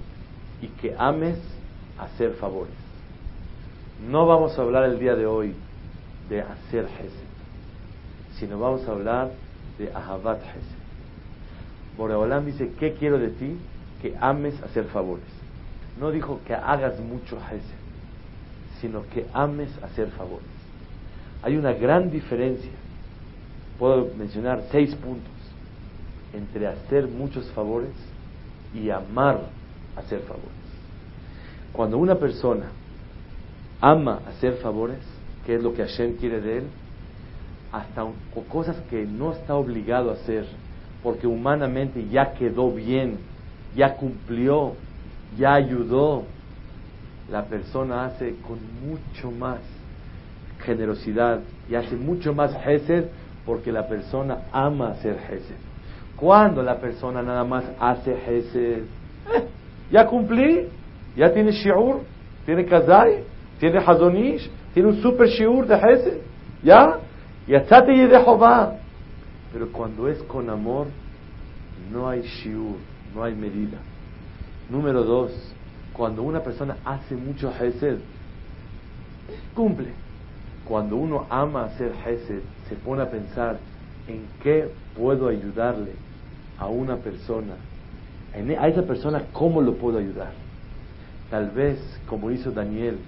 y 0.62 0.68
que 0.68 0.94
ames 0.96 1.38
hacer 1.98 2.34
favores. 2.34 2.74
No 4.08 4.26
vamos 4.26 4.56
a 4.58 4.62
hablar 4.62 4.84
el 4.84 4.98
día 4.98 5.14
de 5.14 5.26
hoy 5.26 5.54
de 6.28 6.40
hacer 6.40 6.84
Hesed, 6.84 7.28
sino 8.38 8.58
vamos 8.58 8.86
a 8.86 8.92
hablar 8.92 9.30
de 9.78 9.92
Ahavat 9.92 10.40
Hesed. 10.42 10.71
Boreolam 11.96 12.46
dice, 12.46 12.72
¿qué 12.78 12.94
quiero 12.94 13.18
de 13.18 13.28
ti? 13.28 13.56
Que 14.00 14.14
ames 14.20 14.60
hacer 14.62 14.84
favores. 14.86 15.24
No 15.98 16.10
dijo 16.10 16.40
que 16.46 16.54
hagas 16.54 16.98
mucho 17.00 17.36
Hesed, 17.36 17.60
sino 18.80 19.04
que 19.08 19.26
ames 19.32 19.70
hacer 19.82 20.08
favores. 20.10 20.46
Hay 21.42 21.56
una 21.56 21.72
gran 21.72 22.10
diferencia, 22.10 22.70
puedo 23.78 24.10
mencionar 24.16 24.64
seis 24.70 24.94
puntos, 24.94 25.32
entre 26.32 26.66
hacer 26.66 27.08
muchos 27.08 27.50
favores 27.50 27.92
y 28.74 28.90
amar 28.90 29.40
hacer 29.96 30.20
favores. 30.20 30.48
Cuando 31.72 31.98
una 31.98 32.16
persona 32.16 32.66
ama 33.80 34.20
hacer 34.28 34.54
favores, 34.54 34.98
que 35.44 35.56
es 35.56 35.62
lo 35.62 35.74
que 35.74 35.82
Hashem 35.82 36.16
quiere 36.16 36.40
de 36.40 36.58
él, 36.58 36.64
hasta 37.72 38.06
cosas 38.48 38.76
que 38.88 39.04
no 39.04 39.32
está 39.32 39.54
obligado 39.54 40.10
a 40.10 40.14
hacer, 40.14 40.46
porque 41.02 41.26
humanamente 41.26 42.06
ya 42.08 42.32
quedó 42.32 42.70
bien, 42.70 43.18
ya 43.74 43.94
cumplió, 43.96 44.74
ya 45.36 45.54
ayudó, 45.54 46.24
la 47.30 47.44
persona 47.44 48.06
hace 48.06 48.34
con 48.46 48.58
mucho 48.86 49.30
más 49.30 49.58
generosidad 50.64 51.40
y 51.68 51.74
hace 51.74 51.96
mucho 51.96 52.34
más 52.34 52.54
Hesed 52.64 53.06
porque 53.46 53.72
la 53.72 53.88
persona 53.88 54.38
ama 54.52 54.90
hacer 54.90 55.16
Hesed. 55.16 55.56
Cuando 56.16 56.62
la 56.62 56.76
persona 56.76 57.22
nada 57.22 57.42
más 57.44 57.64
hace 57.80 58.12
Hesed, 58.12 58.82
eh, 59.34 59.44
ya 59.90 60.06
cumplí, 60.06 60.68
ya 61.16 61.32
tiene 61.32 61.52
Shiur, 61.52 62.00
tiene 62.46 62.64
Kazai, 62.64 63.24
tiene 63.58 63.78
Hazonish, 63.78 64.48
tiene 64.72 64.90
un 64.90 65.02
super 65.02 65.28
Shiur 65.28 65.66
de 65.66 65.74
Hesed, 65.74 66.18
ya, 66.62 66.98
y 67.46 67.54
y 67.54 68.06
de 68.06 68.20
Jehová. 68.20 68.74
Pero 69.52 69.70
cuando 69.70 70.08
es 70.08 70.18
con 70.24 70.48
amor, 70.48 70.86
no 71.92 72.08
hay 72.08 72.22
Shiur, 72.22 72.76
no 73.14 73.24
hay 73.24 73.34
medida. 73.34 73.78
Número 74.70 75.04
dos, 75.04 75.32
cuando 75.92 76.22
una 76.22 76.40
persona 76.40 76.78
hace 76.84 77.14
mucho 77.14 77.52
Hesed, 77.52 77.98
cumple. 79.54 79.88
Cuando 80.64 80.96
uno 80.96 81.26
ama 81.28 81.64
hacer 81.64 81.92
Hesed, 82.06 82.40
se 82.68 82.76
pone 82.76 83.02
a 83.02 83.10
pensar 83.10 83.58
en 84.08 84.22
qué 84.42 84.70
puedo 84.96 85.28
ayudarle 85.28 85.92
a 86.58 86.66
una 86.66 86.96
persona, 86.96 87.54
e, 88.34 88.56
a 88.56 88.68
esa 88.68 88.82
persona 88.82 89.24
cómo 89.32 89.60
lo 89.60 89.74
puedo 89.74 89.98
ayudar. 89.98 90.32
Tal 91.30 91.50
vez, 91.50 91.78
como 92.06 92.30
hizo 92.30 92.52
Daniel, 92.52 92.98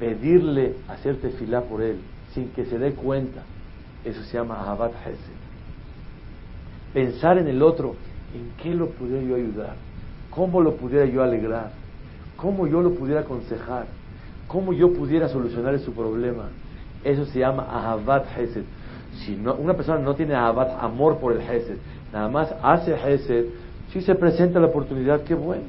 pedirle 0.00 0.74
hacerte 0.88 1.30
fila 1.30 1.60
por 1.62 1.82
él 1.82 1.98
sin 2.32 2.48
que 2.50 2.64
se 2.64 2.78
dé 2.78 2.92
cuenta. 2.92 3.42
Eso 4.04 4.22
se 4.24 4.36
llama 4.36 4.60
Ahabat 4.60 4.92
Hesed. 5.06 5.43
Pensar 6.94 7.38
en 7.38 7.48
el 7.48 7.60
otro, 7.60 7.96
en 8.34 8.52
qué 8.62 8.74
lo 8.74 8.86
pudiera 8.90 9.22
yo 9.22 9.34
ayudar, 9.34 9.74
cómo 10.30 10.62
lo 10.62 10.76
pudiera 10.76 11.04
yo 11.04 11.22
alegrar, 11.22 11.72
cómo 12.36 12.66
yo 12.66 12.80
lo 12.80 12.94
pudiera 12.94 13.22
aconsejar, 13.22 13.86
cómo 14.46 14.72
yo 14.72 14.92
pudiera 14.92 15.28
solucionar 15.28 15.78
su 15.80 15.92
problema. 15.92 16.44
Eso 17.02 17.26
se 17.26 17.40
llama 17.40 17.66
Ahabat 17.68 18.26
Hesed. 18.38 18.62
Si 19.18 19.34
una 19.34 19.74
persona 19.74 19.98
no 19.98 20.14
tiene 20.14 20.34
Ahabat, 20.34 20.82
amor 20.82 21.18
por 21.18 21.32
el 21.32 21.40
Hesed, 21.40 21.76
nada 22.12 22.28
más 22.28 22.54
hace 22.62 22.94
Hesed, 22.94 23.46
si 23.92 24.00
se 24.00 24.14
presenta 24.14 24.60
la 24.60 24.68
oportunidad, 24.68 25.22
qué 25.22 25.34
bueno. 25.34 25.64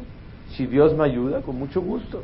Si 0.51 0.65
Dios 0.67 0.95
me 0.95 1.03
ayuda, 1.03 1.41
con 1.41 1.57
mucho 1.57 1.81
gusto. 1.81 2.23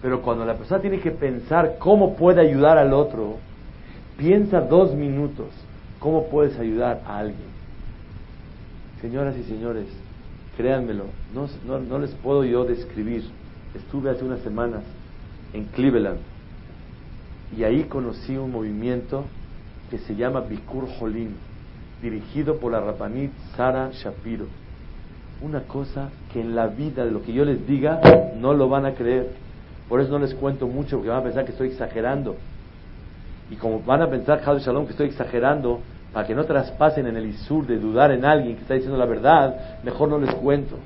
Pero 0.00 0.22
cuando 0.22 0.44
la 0.44 0.54
persona 0.54 0.80
tiene 0.80 1.00
que 1.00 1.10
pensar 1.10 1.76
cómo 1.78 2.16
puede 2.16 2.40
ayudar 2.40 2.78
al 2.78 2.92
otro, 2.92 3.38
piensa 4.16 4.60
dos 4.60 4.94
minutos 4.94 5.48
cómo 6.00 6.26
puedes 6.28 6.58
ayudar 6.58 7.02
a 7.06 7.18
alguien. 7.18 7.49
Señoras 9.00 9.36
y 9.36 9.44
señores, 9.44 9.86
créanmelo, 10.56 11.04
no, 11.34 11.48
no, 11.66 11.78
no 11.78 11.98
les 11.98 12.10
puedo 12.16 12.44
yo 12.44 12.64
describir 12.64 13.24
estuve 13.74 14.10
hace 14.10 14.24
unas 14.24 14.40
semanas 14.40 14.82
en 15.52 15.64
Cleveland 15.66 16.18
y 17.56 17.64
ahí 17.64 17.84
conocí 17.84 18.36
un 18.36 18.52
movimiento 18.52 19.24
que 19.90 19.98
se 19.98 20.14
llama 20.14 20.40
Bikur 20.40 20.86
Holim, 21.00 21.30
dirigido 22.00 22.58
por 22.58 22.72
la 22.72 22.80
Rapanit 22.80 23.32
Sara 23.56 23.90
Shapiro. 23.92 24.46
Una 25.42 25.62
cosa 25.62 26.10
que 26.32 26.40
en 26.40 26.54
la 26.54 26.68
vida 26.68 27.04
de 27.04 27.10
lo 27.10 27.22
que 27.22 27.32
yo 27.32 27.44
les 27.44 27.66
diga 27.66 28.00
no 28.36 28.54
lo 28.54 28.68
van 28.68 28.86
a 28.86 28.94
creer. 28.94 29.30
Por 29.88 30.00
eso 30.00 30.12
no 30.12 30.20
les 30.20 30.34
cuento 30.34 30.68
mucho 30.68 30.96
porque 30.96 31.08
van 31.08 31.20
a 31.20 31.24
pensar 31.24 31.44
que 31.44 31.50
estoy 31.50 31.68
exagerando. 31.68 32.36
Y 33.50 33.56
como 33.56 33.80
van 33.80 34.02
a 34.02 34.08
pensar, 34.08 34.40
Shalom, 34.44 34.84
que 34.84 34.92
estoy 34.92 35.08
exagerando, 35.08 35.80
para 36.12 36.26
que 36.26 36.34
no 36.34 36.44
traspasen 36.44 37.06
en 37.06 37.16
el 37.16 37.26
Isur 37.26 37.66
de 37.66 37.78
dudar 37.78 38.10
en 38.10 38.24
alguien 38.24 38.56
que 38.56 38.62
está 38.62 38.74
diciendo 38.74 38.98
la 38.98 39.06
verdad, 39.06 39.78
mejor 39.84 40.08
no 40.08 40.18
les 40.18 40.34
cuento. 40.34 40.76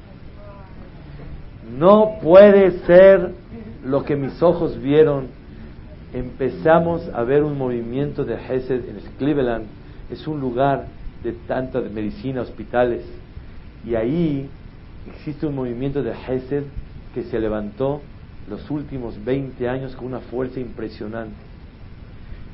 No 1.79 2.19
puede 2.23 2.81
ser 2.87 3.33
lo 3.85 4.05
que 4.05 4.17
mis 4.17 4.43
ojos 4.43 4.79
vieron. 4.81 5.29
Empezamos 6.13 7.09
a 7.15 7.23
ver 7.23 7.43
un 7.43 7.57
movimiento 7.57 8.25
de 8.25 8.35
Hesed 8.35 8.89
en 8.89 8.99
Cleveland. 9.19 9.67
Es 10.11 10.27
un 10.27 10.41
lugar 10.41 10.87
de 11.23 11.33
tanta 11.33 11.81
medicina, 11.81 12.43
hospitales. 12.43 13.03
Y 13.87 13.95
ahí 13.95 14.49
existe 15.11 15.47
un 15.47 15.55
movimiento 15.55 16.03
de 16.03 16.13
Hesed 16.13 16.65
que 17.15 17.23
se 17.25 17.39
levantó 17.41 18.03
los 18.49 18.71
últimos 18.71 19.23
20 19.25 19.69
años 19.69 19.97
con 19.97 20.07
una 20.07 20.21
fuerza 20.21 20.61
impresionante. 20.61 21.35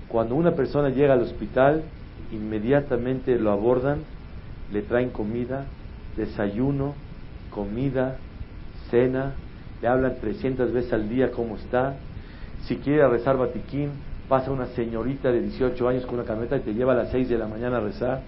Cuando 0.08 0.36
una 0.36 0.52
persona 0.52 0.88
llega 0.88 1.14
al 1.14 1.22
hospital, 1.22 1.82
inmediatamente 2.32 3.38
lo 3.38 3.50
abordan, 3.50 4.00
le 4.72 4.82
traen 4.82 5.10
comida, 5.10 5.66
desayuno, 6.16 6.94
comida, 7.50 8.16
cena, 8.90 9.34
le 9.80 9.88
hablan 9.88 10.16
300 10.20 10.72
veces 10.72 10.92
al 10.92 11.08
día 11.08 11.30
cómo 11.30 11.56
está. 11.56 11.96
Si 12.66 12.76
quiere 12.76 13.06
rezar 13.08 13.36
batiquín, 13.36 13.90
pasa 14.28 14.50
una 14.50 14.66
señorita 14.66 15.32
de 15.32 15.42
18 15.42 15.88
años 15.88 16.06
con 16.06 16.16
una 16.16 16.24
camioneta 16.24 16.56
y 16.56 16.60
te 16.60 16.74
lleva 16.74 16.92
a 16.92 16.96
las 16.96 17.10
6 17.10 17.28
de 17.28 17.38
la 17.38 17.46
mañana 17.46 17.78
a 17.78 17.80
rezar. 17.80 18.22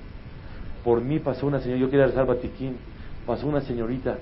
Por 0.84 1.00
mí 1.00 1.18
pasó 1.18 1.46
una 1.46 1.60
señora, 1.60 1.80
yo 1.80 1.90
quería 1.90 2.06
rezar 2.06 2.26
batiquín, 2.26 2.76
pasó 3.26 3.46
una 3.46 3.60
señorita. 3.60 4.18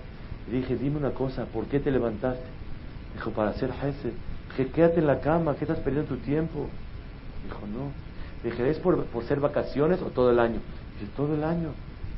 Le 0.51 0.59
dije, 0.59 0.77
dime 0.77 0.99
una 0.99 1.11
cosa, 1.11 1.47
¿por 1.47 1.67
qué 1.67 1.81
te 1.81 1.91
levantaste? 1.91 2.45
Dijo, 3.15 3.31
para 3.31 3.51
hacer 3.51 3.71
Hesed. 3.71 4.13
Dije, 4.51 4.71
quédate 4.73 5.01
en 5.01 5.07
la 5.07 5.21
cama, 5.21 5.55
¿qué 5.55 5.65
estás 5.65 5.79
perdiendo 5.79 6.15
tu 6.15 6.21
tiempo? 6.21 6.69
Dijo, 7.45 7.61
no. 7.67 8.10
Dije, 8.45 8.71
¿es 8.71 8.79
por, 8.79 9.05
por 9.05 9.25
ser 9.25 9.41
vacaciones 9.41 10.01
o 10.03 10.07
todo 10.07 10.31
el 10.31 10.39
año? 10.39 10.61
Dije, 10.99 11.13
todo 11.17 11.35
el 11.35 11.45
año. 11.45 11.71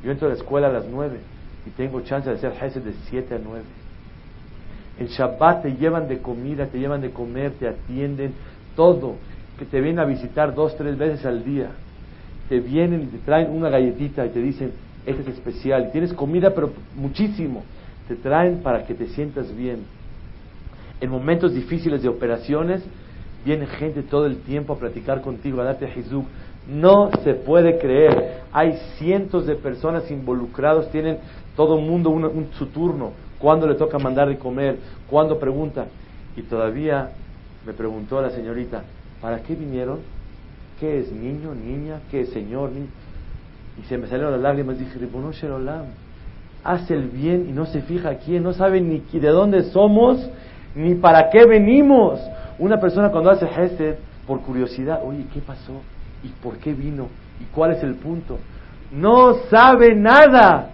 Yo 0.03 0.11
entro 0.11 0.27
a 0.27 0.31
la 0.31 0.37
escuela 0.37 0.67
a 0.67 0.71
las 0.71 0.85
9 0.85 1.17
y 1.65 1.69
tengo 1.71 2.01
chance 2.01 2.29
de 2.29 2.35
hacer 2.35 2.53
Hesed 2.61 2.81
de 2.81 2.93
7 3.09 3.35
a 3.35 3.39
9. 3.43 3.63
El 4.99 5.07
Shabbat 5.07 5.63
te 5.63 5.75
llevan 5.75 6.07
de 6.07 6.19
comida, 6.19 6.67
te 6.67 6.77
llevan 6.77 7.01
de 7.01 7.11
comer, 7.11 7.53
te 7.53 7.67
atienden, 7.67 8.33
todo. 8.75 9.15
Que 9.57 9.65
te 9.65 9.81
vienen 9.81 9.99
a 9.99 10.05
visitar 10.05 10.53
dos, 10.53 10.75
tres 10.77 10.97
veces 10.97 11.25
al 11.25 11.43
día. 11.43 11.71
Te 12.49 12.59
vienen 12.59 13.03
y 13.03 13.05
te 13.05 13.17
traen 13.19 13.51
una 13.51 13.69
galletita 13.69 14.25
y 14.25 14.29
te 14.29 14.39
dicen, 14.39 14.71
este 15.05 15.23
es 15.23 15.27
especial. 15.29 15.87
Y 15.87 15.91
tienes 15.91 16.13
comida, 16.13 16.53
pero 16.53 16.71
muchísimo. 16.95 17.63
Te 18.07 18.15
traen 18.15 18.59
para 18.61 18.85
que 18.85 18.93
te 18.93 19.07
sientas 19.07 19.55
bien. 19.55 19.85
En 21.01 21.09
momentos 21.09 21.53
difíciles 21.53 22.03
de 22.03 22.09
operaciones, 22.09 22.83
viene 23.45 23.65
gente 23.67 24.03
todo 24.03 24.25
el 24.25 24.37
tiempo 24.39 24.73
a 24.73 24.77
platicar 24.77 25.21
contigo, 25.21 25.61
a 25.61 25.65
darte 25.65 25.87
Jesús. 25.87 26.23
No 26.67 27.09
se 27.23 27.33
puede 27.33 27.77
creer. 27.77 28.41
Hay 28.51 28.77
cientos 28.97 29.45
de 29.45 29.55
personas 29.55 30.09
involucrados, 30.09 30.89
tienen 30.91 31.17
todo 31.55 31.77
el 31.77 31.85
mundo 31.85 32.09
un, 32.09 32.49
su 32.57 32.67
turno 32.67 33.11
cuándo 33.39 33.67
le 33.67 33.75
toca 33.75 33.99
mandar 33.99 34.29
de 34.29 34.37
comer, 34.37 34.77
cuándo 35.09 35.37
pregunta. 35.37 35.87
Y 36.37 36.43
todavía 36.43 37.09
me 37.65 37.73
preguntó 37.73 38.21
la 38.21 38.29
señorita, 38.29 38.83
¿Para 39.23 39.39
qué 39.41 39.55
vinieron? 39.55 39.99
¿Qué 40.81 40.99
es 40.99 41.09
niño, 41.09 41.55
niña? 41.55 42.01
¿Qué 42.11 42.21
es 42.21 42.29
señor? 42.31 42.71
Y 43.81 43.85
se 43.87 43.97
me 43.97 44.07
salieron 44.07 44.33
las 44.33 44.41
lágrimas. 44.41 44.77
Dije, 44.77 44.99
Sherolam, 44.99 45.85
hace 46.61 46.93
el 46.93 47.07
bien 47.07 47.47
y 47.49 47.53
no 47.53 47.65
se 47.65 47.83
fija 47.83 48.15
quién, 48.15 48.43
no 48.43 48.51
sabe 48.51 48.81
ni 48.81 48.99
de 48.99 49.29
dónde 49.29 49.63
somos, 49.71 50.29
ni 50.75 50.95
para 50.95 51.29
qué 51.29 51.45
venimos. 51.45 52.19
Una 52.59 52.79
persona 52.79 53.09
cuando 53.09 53.31
hace 53.31 53.47
gesed, 53.47 53.95
por 54.27 54.41
curiosidad, 54.41 55.01
oye, 55.03 55.25
¿qué 55.33 55.41
pasó? 55.41 55.81
¿Y 56.23 56.29
por 56.41 56.57
qué 56.57 56.73
vino? 56.73 57.07
¿Y 57.39 57.45
cuál 57.53 57.71
es 57.71 57.83
el 57.83 57.95
punto? 57.95 58.39
No 58.91 59.33
sabe 59.49 59.95
nada. 59.95 60.69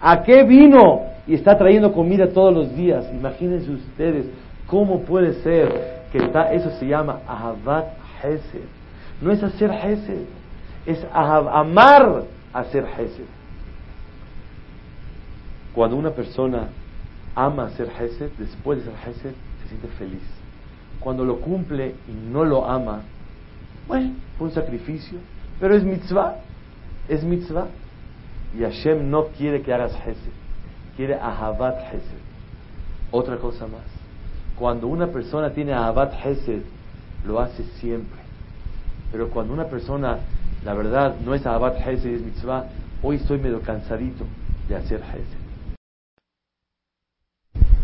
¿A 0.00 0.22
qué 0.22 0.42
vino? 0.44 1.02
Y 1.26 1.34
está 1.34 1.56
trayendo 1.56 1.92
comida 1.92 2.28
todos 2.28 2.52
los 2.52 2.74
días. 2.74 3.06
Imagínense 3.12 3.70
ustedes 3.70 4.26
cómo 4.66 5.00
puede 5.00 5.34
ser 5.42 6.00
que 6.12 6.18
eso 6.52 6.70
se 6.78 6.86
llama 6.86 7.20
Ahabat 7.26 7.86
Hesed. 8.22 8.68
No 9.20 9.30
es 9.30 9.42
hacer 9.42 9.70
Hesed, 9.70 10.24
es 10.86 11.06
amar 11.12 12.24
hacer 12.52 12.84
Hesed. 12.84 13.26
Cuando 15.74 15.96
una 15.96 16.10
persona 16.10 16.68
ama 17.34 17.66
hacer 17.66 17.88
Hesed, 17.88 18.30
después 18.38 18.84
de 18.84 18.90
hacer 18.90 19.10
Hesed, 19.10 19.34
se 19.62 19.68
siente 19.68 19.88
feliz. 19.98 20.22
Cuando 21.00 21.24
lo 21.24 21.40
cumple 21.40 21.94
y 22.06 22.12
no 22.12 22.44
lo 22.44 22.68
ama, 22.68 23.02
bueno, 23.88 24.14
fue 24.38 24.48
un 24.48 24.54
sacrificio, 24.54 25.18
pero 25.58 25.74
es 25.74 25.82
mitzvah, 25.82 26.36
es 27.08 27.24
mitzvah. 27.24 27.66
Y 28.56 28.62
Hashem 28.62 29.10
no 29.10 29.28
quiere 29.28 29.62
que 29.62 29.72
hagas 29.72 29.94
Hesed, 29.94 30.32
quiere 30.96 31.14
Ahabat 31.14 31.92
Hesed. 31.92 32.20
Otra 33.10 33.38
cosa 33.38 33.66
más, 33.66 33.84
cuando 34.56 34.86
una 34.88 35.06
persona 35.06 35.50
tiene 35.50 35.72
Ahabat 35.72 36.14
Hesed, 36.24 36.62
lo 37.26 37.40
hace 37.40 37.64
siempre. 37.78 38.20
Pero 39.10 39.30
cuando 39.30 39.52
una 39.54 39.64
persona, 39.64 40.18
la 40.64 40.74
verdad, 40.74 41.16
no 41.24 41.34
es 41.34 41.46
Ahabat 41.46 41.80
Hesed, 41.80 42.14
es 42.14 42.22
mitzvah, 42.22 42.66
hoy 43.02 43.16
estoy 43.16 43.38
medio 43.38 43.60
cansadito 43.62 44.24
de 44.68 44.76
hacer 44.76 45.00
Hesed. 45.00 45.40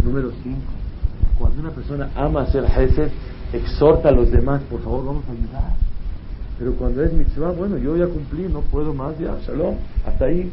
Número 0.04 0.30
5. 0.42 0.85
Cuando 1.38 1.60
una 1.60 1.70
persona 1.70 2.10
ama 2.14 2.42
hacer 2.42 2.64
Hesed, 2.64 3.10
exhorta 3.52 4.08
a 4.08 4.12
los 4.12 4.30
demás, 4.30 4.62
por 4.70 4.80
favor, 4.80 5.04
vamos 5.04 5.24
a 5.28 5.32
ayudar. 5.32 5.74
Pero 6.58 6.72
cuando 6.74 7.02
es 7.02 7.12
mitzvah, 7.12 7.52
bueno, 7.52 7.76
yo 7.76 7.96
ya 7.96 8.06
cumplí, 8.06 8.48
no 8.48 8.60
puedo 8.60 8.94
más, 8.94 9.18
ya, 9.18 9.36
shalom, 9.46 9.74
hasta 10.06 10.24
ahí. 10.24 10.50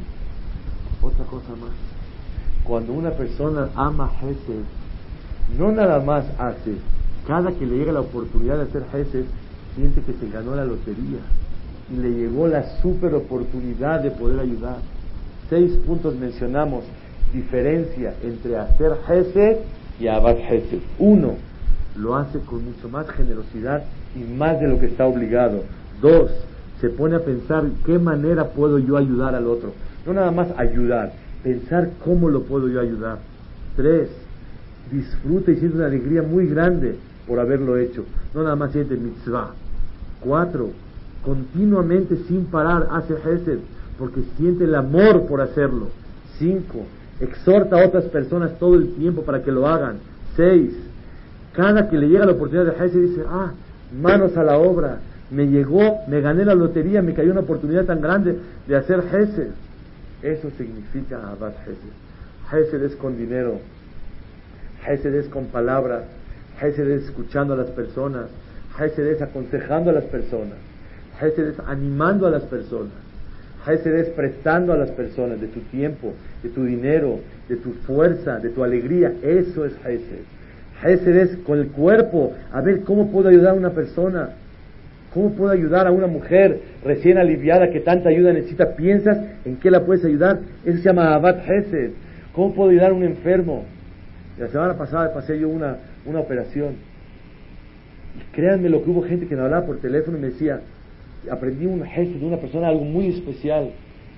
Otra 1.01 1.25
cosa 1.25 1.49
más. 1.59 1.71
Cuando 2.63 2.93
una 2.93 3.11
persona 3.11 3.69
ama 3.75 4.11
Hesed, 4.21 4.63
no 5.57 5.71
nada 5.71 5.99
más 6.01 6.25
hace, 6.37 6.75
cada 7.27 7.51
que 7.51 7.65
le 7.65 7.77
llega 7.77 7.91
la 7.93 8.01
oportunidad 8.01 8.57
de 8.57 8.63
hacer 8.63 8.83
Hesed, 8.93 9.25
siente 9.75 10.01
que 10.01 10.13
se 10.13 10.29
ganó 10.29 10.55
la 10.55 10.65
lotería 10.65 11.19
y 11.91 11.95
le 11.97 12.09
llegó 12.11 12.47
la 12.47 12.81
super 12.81 13.13
oportunidad 13.13 14.01
de 14.01 14.11
poder 14.11 14.39
ayudar. 14.39 14.77
Seis 15.49 15.73
puntos 15.85 16.15
mencionamos 16.15 16.83
diferencia 17.33 18.13
entre 18.23 18.57
hacer 18.57 18.93
Hesed 19.07 19.57
y 19.99 20.07
Abad 20.07 20.37
Hesed. 20.37 20.79
Uno, 20.99 21.35
lo 21.95 22.15
hace 22.15 22.39
con 22.39 22.65
mucho 22.65 22.89
más 22.89 23.09
generosidad 23.11 23.83
y 24.15 24.23
más 24.23 24.59
de 24.59 24.67
lo 24.67 24.79
que 24.79 24.87
está 24.87 25.05
obligado. 25.05 25.63
Dos, 26.01 26.31
se 26.81 26.89
pone 26.89 27.15
a 27.15 27.23
pensar 27.23 27.65
qué 27.85 27.99
manera 27.99 28.49
puedo 28.49 28.79
yo 28.79 28.97
ayudar 28.97 29.35
al 29.35 29.47
otro. 29.47 29.73
No 30.05 30.13
nada 30.13 30.31
más 30.31 30.47
ayudar, 30.57 31.13
pensar 31.43 31.91
cómo 32.03 32.29
lo 32.29 32.43
puedo 32.43 32.67
yo 32.67 32.81
ayudar. 32.81 33.19
Tres, 33.75 34.09
disfruta 34.91 35.51
y 35.51 35.57
siente 35.57 35.77
una 35.77 35.87
alegría 35.87 36.21
muy 36.21 36.47
grande 36.47 36.95
por 37.27 37.39
haberlo 37.39 37.77
hecho. 37.77 38.05
No 38.33 38.43
nada 38.43 38.55
más 38.55 38.71
siente 38.71 38.95
mitzvah. 38.95 39.51
Cuatro, 40.19 40.71
continuamente 41.23 42.17
sin 42.27 42.45
parar 42.45 42.87
hace 42.91 43.13
Hesed 43.13 43.59
porque 43.97 44.21
siente 44.37 44.65
el 44.65 44.75
amor 44.75 45.25
por 45.27 45.41
hacerlo. 45.41 45.87
Cinco, 46.37 46.85
exhorta 47.19 47.79
a 47.79 47.85
otras 47.85 48.05
personas 48.05 48.57
todo 48.59 48.75
el 48.75 48.95
tiempo 48.95 49.23
para 49.23 49.43
que 49.43 49.51
lo 49.51 49.67
hagan. 49.67 49.97
Seis, 50.35 50.73
cada 51.53 51.89
que 51.89 51.97
le 51.97 52.07
llega 52.07 52.25
la 52.25 52.33
oportunidad 52.33 52.73
de 52.73 52.83
Hesed 52.83 53.01
dice, 53.01 53.23
ah, 53.27 53.51
manos 54.01 54.35
a 54.37 54.43
la 54.43 54.57
obra, 54.57 54.97
me 55.29 55.47
llegó, 55.47 55.99
me 56.07 56.21
gané 56.21 56.45
la 56.45 56.55
lotería, 56.55 57.01
me 57.01 57.13
cayó 57.13 57.31
una 57.31 57.41
oportunidad 57.41 57.85
tan 57.85 58.01
grande 58.01 58.37
de 58.67 58.75
hacer 58.75 59.03
Hesed. 59.11 59.51
Eso 60.21 60.49
significa 60.57 61.19
Abad 61.31 61.53
Hesed. 61.65 62.03
Hesed 62.51 62.83
es 62.83 62.95
con 62.95 63.17
dinero, 63.17 63.59
Hesed 64.85 65.13
es 65.15 65.27
con 65.27 65.45
palabras, 65.45 66.03
Hesed 66.61 66.89
es 66.89 67.03
escuchando 67.05 67.53
a 67.53 67.57
las 67.57 67.69
personas, 67.69 68.25
Hesed 68.79 69.07
es 69.07 69.21
aconsejando 69.21 69.91
a 69.91 69.93
las 69.93 70.05
personas, 70.05 70.57
Hesed 71.21 71.47
es 71.49 71.59
animando 71.67 72.27
a 72.27 72.31
las 72.31 72.43
personas. 72.43 73.02
Hesed 73.65 73.95
es 73.95 74.09
prestando 74.09 74.73
a 74.73 74.77
las 74.77 74.91
personas 74.91 75.39
de 75.39 75.47
tu 75.47 75.61
tiempo, 75.61 76.13
de 76.41 76.49
tu 76.49 76.65
dinero, 76.65 77.19
de 77.47 77.55
tu 77.55 77.71
fuerza, 77.85 78.39
de 78.39 78.49
tu 78.49 78.63
alegría. 78.63 79.13
Eso 79.23 79.65
es 79.65 79.73
Hesed. 79.85 80.23
Hesed 80.83 81.15
es 81.15 81.37
con 81.45 81.59
el 81.59 81.67
cuerpo. 81.67 82.33
A 82.51 82.61
ver, 82.61 82.81
¿cómo 82.81 83.11
puedo 83.11 83.29
ayudar 83.29 83.51
a 83.51 83.57
una 83.57 83.71
persona? 83.71 84.29
¿Cómo 85.13 85.31
puedo 85.33 85.51
ayudar 85.51 85.87
a 85.87 85.91
una 85.91 86.07
mujer 86.07 86.59
recién 86.83 87.17
aliviada 87.17 87.69
que 87.69 87.79
tanta 87.79 88.09
ayuda 88.09 88.33
necesita? 88.33 88.75
¿Piensas 88.75 89.17
en 89.45 89.57
qué 89.57 89.71
la 89.71 89.85
puedes 89.85 90.03
ayudar? 90.03 90.39
Eso 90.65 90.77
se 90.77 90.83
llama 90.83 91.13
Abad 91.13 91.37
Hesed. 91.47 91.91
¿Cómo 92.33 92.53
puedo 92.53 92.71
ayudar 92.71 92.91
a 92.91 92.95
un 92.95 93.03
enfermo? 93.03 93.63
La 94.39 94.47
semana 94.47 94.73
pasada 94.75 95.13
pasé 95.13 95.39
yo 95.39 95.49
una, 95.49 95.77
una 96.05 96.19
operación. 96.19 96.73
Y 98.17 98.35
créanme 98.35 98.69
lo 98.69 98.83
que 98.83 98.89
hubo 98.89 99.03
gente 99.03 99.27
que 99.27 99.35
me 99.35 99.43
hablaba 99.43 99.65
por 99.65 99.77
teléfono 99.77 100.17
y 100.17 100.21
me 100.21 100.27
decía, 100.27 100.59
aprendí 101.31 101.65
un 101.65 101.83
gesto 101.85 102.17
de 102.19 102.25
una 102.25 102.37
persona, 102.37 102.67
algo 102.67 102.85
muy 102.85 103.07
especial. 103.07 103.71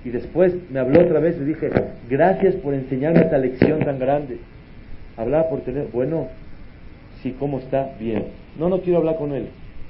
Y 0.04 0.10
después 0.10 0.54
me 0.70 0.78
habló 0.78 1.00
otra 1.00 1.18
vez 1.20 1.36
y 1.40 1.44
dije, 1.44 1.70
gracias 2.08 2.54
por 2.56 2.74
enseñarme 2.74 3.20
esta 3.20 3.38
lección 3.38 3.80
tan 3.80 3.98
grande. 3.98 4.38
Hablaba 5.16 5.48
por 5.48 5.60
teléfono, 5.60 5.90
bueno, 5.92 6.28
sí, 7.22 7.34
¿cómo 7.38 7.58
está? 7.58 7.90
Bien. 7.98 8.26
No, 8.58 8.68
no 8.68 8.80
quiero 8.80 8.98
hablar 8.98 9.16
con 9.16 9.32
él. 9.32 9.48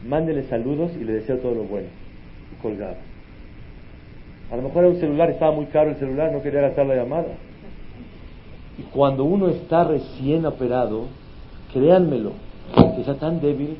Mándele 0.09 0.45
saludos 0.45 0.93
y 1.01 1.05
le 1.05 1.15
deseo 1.15 1.39
todo 1.39 1.55
lo 1.55 1.65
bueno. 1.65 1.89
Y 2.53 2.63
colgaba. 2.63 2.97
A 4.51 4.57
lo 4.57 4.63
mejor 4.63 4.85
era 4.85 4.95
un 4.95 5.01
celular, 5.01 5.31
estaba 5.31 5.53
muy 5.53 5.67
caro 5.67 5.91
el 5.91 5.97
celular, 5.97 6.33
no 6.33 6.43
quería 6.43 6.61
gastar 6.61 6.87
la 6.87 6.95
llamada. 6.95 7.35
Y 8.79 8.83
cuando 8.83 9.25
uno 9.25 9.49
está 9.49 9.85
recién 9.85 10.47
operado, 10.47 11.07
créanmelo, 11.73 12.33
que 12.95 13.01
está 13.01 13.17
tan 13.17 13.41
débil, 13.41 13.77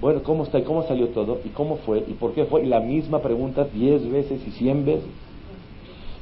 bueno, 0.00 0.22
¿cómo 0.22 0.44
está 0.44 0.58
y 0.58 0.62
cómo 0.62 0.84
salió 0.84 1.08
todo? 1.08 1.40
¿Y 1.44 1.48
cómo 1.48 1.78
fue? 1.78 2.04
¿Y 2.06 2.14
por 2.14 2.32
qué 2.32 2.44
fue? 2.44 2.62
Y 2.62 2.66
la 2.66 2.80
misma 2.80 3.20
pregunta 3.20 3.64
diez 3.64 4.08
veces 4.08 4.40
y 4.46 4.50
cien 4.52 4.84
veces. 4.84 5.10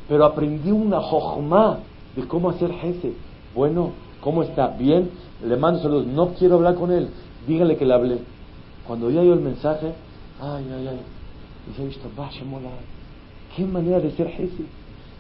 Pero 0.09 0.24
aprendí 0.24 0.70
una 0.70 1.01
jojma 1.01 1.81
de 2.14 2.27
cómo 2.27 2.51
hacer 2.51 2.72
jefe. 2.72 3.12
Bueno, 3.55 3.91
¿cómo 4.22 4.43
está? 4.43 4.68
Bien, 4.68 5.11
le 5.45 5.57
mando 5.57 5.81
saludos. 5.81 6.07
No 6.07 6.29
quiero 6.35 6.55
hablar 6.55 6.77
con 6.77 6.91
él. 6.91 7.09
Dígale 7.47 7.77
que 7.77 7.85
le 7.85 7.93
hablé. 7.93 8.18
Cuando 8.87 9.09
oía 9.09 9.22
yo 9.22 9.35
el 9.35 9.41
mensaje, 9.41 9.93
ay, 10.41 10.64
ay, 10.74 10.89
ay. 10.89 11.01
Dice, 11.68 11.99
qué 13.57 13.64
manera 13.64 14.01
de 14.01 14.11
ser 14.12 14.29
jefe. 14.29 14.64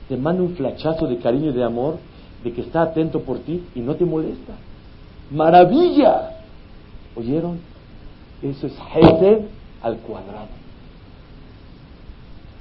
Te 0.08 0.16
manda 0.16 0.42
un 0.42 0.54
flachazo 0.54 1.06
de 1.06 1.18
cariño 1.18 1.50
y 1.50 1.52
de 1.52 1.64
amor, 1.64 1.98
de 2.44 2.52
que 2.52 2.60
está 2.62 2.82
atento 2.82 3.20
por 3.20 3.40
ti 3.40 3.64
y 3.74 3.80
no 3.80 3.96
te 3.96 4.04
molesta. 4.04 4.54
¡Maravilla! 5.30 6.38
¿Oyeron? 7.16 7.58
Eso 8.50 8.66
es 8.66 8.74
Hesed 8.94 9.42
al 9.82 9.98
cuadrado. 9.98 10.48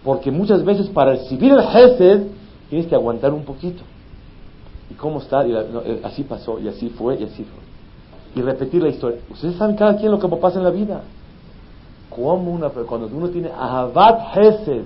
Porque 0.03 0.31
muchas 0.31 0.63
veces 0.63 0.87
para 0.89 1.11
recibir 1.11 1.51
el 1.51 1.59
Hesed 1.59 2.27
tienes 2.69 2.87
que 2.87 2.95
aguantar 2.95 3.33
un 3.33 3.43
poquito. 3.43 3.83
¿Y 4.89 4.93
cómo 4.93 5.19
está? 5.19 5.45
Eh, 5.45 6.01
así 6.03 6.23
pasó, 6.23 6.59
y 6.59 6.67
así 6.67 6.89
fue, 6.89 7.15
y 7.15 7.23
así 7.23 7.43
fue. 7.43 8.41
Y 8.41 8.41
repetir 8.45 8.83
la 8.83 8.89
historia. 8.89 9.19
Ustedes 9.29 9.55
saben 9.55 9.75
cada 9.75 9.97
quien 9.97 10.11
lo 10.11 10.19
que 10.19 10.27
pasa 10.27 10.57
en 10.59 10.63
la 10.63 10.71
vida. 10.71 11.01
Cuando 12.09 13.07
uno 13.07 13.29
tiene 13.29 13.49
Ahabat 13.49 14.37
Hesed, 14.37 14.83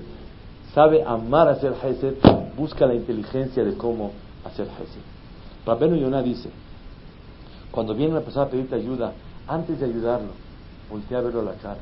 sabe 0.73 1.03
amar 1.03 1.47
hacer 1.49 1.73
Hesed, 1.83 2.15
busca 2.57 2.85
la 2.87 2.95
inteligencia 2.95 3.63
de 3.63 3.75
cómo 3.75 4.11
hacer 4.45 4.65
Hesed. 4.65 5.01
Rabenu 5.65 5.97
Yonah 5.97 6.23
dice, 6.23 6.49
cuando 7.71 7.93
viene 7.93 8.13
una 8.13 8.21
persona 8.21 8.45
a 8.45 8.49
pedirte 8.49 8.75
ayuda, 8.75 9.13
antes 9.47 9.79
de 9.79 9.85
ayudarlo, 9.85 10.29
voltea 10.89 11.19
a 11.19 11.21
verlo 11.21 11.41
a 11.41 11.43
la 11.43 11.53
cara, 11.53 11.81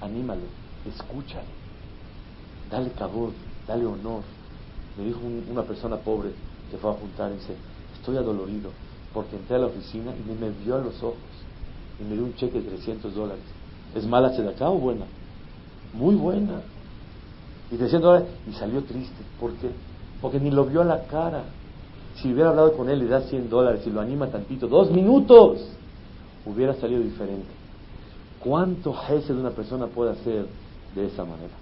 anímalo, 0.00 0.42
escúchalo, 0.86 1.46
dale 2.70 2.90
cabot, 2.92 3.32
dale 3.66 3.86
honor. 3.86 4.22
Me 4.96 5.04
dijo 5.04 5.20
una 5.50 5.62
persona 5.62 5.96
pobre 5.96 6.30
que 6.70 6.78
fue 6.78 6.90
a 6.90 6.94
juntar 6.94 7.32
dice, 7.32 7.54
estoy 7.98 8.16
adolorido 8.16 8.70
porque 9.12 9.36
entré 9.36 9.56
a 9.56 9.60
la 9.60 9.66
oficina 9.66 10.12
y 10.14 10.40
me 10.40 10.50
vio 10.50 10.76
a 10.76 10.78
los 10.78 11.02
ojos 11.02 11.16
y 11.98 12.04
me 12.04 12.14
dio 12.14 12.24
un 12.24 12.34
cheque 12.34 12.60
de 12.60 12.68
300 12.68 13.14
dólares. 13.14 13.44
¿Es 13.94 14.06
mala 14.06 14.28
acá 14.28 14.68
o 14.68 14.78
buena? 14.78 15.06
Muy 15.94 16.14
buena. 16.14 16.60
Y 17.70 17.76
300 17.76 18.02
dólares 18.02 18.28
y 18.48 18.52
salió 18.52 18.82
triste. 18.84 19.22
¿Por 19.40 19.52
qué? 19.54 19.70
Porque 20.20 20.38
ni 20.38 20.50
lo 20.50 20.66
vio 20.66 20.82
a 20.82 20.84
la 20.84 21.04
cara. 21.04 21.44
Si 22.16 22.32
hubiera 22.32 22.50
hablado 22.50 22.76
con 22.76 22.88
él 22.90 22.98
le 22.98 23.06
da 23.06 23.22
100 23.22 23.48
dólares 23.48 23.82
y 23.86 23.90
lo 23.90 24.00
anima 24.00 24.28
tantito, 24.28 24.66
dos 24.68 24.90
minutos, 24.90 25.66
hubiera 26.44 26.74
salido 26.74 27.00
diferente. 27.00 27.48
¿Cuánto 28.46 28.94
de 29.08 29.32
una 29.32 29.50
persona 29.50 29.88
puede 29.88 30.12
hacer 30.12 30.46
de 30.94 31.06
esa 31.06 31.24
manera? 31.24 31.54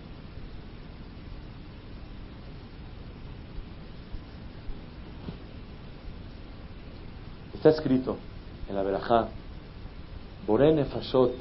Está 7.55 7.71
escrito 7.71 8.19
en 8.69 8.75
la 8.75 8.83
Berajá, 8.83 9.29
Borene 10.47 10.85
Fashot 10.85 11.33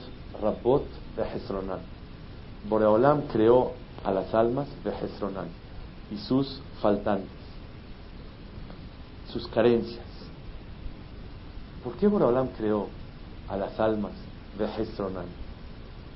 Rabot 0.41 0.85
Behesronan. 1.17 1.79
Boreolam 2.69 3.23
creó 3.23 3.73
a 4.05 4.11
las 4.13 4.33
almas 4.33 4.69
Behesronan 4.85 5.47
y 6.09 6.19
sus 6.19 6.61
faltantes, 6.81 7.27
sus 9.27 9.45
carencias. 9.49 10.05
¿Por 11.83 11.97
qué 11.97 12.07
Boreolam 12.07 12.47
creó 12.55 12.87
a 13.49 13.57
las 13.57 13.77
almas? 13.77 14.13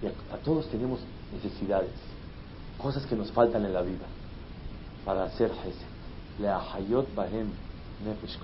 Y 0.01 0.07
a, 0.07 0.38
todos 0.43 0.67
tenemos 0.69 0.99
necesidades, 1.33 1.91
cosas 2.77 3.05
que 3.05 3.15
nos 3.15 3.31
faltan 3.31 3.65
en 3.65 3.73
la 3.73 3.81
vida 3.81 4.05
para 5.05 5.23
hacer 5.23 5.51
Hesed. 5.51 5.97
Bahem 7.15 7.49
Nefesh 8.05 8.38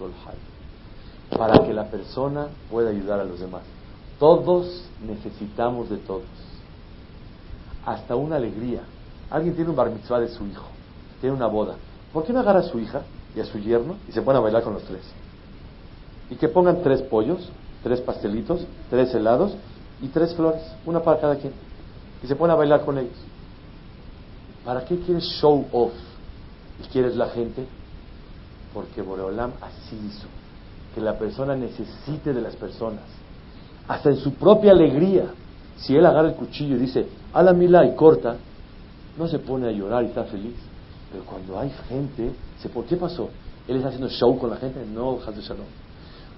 para 1.37 1.63
que 1.63 1.73
la 1.73 1.85
persona 1.85 2.47
pueda 2.69 2.89
ayudar 2.89 3.19
a 3.19 3.23
los 3.23 3.39
demás. 3.39 3.61
Todos 4.19 4.85
necesitamos 5.05 5.89
de 5.89 5.97
todos. 5.97 6.23
Hasta 7.85 8.15
una 8.15 8.37
alegría. 8.37 8.81
Alguien 9.29 9.55
tiene 9.55 9.69
un 9.69 9.75
bar 9.75 9.89
mitzvah 9.89 10.19
de 10.19 10.29
su 10.29 10.45
hijo, 10.47 10.65
tiene 11.21 11.35
una 11.35 11.47
boda. 11.47 11.75
¿Por 12.11 12.23
qué 12.23 12.33
no 12.33 12.39
agarra 12.39 12.59
a 12.59 12.63
su 12.63 12.79
hija 12.79 13.01
y 13.35 13.39
a 13.39 13.45
su 13.45 13.57
yerno 13.59 13.95
y 14.07 14.11
se 14.11 14.21
pone 14.21 14.37
a 14.37 14.41
bailar 14.41 14.63
con 14.63 14.73
los 14.73 14.83
tres? 14.83 15.01
Y 16.29 16.35
que 16.35 16.47
pongan 16.47 16.83
tres 16.83 17.01
pollos, 17.01 17.49
tres 17.83 17.99
pastelitos, 18.01 18.65
tres 18.89 19.13
helados 19.13 19.55
y 20.03 20.09
tres 20.09 20.35
flores, 20.35 20.61
una 20.85 20.99
para 20.99 21.19
cada 21.19 21.37
quien. 21.37 21.53
Y 22.21 22.27
se 22.27 22.35
pone 22.35 22.51
a 22.51 22.57
bailar 22.57 22.83
con 22.83 22.97
ellos. 22.97 23.15
¿Para 24.65 24.83
qué 24.83 24.99
quieres 24.99 25.23
show 25.39 25.65
off 25.71 25.93
y 26.83 26.87
quieres 26.89 27.15
la 27.15 27.29
gente? 27.29 27.65
Porque 28.73 29.01
Boreolam 29.01 29.51
así 29.61 29.95
hizo 30.05 30.27
que 30.93 31.01
la 31.01 31.17
persona 31.17 31.55
necesite 31.55 32.33
de 32.33 32.41
las 32.41 32.55
personas, 32.55 33.03
hasta 33.87 34.09
en 34.09 34.17
su 34.17 34.33
propia 34.33 34.71
alegría. 34.71 35.25
Si 35.77 35.95
él 35.95 36.05
agarra 36.05 36.29
el 36.29 36.35
cuchillo 36.35 36.75
y 36.75 36.79
dice, 36.79 37.07
a 37.33 37.41
la 37.41 37.53
mila 37.53 37.85
y 37.85 37.95
corta, 37.95 38.35
no 39.17 39.27
se 39.27 39.39
pone 39.39 39.67
a 39.67 39.71
llorar 39.71 40.03
y 40.03 40.07
está 40.07 40.25
feliz. 40.25 40.55
Pero 41.11 41.23
cuando 41.25 41.59
hay 41.59 41.71
gente, 41.87 42.31
¿por 42.73 42.85
qué 42.85 42.97
pasó? 42.97 43.29
¿Él 43.67 43.77
está 43.77 43.87
haciendo 43.87 44.09
show 44.09 44.37
con 44.37 44.49
la 44.49 44.57
gente? 44.57 44.85
No, 44.85 45.19
Shalom. 45.19 45.65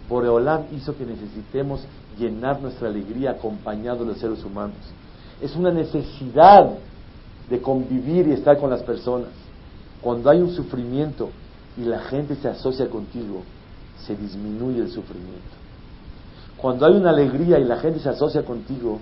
Boreolam 0.09 0.65
hizo 0.75 0.95
que 0.95 1.05
necesitemos 1.05 1.81
llenar 2.17 2.61
nuestra 2.61 2.87
alegría 2.87 3.31
acompañado 3.31 3.99
de 3.99 4.11
los 4.11 4.19
seres 4.19 4.43
humanos. 4.43 4.77
Es 5.41 5.55
una 5.55 5.71
necesidad 5.71 6.69
de 7.49 7.61
convivir 7.61 8.27
y 8.27 8.33
estar 8.33 8.57
con 8.57 8.69
las 8.69 8.83
personas. 8.83 9.29
Cuando 10.01 10.29
hay 10.29 10.41
un 10.41 10.51
sufrimiento 10.51 11.29
y 11.77 11.81
la 11.81 11.99
gente 11.99 12.35
se 12.35 12.47
asocia 12.47 12.89
contigo, 12.89 13.43
se 14.05 14.15
disminuye 14.15 14.81
el 14.81 14.91
sufrimiento. 14.91 15.55
Cuando 16.57 16.85
hay 16.85 16.93
una 16.93 17.09
alegría 17.09 17.59
y 17.59 17.63
la 17.63 17.77
gente 17.77 17.99
se 17.99 18.09
asocia 18.09 18.43
contigo, 18.43 18.99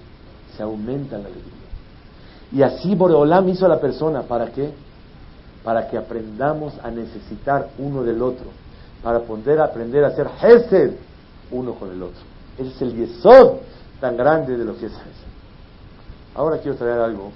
se 0.56 0.64
aumenta 0.64 1.18
la 1.18 1.26
alegría. 1.26 1.64
Y 2.52 2.62
así 2.62 2.96
Boreolam 2.96 3.50
hizo 3.50 3.66
a 3.66 3.70
la 3.70 3.80
persona, 3.80 4.24
¿para 4.24 4.52
qué? 4.52 4.72
Para 5.64 5.88
que 5.88 5.98
aprendamos 5.98 6.74
a 6.84 6.92
necesitar 6.92 7.70
uno 7.80 8.04
del 8.04 8.22
otro, 8.22 8.46
para 9.04 9.20
poder 9.20 9.60
aprender 9.60 10.04
a 10.06 10.16
ser 10.16 10.28
Hesed 10.42 10.94
uno 11.52 11.76
con 11.76 11.92
el 11.92 12.02
otro. 12.02 12.22
Ese 12.58 12.70
es 12.70 12.82
el 12.82 12.96
yesod 12.96 13.58
tan 14.00 14.16
grande 14.18 14.58
de 14.58 14.64
lo 14.64 14.78
que 14.78 14.86
es 14.86 14.94
Hesed. 14.94 15.34
Ahora 16.36 16.60
quiero 16.60 16.78
traer 16.78 17.00
algo 17.00 17.32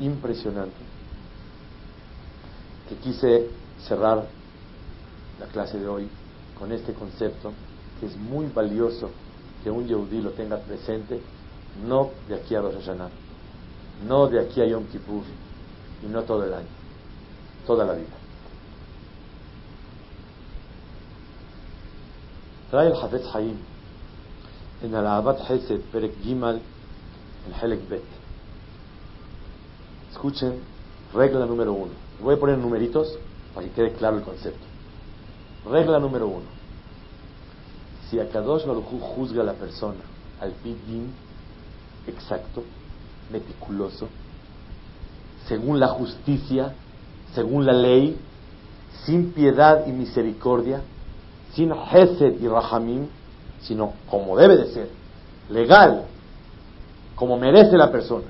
impresionante 0.00 0.76
que 2.88 2.96
quise 2.96 3.48
cerrar 3.86 4.26
la 5.40 5.46
clase 5.46 5.78
de 5.78 5.86
hoy 5.86 6.08
con 6.58 6.72
este 6.72 6.92
concepto 6.92 7.52
que 8.00 8.06
es 8.06 8.16
muy 8.16 8.46
valioso 8.46 9.10
que 9.62 9.70
un 9.70 9.86
Yehudí 9.86 10.20
lo 10.20 10.30
tenga 10.30 10.58
presente, 10.58 11.20
no 11.86 12.10
de 12.28 12.34
aquí 12.34 12.54
a 12.54 12.60
Rosh 12.60 12.74
Hashanah, 12.74 13.08
no 14.06 14.28
de 14.28 14.40
aquí 14.40 14.60
a 14.60 14.66
Yom 14.66 14.84
Kippur 14.86 15.22
y 16.02 16.06
no 16.06 16.22
todo 16.22 16.44
el 16.44 16.52
año, 16.52 16.66
toda 17.66 17.86
la 17.86 17.94
vida. 17.94 18.23
Trae 22.74 22.88
el 22.88 22.94
Hafez 23.00 23.22
Haim 23.32 23.56
en 24.82 24.94
el 24.96 25.06
Abad 25.06 25.38
Hesed 25.48 25.80
Perek 25.92 26.20
Gimal 26.24 26.60
en 27.46 27.54
Helek 27.54 27.88
Bet. 27.88 28.02
Escuchen, 30.10 30.58
regla 31.14 31.46
número 31.46 31.72
uno. 31.72 31.92
Voy 32.20 32.34
a 32.34 32.36
poner 32.36 32.58
numeritos 32.58 33.16
para 33.54 33.64
que 33.64 33.72
quede 33.74 33.92
claro 33.92 34.16
el 34.16 34.24
concepto. 34.24 34.66
Regla 35.70 36.00
número 36.00 36.26
uno. 36.26 36.46
Si 38.10 38.18
Akadosh 38.18 38.66
Baruj 38.66 38.86
juzga 39.14 39.42
a 39.42 39.44
la 39.44 39.54
persona 39.54 40.00
al 40.40 40.50
pidin 40.50 41.14
exacto, 42.08 42.64
meticuloso, 43.30 44.08
según 45.46 45.78
la 45.78 45.86
justicia, 45.86 46.74
según 47.36 47.66
la 47.66 47.72
ley, 47.72 48.18
sin 49.04 49.30
piedad 49.30 49.86
y 49.86 49.92
misericordia, 49.92 50.82
sin 51.54 51.72
hesed 51.72 52.40
y 52.40 52.48
rahamim, 52.48 53.06
sino 53.60 53.92
como 54.10 54.36
debe 54.36 54.56
de 54.56 54.66
ser, 54.72 54.88
legal, 55.48 56.04
como 57.14 57.38
merece 57.38 57.76
la 57.76 57.90
persona, 57.90 58.26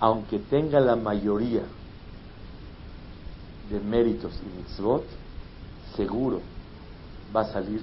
aunque 0.00 0.38
tenga 0.38 0.80
la 0.80 0.96
mayoría 0.96 1.62
de 3.70 3.80
méritos 3.80 4.32
y 4.44 4.58
mitzvot, 4.58 5.04
seguro 5.96 6.40
va 7.34 7.42
a 7.42 7.52
salir 7.52 7.80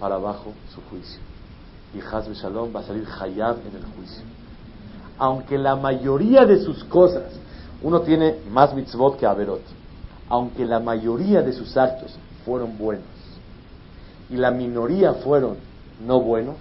para 0.00 0.16
abajo 0.16 0.52
su 0.74 0.80
juicio. 0.90 1.20
Y 1.94 2.00
Hazbe 2.00 2.34
Shalom 2.34 2.74
va 2.74 2.80
a 2.80 2.82
salir 2.82 3.06
Hayab 3.20 3.58
en 3.60 3.76
el 3.76 3.84
juicio. 3.94 4.24
Aunque 5.16 5.56
la 5.56 5.76
mayoría 5.76 6.44
de 6.44 6.58
sus 6.58 6.82
cosas, 6.84 7.32
uno 7.82 8.00
tiene 8.00 8.40
más 8.50 8.74
mitzvot 8.74 9.16
que 9.16 9.26
Averot, 9.26 9.62
aunque 10.28 10.64
la 10.64 10.80
mayoría 10.80 11.42
de 11.42 11.52
sus 11.52 11.76
actos 11.76 12.16
fueron 12.44 12.78
buenos 12.78 13.04
y 14.30 14.36
la 14.36 14.50
minoría 14.50 15.14
fueron 15.14 15.56
no 16.04 16.20
buenos, 16.20 16.56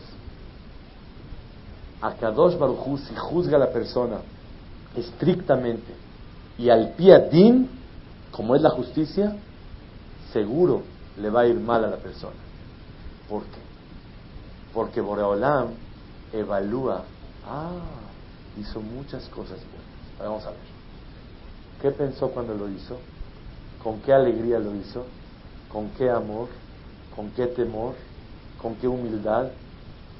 a 2.01 2.13
Kadosh 2.15 2.57
Baruj 2.57 2.99
si 2.99 3.15
juzga 3.15 3.55
a 3.55 3.59
la 3.59 3.71
persona 3.71 4.17
estrictamente 4.95 5.93
y 6.57 6.69
al 6.69 6.89
pie 6.89 7.29
din, 7.31 7.69
como 8.31 8.55
es 8.55 8.61
la 8.61 8.69
justicia, 8.69 9.35
seguro 10.31 10.83
le 11.17 11.29
va 11.29 11.41
a 11.41 11.47
ir 11.47 11.59
mal 11.59 11.83
a 11.85 11.87
la 11.87 11.97
persona. 11.97 12.35
¿Por 13.29 13.43
qué? 13.43 13.59
Porque 14.73 15.01
Boreolam 15.01 15.69
evalúa, 16.31 17.03
ah, 17.47 17.71
hizo 18.59 18.81
muchas 18.81 19.23
cosas 19.29 19.59
buenas. 19.59 20.19
Vamos 20.19 20.45
a 20.45 20.49
ver. 20.49 20.59
¿Qué 21.81 21.91
pensó 21.91 22.29
cuando 22.29 22.53
lo 22.53 22.69
hizo? 22.69 22.97
¿Con 23.83 23.99
qué 23.99 24.13
alegría 24.13 24.59
lo 24.59 24.73
hizo? 24.75 25.05
¿Con 25.69 25.89
qué 25.89 26.09
amor? 26.09 26.47
¿Con 27.15 27.31
qué 27.31 27.47
temor? 27.47 27.95
¿Con 28.61 28.75
qué 28.75 28.87
humildad? 28.87 29.47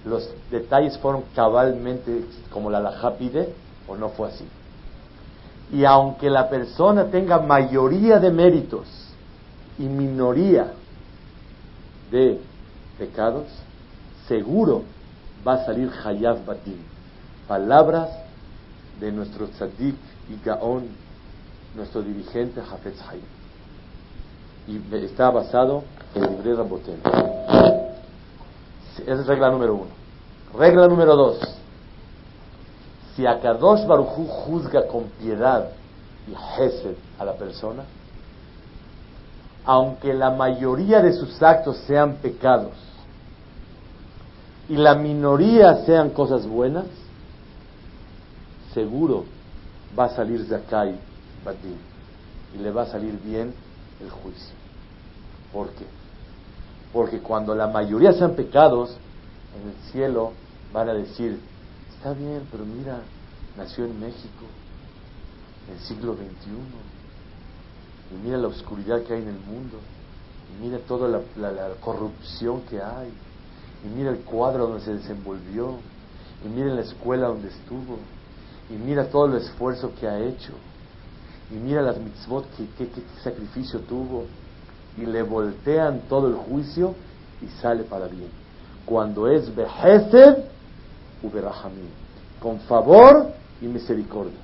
¿Los 0.06 0.30
detalles 0.52 0.98
fueron 0.98 1.24
cabalmente 1.34 2.26
como 2.52 2.70
la 2.70 2.82
laja 2.82 3.14
o 3.88 3.96
no 3.96 4.10
fue 4.10 4.28
así? 4.30 4.46
Y 5.72 5.86
aunque 5.86 6.30
la 6.30 6.50
persona 6.50 7.06
tenga 7.06 7.40
mayoría 7.40 8.20
de 8.20 8.32
méritos 8.32 8.86
y 9.80 9.84
minoría 9.84 10.74
de 12.12 12.40
pecados, 12.98 13.48
seguro 14.28 14.84
va 15.48 15.54
a 15.54 15.66
salir 15.66 15.90
Hayab 16.04 16.46
Batim. 16.46 16.78
Palabras 17.48 18.10
de 19.00 19.12
nuestro 19.12 19.48
tzadik 19.48 19.96
y 20.30 20.46
gaon, 20.46 20.88
nuestro 21.76 22.02
dirigente 22.02 22.60
Hafez 22.60 23.02
Hayab. 23.02 23.43
Y 24.68 24.96
está 24.96 25.30
basado 25.30 25.84
en 26.16 26.22
Libre 26.22 26.56
Rabotel. 26.56 27.00
Esa 29.06 29.22
es 29.22 29.28
regla 29.28 29.50
número 29.50 29.76
uno. 29.76 29.92
Regla 30.58 30.88
número 30.88 31.16
dos 31.16 31.40
si 33.16 33.26
Akadosh 33.26 33.86
Baruchu 33.86 34.26
juzga 34.28 34.88
con 34.88 35.04
piedad 35.20 35.70
y 36.28 36.34
Hesed 36.34 36.96
a 37.20 37.26
la 37.26 37.34
persona, 37.34 37.84
aunque 39.66 40.14
la 40.14 40.32
mayoría 40.32 41.02
de 41.02 41.14
sus 41.14 41.42
actos 41.42 41.78
sean 41.88 42.16
pecados 42.16 42.74
y 44.68 44.76
la 44.76 44.96
minoría 44.96 45.86
sean 45.86 46.10
cosas 46.10 46.48
buenas, 46.48 46.86
seguro 48.74 49.26
va 49.98 50.06
a 50.06 50.10
salir 50.10 50.46
Zakai 50.46 50.96
Badim 51.46 51.78
y 52.56 52.58
le 52.58 52.72
va 52.72 52.84
a 52.84 52.88
salir 52.88 53.20
bien 53.24 53.54
el 54.04 54.10
juicio. 54.10 54.56
¿Por 55.52 55.70
qué? 55.70 55.86
Porque 56.92 57.20
cuando 57.20 57.56
la 57.56 57.68
mayoría 57.68 58.14
sean 58.14 58.36
pecados, 58.36 58.96
en 59.56 59.70
el 59.70 59.92
cielo 59.92 60.34
van 60.72 60.90
a 60.90 60.94
decir, 60.94 61.40
está 61.96 62.14
bien, 62.14 62.48
pero 62.52 62.66
mira, 62.66 63.00
nació 63.58 63.86
en 63.86 64.00
México, 64.00 64.46
en 65.68 65.76
el 65.76 65.80
siglo 65.82 66.14
XXI, 66.14 66.52
y 68.12 68.26
mira 68.26 68.38
la 68.38 68.48
oscuridad 68.48 69.02
que 69.04 69.14
hay 69.14 69.22
en 69.22 69.30
el 69.30 69.40
mundo, 69.40 69.78
y 70.50 70.64
mira 70.64 70.80
toda 70.80 71.08
la, 71.08 71.70
corrupción 71.82 72.62
que 72.70 72.82
hay, 72.82 73.12
y 73.84 73.88
mira 73.88 74.12
el 74.12 74.20
cuadro 74.20 74.68
donde 74.68 74.84
se 74.84 74.96
desenvolvió, 74.96 75.78
y 76.46 76.50
mira 76.50 76.74
la 76.74 76.82
escuela 76.82 77.28
donde 77.28 77.50
estuvo, 77.50 77.98
y 78.70 78.74
mira 78.74 79.10
todo 79.10 79.26
el 79.28 79.42
esfuerzo 79.42 79.94
que 80.00 80.08
ha 80.08 80.20
hecho, 80.20 80.54
y 81.54 81.58
mira 81.58 81.82
las 81.82 81.98
mitzvot, 81.98 82.46
qué 82.78 82.90
sacrificio 83.24 83.80
tuvo, 83.82 84.26
y 84.98 85.06
le 85.06 85.22
voltean 85.22 86.02
todo 86.10 86.28
el 86.28 86.36
juicio 86.36 86.96
y 87.42 87.48
sale 87.62 87.84
para 87.84 88.08
bien. 88.08 88.30
Cuando 88.86 89.28
es 89.28 89.54
vejez 89.56 90.04
uberahamim, 91.22 91.88
con 92.42 92.60
favor 92.62 93.30
y 93.62 93.66
misericordia. 93.66 94.40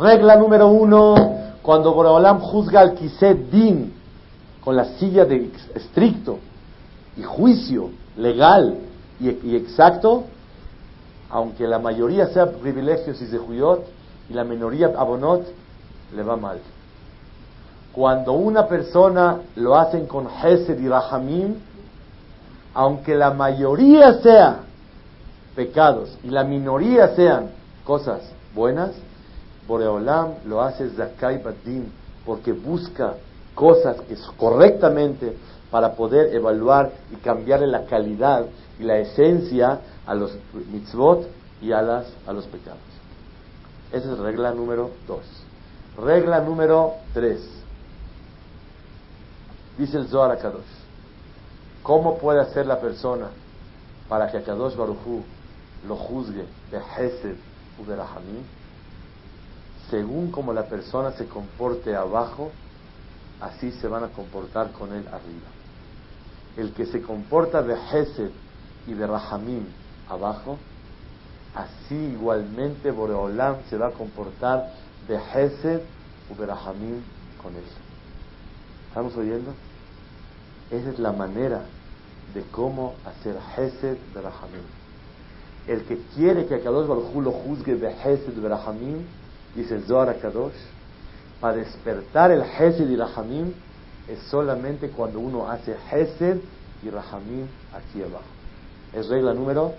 Regla 0.00 0.36
número 0.36 0.68
uno, 0.68 1.14
cuando 1.62 1.92
Boreolam 1.92 2.40
juzga 2.40 2.80
al 2.80 2.94
Kiset 2.94 3.50
Din 3.50 3.92
con 4.64 4.76
la 4.76 4.84
silla 4.98 5.24
de 5.24 5.50
estricto 5.74 6.38
y 7.16 7.22
juicio 7.22 7.90
legal 8.16 8.78
y, 9.20 9.56
exacto, 9.56 10.24
aunque 11.30 11.66
la 11.66 11.78
mayoría 11.78 12.28
sea 12.28 12.46
privilegios 12.52 13.20
y 13.20 13.26
de 13.26 13.38
Juyot 13.38 13.97
y 14.28 14.34
la 14.34 14.44
minoría 14.44 14.92
abonot, 14.96 15.46
le 16.14 16.22
va 16.22 16.36
mal. 16.36 16.58
Cuando 17.92 18.32
una 18.32 18.66
persona 18.66 19.38
lo 19.56 19.76
hacen 19.76 20.06
con 20.06 20.28
Hesed 20.28 20.78
y 20.78 20.88
Rahamim, 20.88 21.54
aunque 22.74 23.14
la 23.14 23.32
mayoría 23.32 24.20
sea 24.20 24.60
pecados 25.56 26.16
y 26.22 26.28
la 26.28 26.44
minoría 26.44 27.14
sean 27.16 27.50
cosas 27.84 28.20
buenas, 28.54 28.92
Boreolam 29.66 30.34
lo 30.46 30.62
hace 30.62 30.88
Zakai 30.90 31.42
Badim 31.42 31.86
porque 32.24 32.52
busca 32.52 33.14
cosas 33.54 33.96
que 34.02 34.16
correctamente 34.36 35.36
para 35.70 35.94
poder 35.94 36.34
evaluar 36.34 36.92
y 37.10 37.16
cambiarle 37.16 37.66
la 37.66 37.84
calidad 37.86 38.46
y 38.78 38.84
la 38.84 38.98
esencia 38.98 39.80
a 40.06 40.14
los 40.14 40.32
mitzvot 40.72 41.26
y 41.60 41.72
a, 41.72 41.82
las, 41.82 42.06
a 42.26 42.32
los 42.32 42.46
pecados. 42.46 42.97
Esa 43.92 44.12
es 44.12 44.18
regla 44.18 44.52
número 44.52 44.90
dos. 45.06 45.24
Regla 45.96 46.40
número 46.40 46.94
tres. 47.14 47.40
Dice 49.78 49.96
el 49.96 50.08
Zohar 50.08 50.30
a 50.32 50.38
Kadosh. 50.38 50.64
¿Cómo 51.82 52.18
puede 52.18 52.40
hacer 52.40 52.66
la 52.66 52.80
persona 52.80 53.28
para 54.08 54.30
que 54.30 54.42
Kadosh 54.42 54.76
Baruchu 54.76 55.22
lo 55.86 55.96
juzgue 55.96 56.44
de 56.70 56.78
Hesed 56.78 57.36
u 57.80 57.84
de 57.86 57.96
Rahamim? 57.96 58.42
Según 59.90 60.30
como 60.30 60.52
la 60.52 60.64
persona 60.64 61.12
se 61.12 61.26
comporte 61.26 61.96
abajo, 61.96 62.50
así 63.40 63.72
se 63.72 63.88
van 63.88 64.04
a 64.04 64.08
comportar 64.08 64.72
con 64.72 64.92
él 64.92 65.06
arriba. 65.08 65.48
El 66.56 66.72
que 66.74 66.84
se 66.86 67.00
comporta 67.00 67.62
de 67.62 67.74
Hesed 67.74 68.30
y 68.86 68.92
de 68.92 69.06
Rahamim 69.06 69.64
abajo, 70.08 70.58
así 71.54 71.94
igualmente 71.94 72.90
Boreolam 72.90 73.56
se 73.68 73.76
va 73.76 73.88
a 73.88 73.90
comportar 73.92 74.72
de 75.06 75.16
Hesed 75.16 75.80
u 76.30 76.40
de 76.40 76.46
Rahamim 76.46 77.02
con 77.42 77.54
él. 77.54 77.62
¿Estamos 78.88 79.16
oyendo? 79.16 79.52
Esa 80.70 80.90
es 80.90 80.98
la 80.98 81.12
manera 81.12 81.62
de 82.34 82.42
cómo 82.50 82.94
hacer 83.04 83.36
Hesed 83.56 83.96
de 84.14 84.20
Rahamim. 84.20 84.66
El 85.66 85.84
que 85.84 85.98
quiere 86.14 86.46
que 86.46 86.60
Kadosh 86.60 86.86
Baruj 86.86 87.14
lo 87.22 87.32
juzgue 87.32 87.76
de 87.76 87.90
Hesed 87.90 88.32
de 88.32 88.48
Rahamim, 88.48 89.04
dice 89.54 89.74
el 89.74 89.84
Zohar 89.84 90.18
Kadosh, 90.18 90.52
para 91.40 91.56
despertar 91.56 92.30
el 92.30 92.42
Hesed 92.42 92.88
y 92.88 92.96
Rahamim 92.96 93.52
es 94.08 94.18
solamente 94.30 94.88
cuando 94.90 95.20
uno 95.20 95.48
hace 95.50 95.76
Hesed 95.90 96.38
y 96.82 96.90
Rahamim 96.90 97.46
aquí 97.72 98.02
abajo. 98.02 98.24
Es 98.92 99.08
regla 99.08 99.34
número, 99.34 99.74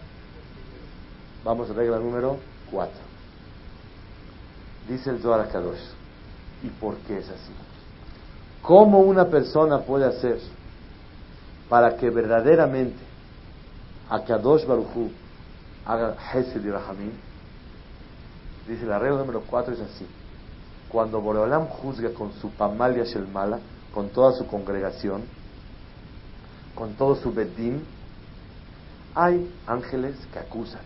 vamos 1.44 1.70
a 1.70 1.74
regla 1.74 2.00
número 2.00 2.38
4. 2.72 2.94
Dice 4.88 5.10
el 5.10 5.20
Zohar 5.22 5.50
Kadosh. 5.50 5.80
¿Y 6.64 6.68
por 6.68 6.96
qué 6.98 7.20
es 7.20 7.30
así? 7.30 7.54
¿Cómo 8.62 9.00
una 9.00 9.26
persona 9.26 9.80
puede 9.80 10.06
hacer 10.06 10.40
para 11.70 11.96
que 11.96 12.10
verdaderamente 12.10 12.98
Akadosh 14.10 14.66
Baruchu 14.66 15.12
haga 15.86 16.16
Hesed 16.34 16.66
y 16.66 16.70
Rahamim? 16.70 17.12
Dice 18.68 18.86
la 18.86 19.00
regla 19.00 19.20
número 19.20 19.42
4 19.48 19.74
es 19.74 19.80
así. 19.80 20.06
Cuando 20.90 21.22
Boreolam 21.22 21.68
juzga 21.68 22.10
con 22.14 22.34
su 22.34 22.50
Pamalia 22.50 23.04
Shelmala, 23.04 23.60
con 23.94 24.10
toda 24.10 24.34
su 24.34 24.46
congregación, 24.48 25.24
con 26.76 26.94
todo 26.94 27.16
su 27.16 27.32
Bedim, 27.32 27.82
hay 29.16 29.52
ángeles 29.68 30.16
que 30.34 30.40
acusan. 30.40 30.82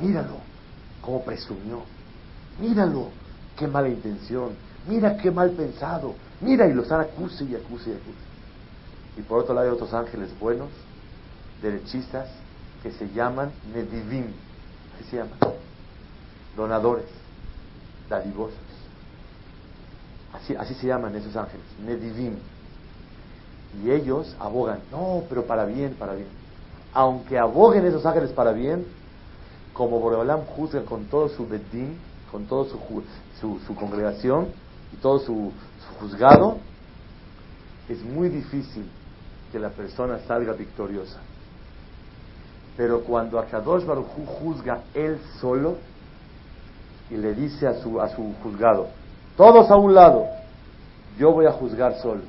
Míralo, 0.00 0.36
cómo 1.00 1.24
presumió. 1.24 1.82
Míralo, 2.60 3.10
qué 3.56 3.66
mala 3.66 3.88
intención. 3.88 4.50
Mira 4.88 5.16
qué 5.16 5.30
mal 5.30 5.50
pensado. 5.50 6.14
Mira, 6.40 6.66
y 6.66 6.74
los 6.74 6.90
acuse 6.92 7.44
y 7.44 7.54
acuse 7.54 7.90
y 7.90 7.94
acuse. 7.94 8.26
Y 9.16 9.22
por 9.22 9.40
otro 9.40 9.54
lado 9.54 9.66
hay 9.66 9.72
otros 9.72 9.92
ángeles 9.94 10.30
buenos, 10.38 10.68
derechistas, 11.62 12.28
que 12.82 12.92
se 12.92 13.08
llaman 13.10 13.50
Nedivim. 13.74 14.26
Así 14.94 15.10
se 15.10 15.16
llaman. 15.16 15.38
Donadores, 16.56 17.06
dadivosos. 18.08 18.58
Así, 20.32 20.54
así 20.54 20.74
se 20.74 20.86
llaman 20.86 21.14
esos 21.16 21.34
ángeles, 21.36 21.66
Nedivim. 21.84 22.36
Y 23.82 23.90
ellos 23.90 24.34
abogan, 24.38 24.80
no, 24.90 25.24
pero 25.28 25.46
para 25.46 25.64
bien, 25.64 25.94
para 25.94 26.14
bien. 26.14 26.28
Aunque 26.92 27.38
aboguen 27.38 27.84
esos 27.86 28.04
ángeles 28.06 28.30
para 28.30 28.52
bien, 28.52 28.86
como 29.76 30.00
Boreolam 30.00 30.46
juzga 30.46 30.82
con 30.82 31.04
todo 31.04 31.28
su 31.28 31.46
bedim, 31.46 31.96
con 32.32 32.46
toda 32.46 32.70
su, 32.70 33.58
su, 33.66 33.74
congregación 33.74 34.48
y 34.92 34.96
todo 34.96 35.18
su, 35.18 35.52
juzgado, 36.00 36.56
es 37.88 38.02
muy 38.02 38.30
difícil 38.30 38.88
que 39.52 39.58
la 39.58 39.68
persona 39.68 40.18
salga 40.26 40.54
victoriosa. 40.54 41.20
Pero 42.76 43.02
cuando 43.02 43.38
Akadosh 43.38 43.84
Baruj 43.84 44.06
juzga 44.40 44.82
él 44.94 45.18
solo 45.40 45.76
y 47.10 47.16
le 47.16 47.34
dice 47.34 47.66
a 47.66 47.74
su, 47.74 48.00
a 48.00 48.08
su 48.08 48.34
juzgado, 48.42 48.88
todos 49.36 49.70
a 49.70 49.76
un 49.76 49.94
lado, 49.94 50.26
yo 51.18 51.32
voy 51.32 51.46
a 51.46 51.52
juzgar 51.52 52.00
solo. 52.00 52.22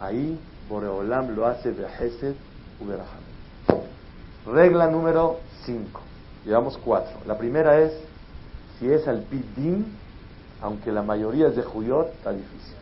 Ahí 0.00 0.38
Boreolam 0.68 1.34
lo 1.36 1.46
hace 1.46 1.72
de 1.72 1.86
Hesed 1.86 2.34
Regla 4.46 4.88
número 4.88 5.38
5. 5.64 6.11
Llevamos 6.44 6.78
cuatro. 6.78 7.12
La 7.26 7.38
primera 7.38 7.80
es, 7.80 7.92
si 8.78 8.90
es 8.90 9.06
al 9.06 9.22
Pidim, 9.22 9.84
aunque 10.60 10.90
la 10.92 11.02
mayoría 11.02 11.48
es 11.48 11.56
de 11.56 11.62
Juyot, 11.62 12.08
está 12.14 12.32
difícil. 12.32 12.74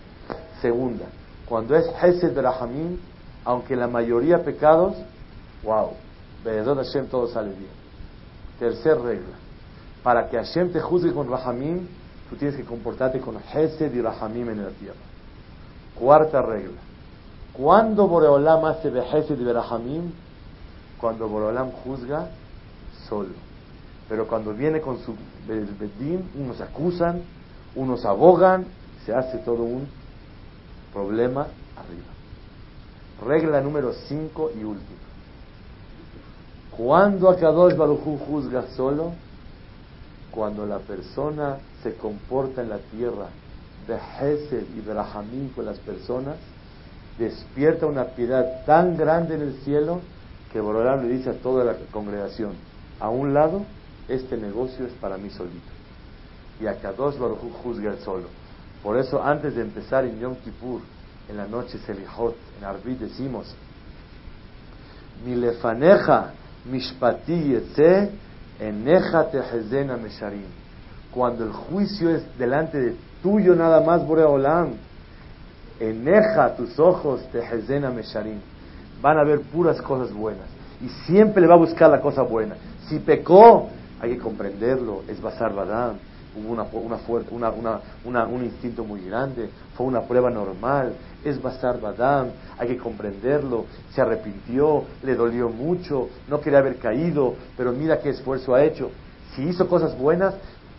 Segunda, 0.60 1.06
cuando 1.46 1.76
es 1.76 1.86
Hesed 2.02 2.38
Rahamim, 2.38 2.98
aunque 3.44 3.76
la 3.76 3.86
mayoría 3.86 4.42
pecados, 4.44 4.94
wow, 5.62 5.92
Be'ezot 6.44 6.76
Hashem 6.76 7.06
todo 7.08 7.28
sale 7.28 7.50
bien. 7.50 7.80
Tercer 8.58 9.00
regla, 9.00 9.36
para 10.02 10.28
que 10.28 10.36
Hashem 10.36 10.72
te 10.72 10.80
juzgue 10.80 11.12
con 11.12 11.30
Rahamim, 11.30 11.86
tú 12.28 12.36
tienes 12.36 12.56
que 12.56 12.64
comportarte 12.64 13.20
con 13.20 13.36
Hesed 13.36 13.94
y 13.94 14.00
Rahamim 14.00 14.50
en 14.50 14.64
la 14.64 14.70
tierra. 14.70 15.00
Cuarta 15.98 16.42
regla, 16.42 16.80
cuando 17.52 18.06
Boreolam 18.06 18.64
hace 18.66 18.88
Hesed 18.88 19.38
y 19.38 19.52
Rahamim, 19.52 20.12
cuando 20.98 21.28
Boreolam 21.28 21.72
juzga 21.72 22.28
solo. 23.08 23.49
Pero 24.10 24.26
cuando 24.26 24.52
viene 24.52 24.80
con 24.80 24.98
su 24.98 25.14
Bedim, 25.46 26.22
unos 26.34 26.60
acusan, 26.60 27.22
unos 27.76 28.04
abogan, 28.04 28.66
se 29.06 29.14
hace 29.14 29.38
todo 29.38 29.62
un 29.62 29.86
problema 30.92 31.46
arriba. 31.76 32.10
Regla 33.24 33.60
número 33.60 33.92
5 33.92 34.50
y 34.60 34.64
última. 34.64 34.98
Cuando 36.76 37.30
Akadosh 37.30 37.76
Baruchu 37.76 38.18
juzga 38.26 38.64
solo, 38.74 39.12
cuando 40.32 40.66
la 40.66 40.78
persona 40.78 41.58
se 41.84 41.94
comporta 41.94 42.62
en 42.62 42.68
la 42.68 42.78
tierra 42.78 43.28
de 43.86 43.94
Hesed 43.94 44.64
y 44.76 44.80
de 44.80 45.50
con 45.54 45.64
las 45.64 45.78
personas, 45.78 46.34
despierta 47.16 47.86
una 47.86 48.06
piedad 48.06 48.64
tan 48.66 48.96
grande 48.96 49.36
en 49.36 49.42
el 49.42 49.54
cielo 49.62 50.00
que 50.52 50.60
Borolán 50.60 51.06
le 51.06 51.14
dice 51.14 51.30
a 51.30 51.34
toda 51.34 51.62
la 51.62 51.74
congregación, 51.92 52.54
a 52.98 53.08
un 53.08 53.34
lado, 53.34 53.64
este 54.10 54.36
negocio 54.36 54.86
es 54.86 54.92
para 54.94 55.16
mí 55.16 55.30
solito. 55.30 55.70
Y 56.60 56.66
Akadosh 56.66 57.16
Baruchu 57.18 57.50
juzga 57.62 57.92
el 57.92 57.98
solo. 58.00 58.28
Por 58.82 58.98
eso 58.98 59.22
antes 59.22 59.54
de 59.54 59.62
empezar 59.62 60.04
en 60.04 60.18
Yom 60.18 60.36
Kippur, 60.36 60.80
en 61.28 61.36
la 61.36 61.46
noche 61.46 61.78
Selihot, 61.86 62.36
en 62.58 62.64
Arbit 62.64 62.98
decimos, 62.98 63.54
mi 65.24 65.36
lefaneja 65.36 66.32
Mishpati 66.64 67.52
yetze 67.52 68.10
eneja 68.58 69.30
tehezena 69.30 69.96
mesharim. 69.96 70.48
Cuando 71.10 71.44
el 71.44 71.52
juicio 71.52 72.10
es 72.10 72.38
delante 72.38 72.78
de 72.78 72.96
tuyo 73.22 73.54
nada 73.54 73.80
más, 73.80 74.06
Boreolam, 74.06 74.74
eneja 75.78 76.54
tus 76.56 76.78
ojos 76.78 77.22
tehezena 77.32 77.90
mesharim. 77.90 78.40
Van 79.00 79.18
a 79.18 79.24
ver 79.24 79.40
puras 79.40 79.80
cosas 79.80 80.12
buenas. 80.12 80.46
Y 80.82 80.88
siempre 81.06 81.40
le 81.40 81.48
va 81.48 81.54
a 81.54 81.58
buscar 81.58 81.90
la 81.90 82.00
cosa 82.00 82.22
buena. 82.22 82.54
Si 82.88 82.98
pecó, 82.98 83.68
hay 84.00 84.12
que 84.12 84.18
comprenderlo. 84.18 85.02
Es 85.08 85.20
Basar 85.20 85.54
Badam 85.54 85.96
hubo 86.36 86.52
una, 86.52 86.64
una, 87.30 87.50
una, 87.50 87.80
una, 88.04 88.26
un 88.26 88.44
instinto 88.44 88.84
muy 88.84 89.04
grande, 89.06 89.48
fue 89.74 89.86
una 89.86 90.02
prueba 90.02 90.30
normal, 90.30 90.92
es 91.24 91.40
Basar 91.40 91.80
Badam, 91.80 92.28
hay 92.58 92.68
que 92.68 92.76
comprenderlo, 92.76 93.66
se 93.92 94.00
arrepintió, 94.00 94.84
le 95.02 95.14
dolió 95.14 95.48
mucho, 95.48 96.08
no 96.28 96.40
quería 96.40 96.60
haber 96.60 96.76
caído, 96.76 97.34
pero 97.56 97.72
mira 97.72 97.98
qué 97.98 98.10
esfuerzo 98.10 98.54
ha 98.54 98.62
hecho. 98.62 98.90
Si 99.34 99.42
hizo 99.42 99.68
cosas 99.68 99.96
buenas, 99.98 100.34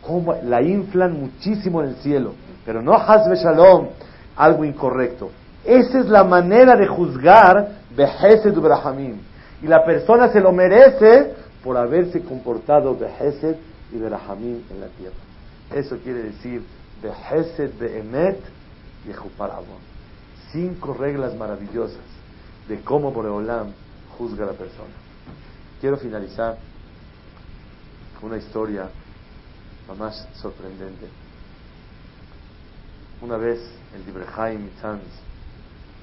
¿cómo? 0.05 0.35
la 0.43 0.61
inflan 0.61 1.19
muchísimo 1.19 1.81
en 1.81 1.89
el 1.89 1.95
cielo, 1.95 2.33
pero 2.65 2.81
no 2.81 2.93
Hazbe 2.93 3.35
Shalom, 3.35 3.87
algo 4.35 4.65
incorrecto. 4.65 5.31
Esa 5.63 5.99
es 5.99 6.07
la 6.07 6.23
manera 6.23 6.75
de 6.75 6.87
juzgar 6.87 7.81
Behesed 7.95 8.57
Ubrahamim. 8.57 9.17
Y 9.61 9.67
la 9.67 9.85
persona 9.85 10.29
se 10.29 10.39
lo 10.39 10.51
merece 10.51 11.35
por 11.63 11.77
haberse 11.77 12.21
comportado 12.21 12.97
Behesed 12.97 13.55
y 13.91 13.97
Berahamim 13.97 14.63
en 14.69 14.81
la 14.81 14.87
tierra. 14.87 15.15
Eso 15.73 15.97
quiere 15.99 16.23
decir 16.23 16.63
Behesed 17.01 17.77
Behemet 17.79 18.39
y 19.05 19.11
Cinco 20.51 20.93
reglas 20.93 21.35
maravillosas 21.35 21.97
de 22.67 22.81
cómo 22.81 23.11
Boreolam 23.11 23.71
juzga 24.17 24.43
a 24.43 24.47
la 24.47 24.53
persona. 24.53 24.93
Quiero 25.79 25.97
finalizar 25.97 26.57
con 28.19 28.29
una 28.29 28.37
historia 28.37 28.89
más 29.97 30.27
sorprendente. 30.35 31.07
Una 33.21 33.37
vez 33.37 33.59
el 33.95 34.05
Dibrehaim 34.05 34.63
Mitzanz 34.63 35.01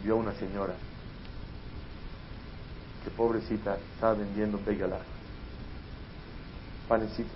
vio 0.05 0.15
a 0.15 0.17
una 0.17 0.33
señora 0.35 0.75
que 3.05 3.11
pobrecita 3.11 3.79
estaba 3.95 4.15
vendiendo 4.15 4.61
begalá, 4.65 5.01
panecitos. 6.89 7.33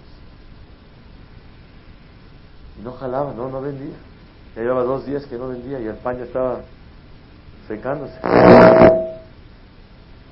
Y 2.79 2.83
no 2.83 2.93
jalaba, 2.93 3.33
no, 3.35 3.49
no 3.49 3.61
vendía. 3.61 3.95
Ya 4.57 4.63
llevaba 4.63 4.83
dos 4.83 5.07
días 5.07 5.25
que 5.27 5.37
no 5.37 5.49
vendía 5.49 5.81
y 5.81 5.87
el 5.87 5.97
pan 5.97 6.19
ya 6.19 6.25
estaba 6.25 6.61
secándose. 7.69 8.15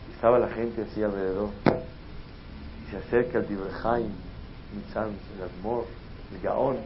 Y 0.08 0.12
estaba 0.14 0.38
la 0.38 0.48
gente 0.48 0.82
así 0.90 1.02
alrededor. 1.02 1.50
Y 2.86 2.90
se 2.90 2.96
acerca 2.96 3.38
el 3.38 3.48
Dibrehaim, 3.48 4.10
Mitzanz, 4.74 5.16
el 5.36 5.42
Admor, 5.44 5.86
el 6.34 6.40
Gaón. 6.40 6.76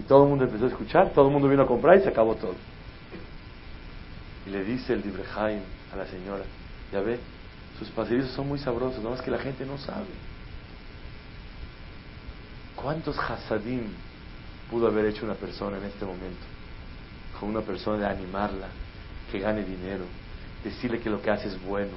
Y 0.00 0.02
todo 0.04 0.22
el 0.22 0.30
mundo 0.30 0.44
empezó 0.46 0.64
a 0.64 0.68
escuchar, 0.68 1.10
todo 1.10 1.26
el 1.26 1.32
mundo 1.32 1.46
vino 1.46 1.62
a 1.62 1.66
comprar 1.66 1.98
y 1.98 2.00
se 2.00 2.08
acabó 2.08 2.34
todo. 2.34 2.54
Y 4.46 4.50
le 4.50 4.64
dice 4.64 4.94
el 4.94 5.02
Dibrehaim 5.02 5.60
a 5.92 5.96
la 5.96 6.06
señora, 6.06 6.44
ya 6.90 7.00
ve, 7.00 7.18
sus 7.78 7.90
pastelillos 7.90 8.30
son 8.30 8.48
muy 8.48 8.58
sabrosos, 8.58 8.96
nada 9.02 9.10
más 9.10 9.20
que 9.20 9.30
la 9.30 9.38
gente 9.38 9.66
no 9.66 9.76
sabe. 9.76 10.06
¿Cuántos 12.74 13.18
hasadim 13.18 13.88
pudo 14.70 14.86
haber 14.86 15.04
hecho 15.04 15.26
una 15.26 15.34
persona 15.34 15.76
en 15.76 15.84
este 15.84 16.06
momento? 16.06 16.46
Con 17.38 17.50
una 17.50 17.60
persona 17.60 17.98
de 17.98 18.06
animarla, 18.06 18.68
que 19.30 19.38
gane 19.38 19.64
dinero, 19.64 20.04
decirle 20.64 21.00
que 21.00 21.10
lo 21.10 21.20
que 21.20 21.30
hace 21.30 21.48
es 21.48 21.62
bueno, 21.62 21.92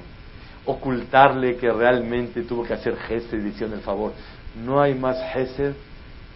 ocultarle 0.66 1.56
que 1.56 1.72
realmente 1.72 2.41
tuvo 2.41 2.66
que 2.66 2.74
hacer 2.74 2.97
gesed 2.97 3.39
y 3.39 3.43
decirle 3.43 3.76
el 3.76 3.82
favor. 3.82 4.12
No 4.62 4.82
hay 4.82 4.93
más 4.93 5.18
gesed 5.32 5.74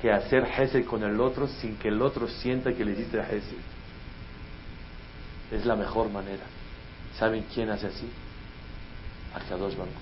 que 0.02 0.12
hacer 0.12 0.46
gesed 0.46 0.86
con 0.86 1.04
el 1.04 1.20
otro 1.20 1.48
sin 1.48 1.76
que 1.78 1.88
el 1.88 2.02
otro 2.02 2.28
sienta 2.28 2.74
que 2.74 2.86
le 2.86 2.92
hiciste 2.92 3.24
gesed. 3.24 3.58
Es 5.52 5.66
la 5.66 5.76
mejor 5.76 6.10
manera. 6.10 6.44
¿Saben 7.18 7.46
quién 7.54 7.70
hace 7.70 7.88
así? 7.88 8.10
dos 9.50 9.78
Baruch. 9.78 9.94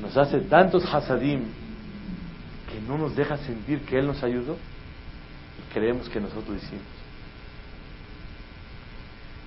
Nos 0.00 0.16
hace 0.16 0.40
tantos 0.40 0.84
hasadim 0.92 1.44
que 2.70 2.80
no 2.80 2.96
nos 2.96 3.14
deja 3.14 3.36
sentir 3.36 3.84
que 3.84 3.98
Él 3.98 4.06
nos 4.06 4.22
ayudó 4.22 4.56
y 5.58 5.72
creemos 5.72 6.08
que 6.08 6.20
nosotros 6.20 6.56
hicimos. 6.56 6.84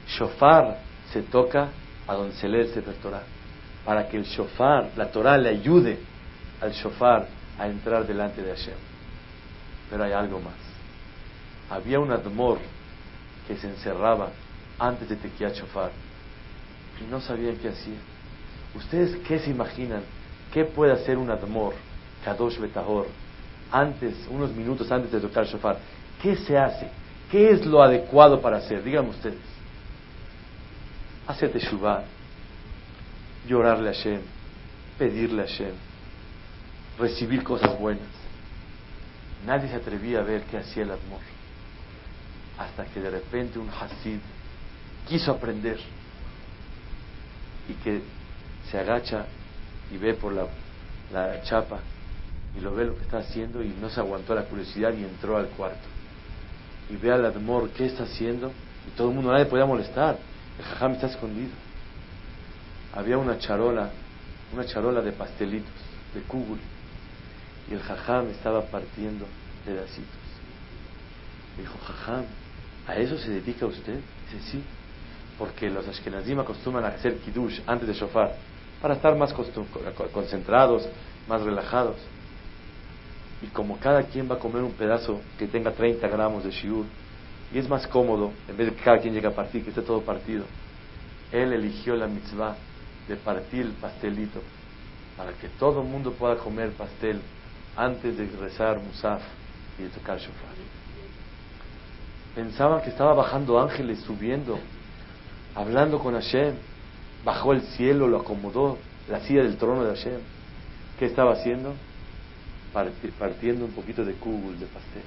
Shofar 0.07 0.79
se 1.11 1.23
toca 1.23 1.69
a 2.07 2.13
donde 2.13 2.35
se 2.35 2.47
lee 2.47 2.59
el 2.59 2.73
Sefer 2.73 2.93
Torah 2.95 3.23
para 3.85 4.07
que 4.09 4.17
el 4.17 4.23
shofar, 4.23 4.89
la 4.97 5.11
Torah 5.11 5.37
le 5.37 5.49
ayude 5.49 5.99
al 6.59 6.71
shofar 6.71 7.27
a 7.59 7.67
entrar 7.67 8.05
delante 8.05 8.41
de 8.41 8.49
Hashem. 8.49 8.73
Pero 9.89 10.03
hay 10.03 10.13
algo 10.13 10.39
más. 10.39 10.53
Había 11.69 11.99
un 11.99 12.11
admor 12.11 12.59
que 13.47 13.55
se 13.57 13.67
encerraba 13.67 14.29
antes 14.79 15.09
de 15.09 15.15
Tequia 15.15 15.49
Shofar 15.49 15.91
y 17.01 17.09
no 17.09 17.21
sabía 17.21 17.53
qué 17.59 17.69
hacía. 17.69 17.97
¿Ustedes 18.75 19.17
qué 19.27 19.39
se 19.39 19.49
imaginan? 19.49 20.01
¿Qué 20.53 20.65
puede 20.65 20.93
hacer 20.93 21.17
un 21.17 21.29
admor, 21.29 21.73
Kadosh 22.23 22.59
Betahor, 22.59 23.07
antes, 23.71 24.15
unos 24.29 24.51
minutos 24.51 24.91
antes 24.91 25.11
de 25.11 25.19
tocar 25.19 25.45
shofar? 25.45 25.77
¿Qué 26.21 26.36
se 26.36 26.57
hace? 26.57 26.89
¿Qué 27.31 27.51
es 27.51 27.65
lo 27.65 27.81
adecuado 27.81 28.41
para 28.41 28.57
hacer? 28.57 28.83
Díganme 28.83 29.09
ustedes. 29.09 29.39
Hacer 31.27 31.51
teshuvah, 31.51 32.03
llorarle 33.47 33.89
a 33.89 33.93
Hashem, 33.93 34.21
pedirle 34.97 35.41
a 35.41 35.45
Hashem, 35.45 35.73
recibir 36.99 37.43
cosas 37.43 37.77
buenas. 37.79 38.24
Nadie 39.45 39.69
se 39.69 39.75
atrevía 39.75 40.19
a 40.19 40.23
ver 40.23 40.43
qué 40.43 40.57
hacía 40.57 40.83
el 40.83 40.91
admor. 40.91 41.21
Hasta 42.57 42.85
que 42.85 42.99
de 42.99 43.09
repente 43.09 43.59
un 43.59 43.69
Hasid 43.69 44.19
quiso 45.07 45.31
aprender 45.31 45.77
y 47.69 47.73
que 47.83 48.01
se 48.69 48.79
agacha 48.79 49.25
y 49.91 49.97
ve 49.97 50.13
por 50.13 50.33
la, 50.33 50.47
la 51.11 51.41
chapa 51.43 51.79
y 52.57 52.61
lo 52.61 52.73
ve 52.73 52.85
lo 52.85 52.95
que 52.95 53.03
está 53.03 53.19
haciendo 53.19 53.61
y 53.61 53.69
no 53.81 53.89
se 53.89 53.99
aguantó 53.99 54.33
la 54.33 54.43
curiosidad 54.43 54.93
y 54.93 55.03
entró 55.03 55.37
al 55.37 55.47
cuarto. 55.49 55.87
Y 56.89 56.95
ve 56.95 57.11
al 57.11 57.25
Admor 57.25 57.69
qué 57.71 57.85
está 57.85 58.03
haciendo 58.03 58.51
y 58.87 58.91
todo 58.95 59.09
el 59.09 59.15
mundo, 59.15 59.31
nadie 59.31 59.45
podía 59.45 59.65
molestar. 59.65 60.17
El 60.57 60.65
jajam 60.65 60.93
está 60.93 61.07
escondido. 61.07 61.51
Había 62.93 63.17
una 63.17 63.37
charola, 63.37 63.89
una 64.53 64.65
charola 64.65 65.01
de 65.01 65.11
pastelitos, 65.11 65.73
de 66.13 66.21
kugul, 66.21 66.59
y 67.70 67.74
el 67.74 67.82
jajam 67.82 68.30
estaba 68.30 68.61
partiendo 68.63 69.26
pedacitos. 69.66 70.26
Dijo, 71.57 71.78
jajam, 71.86 72.26
¿a 72.88 72.95
eso 72.97 73.18
se 73.18 73.32
dedica 73.32 73.66
usted? 73.66 73.99
Dice, 74.32 74.51
sí, 74.51 74.63
porque 75.38 75.70
los 75.70 75.88
ashkenazim 75.88 76.39
acostumbran 76.39 76.86
a 76.86 76.89
hacer 76.89 77.18
kiddush 77.20 77.59
antes 77.66 77.88
de 77.88 77.93
shofar, 77.93 78.36
para 78.82 78.95
estar 78.95 79.16
más 79.16 79.34
concentrados, 80.13 80.88
más 81.28 81.41
relajados. 81.41 81.97
Y 83.41 83.47
como 83.47 83.78
cada 83.80 84.03
quien 84.03 84.30
va 84.30 84.36
a 84.36 84.39
comer 84.39 84.63
un 84.63 84.74
pedazo 84.74 85.22
que 85.38 85.47
tenga 85.47 85.72
30 85.72 86.07
gramos 86.07 86.43
de 86.43 86.51
shiur, 86.51 86.86
y 87.53 87.57
es 87.57 87.70
más 87.70 87.88
cómodo, 87.88 88.32
en 88.47 88.57
vez 88.57 88.68
de 88.68 88.76
que 88.76 88.84
cada 88.84 88.99
quien 88.99 89.13
llegue 89.13 89.28
a 89.28 89.36
partir, 89.36 89.63
que 89.63 89.70
esté 89.70 89.82
todo 89.82 90.01
partido, 90.01 90.45
él 91.32 91.53
eligió 91.53 91.95
la 91.95 92.07
mitzvah 92.07 92.55
de 93.07 93.16
partir 93.18 93.61
el 93.61 93.72
pastelito 93.74 94.41
para 95.18 95.32
que 95.34 95.47
todo 95.49 95.82
el 95.82 95.88
mundo 95.88 96.13
pueda 96.13 96.38
comer 96.38 96.72
pastel 96.72 97.22
antes 97.78 98.17
de 98.17 98.28
rezar 98.39 98.80
musaf 98.80 99.21
y 99.78 99.84
de 99.84 99.89
tocar 99.89 100.17
shofar. 100.17 100.55
Pensaban 102.36 102.82
que 102.82 102.89
estaba 102.89 103.13
bajando 103.13 103.59
ángeles, 103.59 103.99
subiendo, 104.01 104.59
hablando 105.55 105.99
con 105.99 106.13
Hashem 106.13 106.55
bajó 107.26 107.53
el 107.53 107.61
cielo, 107.61 108.07
lo 108.07 108.19
acomodó, 108.19 108.78
la 109.09 109.19
silla 109.21 109.43
del 109.43 109.57
trono 109.57 109.84
de 109.84 109.95
Hashem. 109.95 110.19
¿Qué 110.99 111.05
estaba 111.05 111.34
haciendo? 111.34 111.73
Partiendo 113.19 113.65
un 113.65 113.71
poquito 113.71 114.05
de 114.05 114.13
kugul, 114.13 114.59
de 114.59 114.67
pastel. 114.67 115.03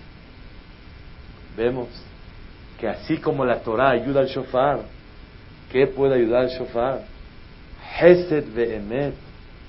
Vemos 1.56 1.88
que 2.78 2.88
así 2.88 3.18
como 3.18 3.44
la 3.44 3.60
Torah 3.60 3.90
ayuda 3.90 4.20
al 4.20 4.26
shofar, 4.26 4.80
¿qué 5.70 5.86
puede 5.86 6.16
ayudar 6.16 6.42
al 6.42 6.50
shofar? 6.50 7.02
Hesed 8.00 8.52
ve'emet 8.54 9.14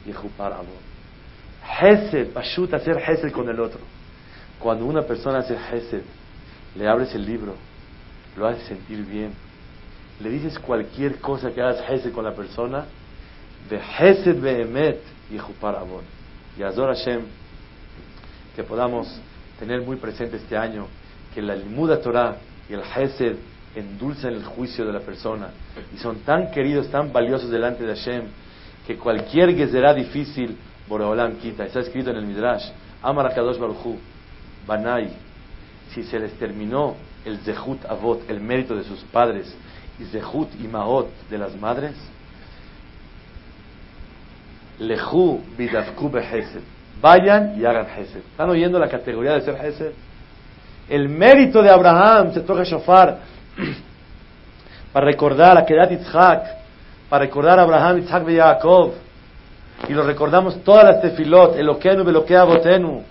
y 0.06 0.12
amor. 0.12 0.89
Hesed, 1.82 2.34
pashut, 2.34 2.73
hacer 2.73 2.97
hesed 2.97 3.32
con 3.32 3.49
el 3.49 3.59
otro. 3.59 3.80
Cuando 4.59 4.86
una 4.86 5.03
persona 5.03 5.39
hace 5.39 5.55
hesed, 5.55 6.03
le 6.75 6.88
abres 6.88 7.13
el 7.15 7.25
libro, 7.25 7.55
lo 8.38 8.47
hace 8.47 8.65
sentir 8.65 9.05
bien, 9.05 9.32
le 10.19 10.30
dices 10.30 10.59
cualquier 10.59 11.19
cosa 11.19 11.51
que 11.51 11.61
hagas 11.61 11.82
Hesed 11.89 12.11
con 12.11 12.25
la 12.25 12.34
persona, 12.34 12.86
de 13.69 13.77
Hesed 13.77 14.41
Behemet 14.41 15.01
y 15.32 15.38
Jupar 15.38 15.75
Abon. 15.75 16.03
Y 16.57 16.63
Azor 16.63 16.93
Hashem, 16.93 17.21
que 18.55 18.63
podamos 18.63 19.07
tener 19.59 19.82
muy 19.82 19.95
presente 19.95 20.38
este 20.38 20.57
año 20.57 20.88
que 21.34 21.41
la 21.41 21.55
Limuda 21.55 22.01
Torah 22.01 22.38
y 22.69 22.73
el 22.73 22.82
Hesed 22.82 23.36
endulzan 23.75 24.34
el 24.34 24.43
juicio 24.43 24.86
de 24.86 24.91
la 24.91 24.99
persona 24.99 25.51
y 25.93 25.97
son 25.97 26.19
tan 26.21 26.51
queridos, 26.51 26.89
tan 26.89 27.13
valiosos 27.13 27.49
delante 27.49 27.84
de 27.86 27.95
Hashem 27.95 28.23
que 28.88 28.97
cualquier 28.97 29.55
será 29.69 29.93
difícil, 29.93 30.57
Boreolam 30.90 31.36
quita. 31.38 31.66
Está 31.66 31.80
escrito 31.80 32.10
en 32.10 32.18
el 32.18 32.26
Midrash, 32.26 32.66
Amar 33.02 33.28
Akadosh 33.28 33.58
Baruchu, 33.58 33.98
Banai, 34.66 35.10
si 35.94 36.04
se 36.04 36.20
les 36.20 36.34
terminó 36.34 36.96
el 37.24 37.38
Zehut 37.40 37.86
Avot, 37.86 38.30
el 38.30 38.42
mérito 38.42 38.76
de 38.76 38.84
sus 38.84 39.00
padres, 39.06 39.56
y 40.00 40.06
Zehut 40.06 40.50
Imaot 40.60 41.08
de 41.30 41.38
las 41.38 41.56
madres, 41.56 41.96
Lehu 44.80 45.42
Bidavku 45.58 46.10
Behesed. 46.10 46.62
Vayan 47.02 47.60
y 47.60 47.66
hagan 47.66 47.86
Hesed. 47.86 48.20
¿Están 48.32 48.50
oyendo 48.50 48.80
la 48.80 48.90
categoría 48.90 49.34
de 49.34 49.42
ser 49.42 49.56
Hesed? 49.56 49.92
El 50.90 51.08
mérito 51.08 51.62
de 51.62 51.70
Abraham 51.70 52.34
se 52.34 52.42
toca 52.42 52.64
shofar 52.64 53.20
para 54.94 55.06
recordar 55.06 55.58
a 55.58 55.66
Kedat 55.66 55.92
Yitzhak, 55.92 56.44
para 57.10 57.26
recordar 57.26 57.60
a 57.60 57.64
Abraham, 57.64 58.00
Yitzhak 58.00 58.28
y 58.30 58.38
Jacob. 58.38 58.94
Y 59.88 59.93
lo 59.93 60.03
recordamos 60.03 60.63
todas 60.63 60.84
las 60.84 61.01
tefilot, 61.01 61.55
Eloquenu, 61.55 62.03
Beloquea, 62.03 62.43
Botenu. 62.43 63.03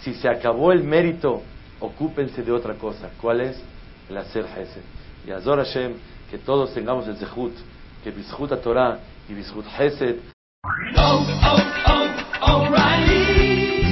Si 0.00 0.14
se 0.14 0.28
acabó 0.28 0.72
el 0.72 0.82
mérito, 0.82 1.42
ocúpense 1.80 2.42
de 2.42 2.52
otra 2.52 2.74
cosa. 2.74 3.10
¿Cuál 3.20 3.40
es? 3.42 3.62
El 4.08 4.16
hacer 4.16 4.44
Hesed. 4.44 4.82
Y 5.26 5.30
Azor 5.30 5.58
Hashem, 5.58 5.94
que 6.30 6.38
todos 6.38 6.72
tengamos 6.72 7.06
el 7.08 7.16
Zehut, 7.16 7.54
que 8.02 8.10
Bizhut 8.10 8.52
a 8.52 8.60
Torah 8.60 8.98
y 9.28 9.34
Bizhut 9.34 9.66
Hesed. 9.78 10.16
Oh, 10.96 11.26
oh, 11.44 11.58
oh, 12.42 13.25